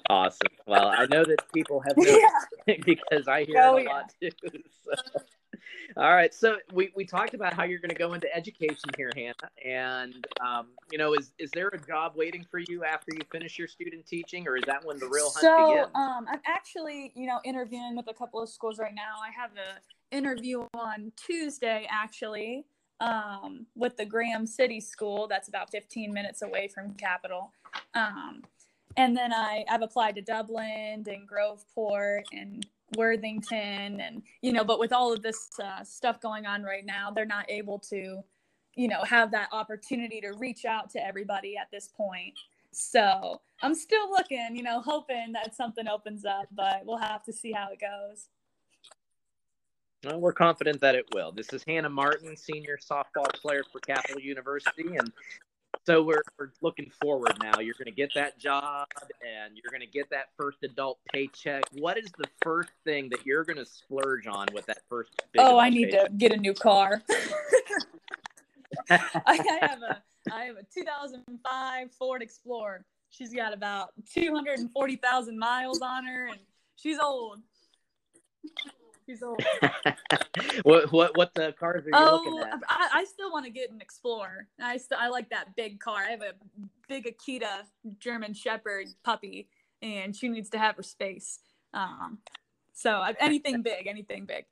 awesome 0.09 0.47
well 0.65 0.88
i 0.88 1.05
know 1.07 1.24
that 1.24 1.39
people 1.53 1.82
have 1.82 1.93
yeah. 1.97 2.76
because 2.86 3.28
i 3.28 3.43
hear 3.43 3.61
oh, 3.61 3.78
it 3.78 3.82
a 3.82 3.84
yeah. 3.84 3.89
lot 3.89 4.13
too 4.22 4.30
so. 4.84 5.22
All 5.97 6.14
right. 6.14 6.34
So 6.34 6.57
we, 6.74 6.91
we 6.95 7.05
talked 7.05 7.34
about 7.34 7.53
how 7.53 7.64
you're 7.64 7.80
going 7.80 7.89
to 7.89 7.95
go 7.95 8.14
into 8.14 8.34
education 8.36 8.89
here, 8.97 9.12
Hannah. 9.16 9.34
And, 9.66 10.26
um, 10.39 10.68
you 10.91 10.97
know, 10.97 11.14
is, 11.14 11.32
is 11.39 11.51
there 11.51 11.68
a 11.70 11.80
job 11.80 12.14
waiting 12.16 12.45
for 12.49 12.60
you 12.60 12.84
after 12.84 13.12
you 13.14 13.22
finish 13.32 13.57
your 13.57 13.68
student 13.68 14.05
teaching 14.05 14.47
or 14.47 14.57
is 14.57 14.64
that 14.68 14.84
when 14.86 14.99
the 14.99 15.07
real 15.07 15.30
hunt 15.30 15.41
so, 15.41 15.68
begins? 15.68 15.91
um, 15.95 16.26
I'm 16.32 16.41
actually, 16.45 17.12
you 17.16 17.28
know, 17.28 17.39
interviewing 17.43 17.95
with 17.95 18.10
a 18.10 18.14
couple 18.14 18.41
of 18.41 18.49
schools 18.49 18.80
right 18.80 18.95
now. 18.95 19.16
I 19.24 19.32
have 19.32 19.51
a 19.51 20.16
interview 20.16 20.66
on 20.74 21.12
Tuesday, 21.16 21.88
actually, 21.89 22.66
um, 22.99 23.66
with 23.76 23.97
the 23.97 24.05
Graham 24.05 24.45
City 24.45 24.82
School. 24.82 25.28
That's 25.28 25.47
about 25.47 25.70
15 25.72 26.14
minutes 26.14 26.41
away 26.41 26.68
from 26.68 26.93
Capital. 26.95 27.51
Um, 27.93 28.43
and 28.97 29.16
then 29.16 29.32
I, 29.32 29.64
I've 29.70 29.82
applied 29.82 30.16
to 30.16 30.22
Dublin 30.22 31.05
and 31.07 31.30
Groveport 31.30 32.24
and 32.32 32.66
Worthington 32.98 34.00
and 34.02 34.24
you 34.42 34.52
know 34.52 34.64
but 34.64 34.80
with 34.80 34.92
all 34.92 35.14
of 35.14 35.22
this 35.22 35.50
uh, 35.64 35.84
stuff 35.84 36.20
going 36.22 36.46
on 36.46 36.64
right 36.64 36.86
now 36.86 37.12
they're 37.12 37.26
not 37.26 37.50
able 37.50 37.80
to 37.80 38.22
you 38.76 38.88
know 38.88 39.04
have 39.04 39.32
that 39.32 39.50
opportunity 39.52 40.22
to 40.22 40.34
reach 40.38 40.66
out 40.66 40.90
to 40.92 41.06
everybody 41.06 41.56
at 41.58 41.70
this 41.72 41.88
point 41.88 42.34
so 42.72 43.42
I'm 43.62 43.76
still 43.76 44.10
looking 44.10 44.50
you 44.54 44.64
know 44.64 44.82
hoping 44.82 45.32
that 45.34 45.56
something 45.56 45.88
opens 45.88 46.26
up 46.26 46.48
but 46.52 46.84
we'll 46.86 46.98
have 46.98 47.24
to 47.24 47.34
see 47.34 47.52
how 47.52 47.70
it 47.72 47.80
goes 47.80 48.28
well, 50.06 50.20
we're 50.22 50.32
confident 50.32 50.80
that 50.80 50.96
it 50.96 51.06
will. 51.14 51.34
This 51.34 51.52
is 51.52 51.62
Hannah 51.68 51.90
Martin, 51.90 52.38
senior 52.38 52.78
softball 52.78 53.28
player 53.34 53.64
for 53.70 53.80
Capital 53.80 54.22
University, 54.22 54.96
and 54.96 55.12
so 55.90 56.04
we're, 56.04 56.22
we're 56.38 56.52
looking 56.62 56.92
forward 57.02 57.34
now. 57.42 57.60
You're 57.60 57.74
going 57.74 57.86
to 57.86 57.92
get 57.92 58.14
that 58.14 58.38
job 58.38 58.88
and 59.28 59.58
you're 59.58 59.72
going 59.72 59.82
to 59.82 59.92
get 59.92 60.08
that 60.12 60.30
first 60.38 60.60
adult 60.62 61.00
paycheck. 61.12 61.64
What 61.80 61.98
is 61.98 62.12
the 62.16 62.28
first 62.44 62.70
thing 62.84 63.10
that 63.10 63.26
you're 63.26 63.44
going 63.44 63.58
to 63.58 63.66
splurge 63.66 64.28
on 64.28 64.46
with 64.54 64.68
that 64.68 64.82
first? 64.88 65.10
oh, 65.40 65.58
I 65.58 65.72
need 65.72 65.90
paycheck? 65.90 66.10
to 66.10 66.14
get 66.14 66.32
a 66.32 66.38
new 66.38 66.54
car. 66.54 67.02
I 68.92 69.40
have 69.62 69.82
a 69.82 70.04
I 70.32 70.44
have 70.44 70.58
a 70.58 70.64
2005 70.72 71.92
Ford 71.94 72.22
Explorer. 72.22 72.86
She's 73.10 73.34
got 73.34 73.56
about 73.56 73.90
240,000 74.14 75.40
miles 75.40 75.82
on 75.82 76.06
her, 76.06 76.28
and 76.28 76.38
she's 76.76 77.00
old. 77.00 77.40
She's 79.10 79.24
old. 79.24 79.43
what 80.62 80.91
what 80.91 81.18
what 81.18 81.34
the 81.34 81.51
cars 81.60 81.84
are 81.86 81.88
you 81.88 81.93
oh, 81.93 82.22
looking 82.24 82.47
at? 82.47 82.60
I, 82.70 82.89
I 82.99 83.05
still 83.05 83.32
want 83.32 83.45
to 83.45 83.51
get 83.51 83.72
an 83.72 83.82
Explorer. 83.82 84.47
I 84.62 84.78
still 84.78 84.99
I 85.01 85.10
like 85.10 85.32
that 85.32 85.55
big 85.55 85.80
car. 85.80 85.97
I 86.07 86.12
have 86.12 86.22
a 86.22 86.34
big 86.88 87.07
Akita 87.07 87.64
German 87.97 88.36
Shepherd 88.36 88.86
puppy, 89.03 89.47
and 89.82 90.16
she 90.16 90.30
needs 90.30 90.51
to 90.51 90.60
have 90.60 90.76
her 90.76 90.84
space. 90.84 91.39
Um, 91.74 92.20
so 92.74 93.03
anything 93.20 93.64
big, 93.64 93.88
anything 93.88 94.26
big. 94.26 94.45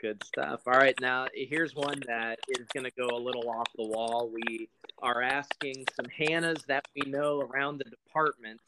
Good 0.00 0.24
stuff. 0.24 0.62
All 0.66 0.78
right, 0.78 0.98
now 0.98 1.26
here's 1.34 1.74
one 1.74 2.00
that 2.06 2.38
is 2.48 2.66
going 2.72 2.84
to 2.84 2.92
go 2.92 3.14
a 3.14 3.20
little 3.20 3.50
off 3.50 3.68
the 3.76 3.86
wall. 3.86 4.30
We 4.32 4.70
are 5.02 5.20
asking 5.20 5.84
some 5.94 6.06
Hannahs 6.06 6.64
that 6.66 6.86
we 6.94 7.10
know 7.10 7.40
around 7.40 7.78
the 7.78 7.84
department. 7.84 8.60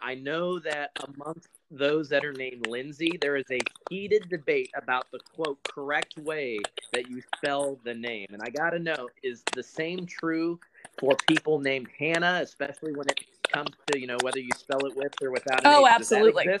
I 0.00 0.14
know 0.14 0.58
that 0.60 0.90
amongst 1.06 1.48
those 1.70 2.08
that 2.08 2.24
are 2.24 2.32
named 2.32 2.66
Lindsay, 2.66 3.18
there 3.20 3.36
is 3.36 3.44
a 3.50 3.58
heated 3.90 4.28
debate 4.28 4.70
about 4.76 5.06
the 5.12 5.18
quote 5.34 5.62
correct 5.64 6.16
way 6.18 6.58
that 6.92 7.10
you 7.10 7.22
spell 7.36 7.78
the 7.84 7.94
name. 7.94 8.26
And 8.30 8.40
I 8.42 8.50
got 8.50 8.70
to 8.70 8.78
know 8.78 9.08
is 9.22 9.42
the 9.54 9.62
same 9.62 10.06
true 10.06 10.58
for 10.98 11.16
people 11.28 11.58
named 11.58 11.88
Hannah, 11.98 12.40
especially 12.42 12.94
when 12.94 13.06
it 13.08 13.20
comes 13.52 13.70
to, 13.90 14.00
you 14.00 14.06
know, 14.06 14.16
whether 14.22 14.38
you 14.38 14.50
spell 14.56 14.86
it 14.86 14.96
with 14.96 15.12
or 15.22 15.30
without 15.30 15.60
Oh, 15.64 15.86
absolutely. 15.86 16.46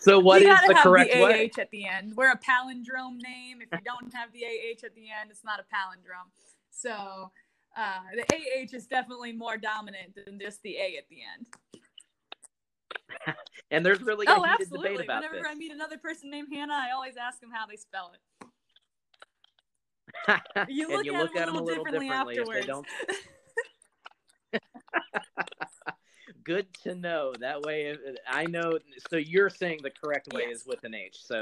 so 0.00 0.18
what 0.18 0.42
you 0.42 0.52
is 0.52 0.60
the 0.66 0.74
correct 0.82 1.12
the 1.12 1.22
way? 1.22 1.50
AH 1.56 1.60
at 1.60 1.70
the 1.70 1.86
end. 1.86 2.14
We're 2.14 2.32
a 2.32 2.38
palindrome 2.38 3.22
name. 3.22 3.62
If 3.62 3.68
you 3.72 3.78
don't 3.84 4.12
have 4.14 4.32
the 4.32 4.44
AH 4.44 4.84
at 4.84 4.94
the 4.94 5.06
end, 5.20 5.30
it's 5.30 5.44
not 5.44 5.60
a 5.60 5.62
palindrome. 5.62 6.30
So 6.70 7.30
uh, 7.76 8.00
the 8.14 8.24
AH 8.34 8.76
is 8.76 8.86
definitely 8.86 9.32
more 9.32 9.56
dominant 9.56 10.14
than 10.24 10.38
just 10.38 10.62
the 10.62 10.76
A 10.76 10.96
at 10.98 11.08
the 11.08 11.18
end. 11.36 11.46
and 13.70 13.84
there's 13.84 14.00
really 14.02 14.26
a 14.26 14.30
oh, 14.30 14.44
absolutely. 14.44 14.90
debate 14.90 15.04
about 15.04 15.22
Whenever 15.22 15.36
this. 15.36 15.46
I 15.48 15.54
meet 15.54 15.72
another 15.72 15.98
person 15.98 16.30
named 16.30 16.48
Hannah, 16.52 16.74
I 16.74 16.92
always 16.92 17.16
ask 17.16 17.40
them 17.40 17.50
how 17.52 17.66
they 17.66 17.76
spell 17.76 18.12
it. 18.14 18.20
you 20.68 20.88
look, 20.88 21.04
you 21.04 21.14
at, 21.14 21.22
look 21.22 21.34
them 21.34 21.42
at, 21.42 21.46
them 21.46 21.56
a 21.56 21.62
little 21.62 21.84
differently, 21.84 22.34
differently 22.34 22.38
afterwards. 22.38 22.66
Don't... 22.66 22.86
Good 26.44 26.66
to 26.84 26.94
know. 26.94 27.32
That 27.40 27.62
way, 27.62 27.94
I 28.26 28.44
know. 28.46 28.78
So 29.10 29.16
you're 29.16 29.50
saying 29.50 29.80
the 29.82 29.90
correct 29.90 30.32
way 30.32 30.44
yes. 30.48 30.60
is 30.60 30.66
with 30.66 30.82
an 30.84 30.94
H. 30.94 31.18
So 31.22 31.40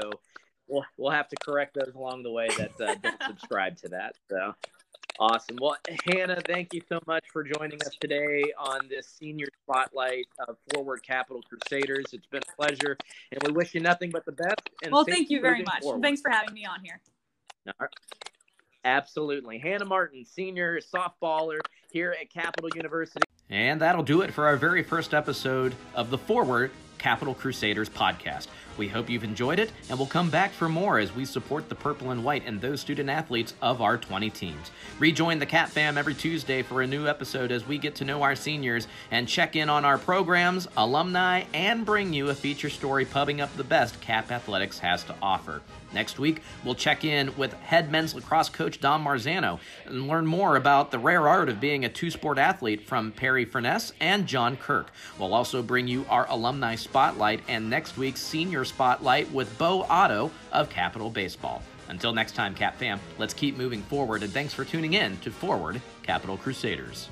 we'll 0.67 0.85
we'll 0.97 1.11
have 1.11 1.29
to 1.29 1.35
correct 1.37 1.75
those 1.75 1.95
along 1.95 2.23
the 2.23 2.31
way 2.31 2.49
that 2.57 2.71
uh, 2.81 2.95
don't 3.01 3.23
subscribe 3.25 3.77
to 3.77 3.89
that. 3.89 4.15
So 4.29 4.53
Awesome. 5.19 5.57
Well, 5.59 5.75
Hannah, 6.05 6.39
thank 6.45 6.73
you 6.73 6.81
so 6.87 6.99
much 7.07 7.23
for 7.33 7.43
joining 7.43 7.81
us 7.81 7.95
today 7.99 8.43
on 8.59 8.81
this 8.87 9.07
senior 9.07 9.47
spotlight 9.63 10.27
of 10.47 10.57
Forward 10.73 11.01
Capital 11.01 11.41
Crusaders. 11.41 12.05
It's 12.13 12.27
been 12.27 12.43
a 12.47 12.55
pleasure, 12.55 12.97
and 13.31 13.41
we 13.43 13.51
wish 13.51 13.73
you 13.73 13.81
nothing 13.81 14.11
but 14.11 14.25
the 14.25 14.33
best. 14.33 14.69
well, 14.91 15.05
thank 15.05 15.31
you 15.31 15.41
very 15.41 15.63
much. 15.63 15.81
Forward. 15.81 16.03
Thanks 16.03 16.21
for 16.21 16.29
having 16.29 16.53
me 16.53 16.65
on 16.65 16.81
here. 16.83 16.99
Absolutely. 18.85 19.57
Hannah 19.57 19.85
Martin, 19.85 20.23
senior 20.23 20.79
softballer 20.79 21.59
here 21.91 22.15
at 22.19 22.29
Capital 22.29 22.69
University. 22.75 23.23
And 23.49 23.81
that'll 23.81 24.03
do 24.03 24.21
it 24.21 24.33
for 24.33 24.45
our 24.45 24.55
very 24.55 24.83
first 24.83 25.13
episode 25.13 25.73
of 25.95 26.09
the 26.09 26.17
Forward 26.17 26.71
Capital 26.97 27.33
Crusaders 27.33 27.89
podcast. 27.89 28.47
We 28.77 28.87
hope 28.87 29.09
you've 29.09 29.23
enjoyed 29.23 29.59
it, 29.59 29.71
and 29.89 29.97
we'll 29.97 30.07
come 30.07 30.29
back 30.29 30.51
for 30.51 30.69
more 30.69 30.99
as 30.99 31.13
we 31.15 31.25
support 31.25 31.69
the 31.69 31.75
purple 31.75 32.11
and 32.11 32.23
white 32.23 32.43
and 32.45 32.61
those 32.61 32.81
student 32.81 33.09
athletes 33.09 33.53
of 33.61 33.81
our 33.81 33.97
20 33.97 34.29
teams. 34.29 34.71
Rejoin 34.99 35.39
the 35.39 35.45
Cap 35.45 35.69
Fam 35.69 35.97
every 35.97 36.13
Tuesday 36.13 36.61
for 36.61 36.81
a 36.81 36.87
new 36.87 37.07
episode 37.07 37.51
as 37.51 37.67
we 37.67 37.77
get 37.77 37.95
to 37.95 38.05
know 38.05 38.21
our 38.23 38.35
seniors 38.35 38.87
and 39.11 39.27
check 39.27 39.55
in 39.55 39.69
on 39.69 39.85
our 39.85 39.97
programs, 39.97 40.67
alumni, 40.77 41.43
and 41.53 41.85
bring 41.85 42.13
you 42.13 42.29
a 42.29 42.35
feature 42.35 42.69
story 42.69 43.05
pubbing 43.05 43.41
up 43.41 43.55
the 43.57 43.63
best 43.63 43.99
Cap 44.01 44.31
Athletics 44.31 44.79
has 44.79 45.03
to 45.05 45.15
offer. 45.21 45.61
Next 45.93 46.19
week, 46.19 46.41
we'll 46.63 46.75
check 46.75 47.05
in 47.05 47.35
with 47.37 47.53
head 47.53 47.91
men's 47.91 48.13
lacrosse 48.13 48.49
coach 48.49 48.79
Don 48.79 49.03
Marzano 49.03 49.59
and 49.85 50.07
learn 50.07 50.25
more 50.25 50.55
about 50.55 50.91
the 50.91 50.99
rare 50.99 51.27
art 51.27 51.49
of 51.49 51.59
being 51.59 51.85
a 51.85 51.89
two 51.89 52.11
sport 52.11 52.37
athlete 52.37 52.85
from 52.85 53.11
Perry 53.11 53.45
Furness 53.45 53.93
and 53.99 54.27
John 54.27 54.57
Kirk. 54.57 54.91
We'll 55.17 55.33
also 55.33 55.63
bring 55.63 55.87
you 55.87 56.05
our 56.09 56.27
alumni 56.29 56.75
spotlight 56.75 57.41
and 57.47 57.69
next 57.69 57.97
week's 57.97 58.21
senior 58.21 58.65
spotlight 58.65 59.31
with 59.31 59.57
Bo 59.57 59.83
Otto 59.83 60.31
of 60.51 60.69
Capital 60.69 61.09
Baseball. 61.09 61.61
Until 61.89 62.13
next 62.13 62.35
time, 62.35 62.53
Cap 62.53 62.77
Fam, 62.77 62.99
let's 63.17 63.33
keep 63.33 63.57
moving 63.57 63.81
forward 63.83 64.23
and 64.23 64.31
thanks 64.33 64.53
for 64.53 64.65
tuning 64.65 64.93
in 64.93 65.17
to 65.19 65.31
Forward 65.31 65.81
Capital 66.03 66.37
Crusaders. 66.37 67.07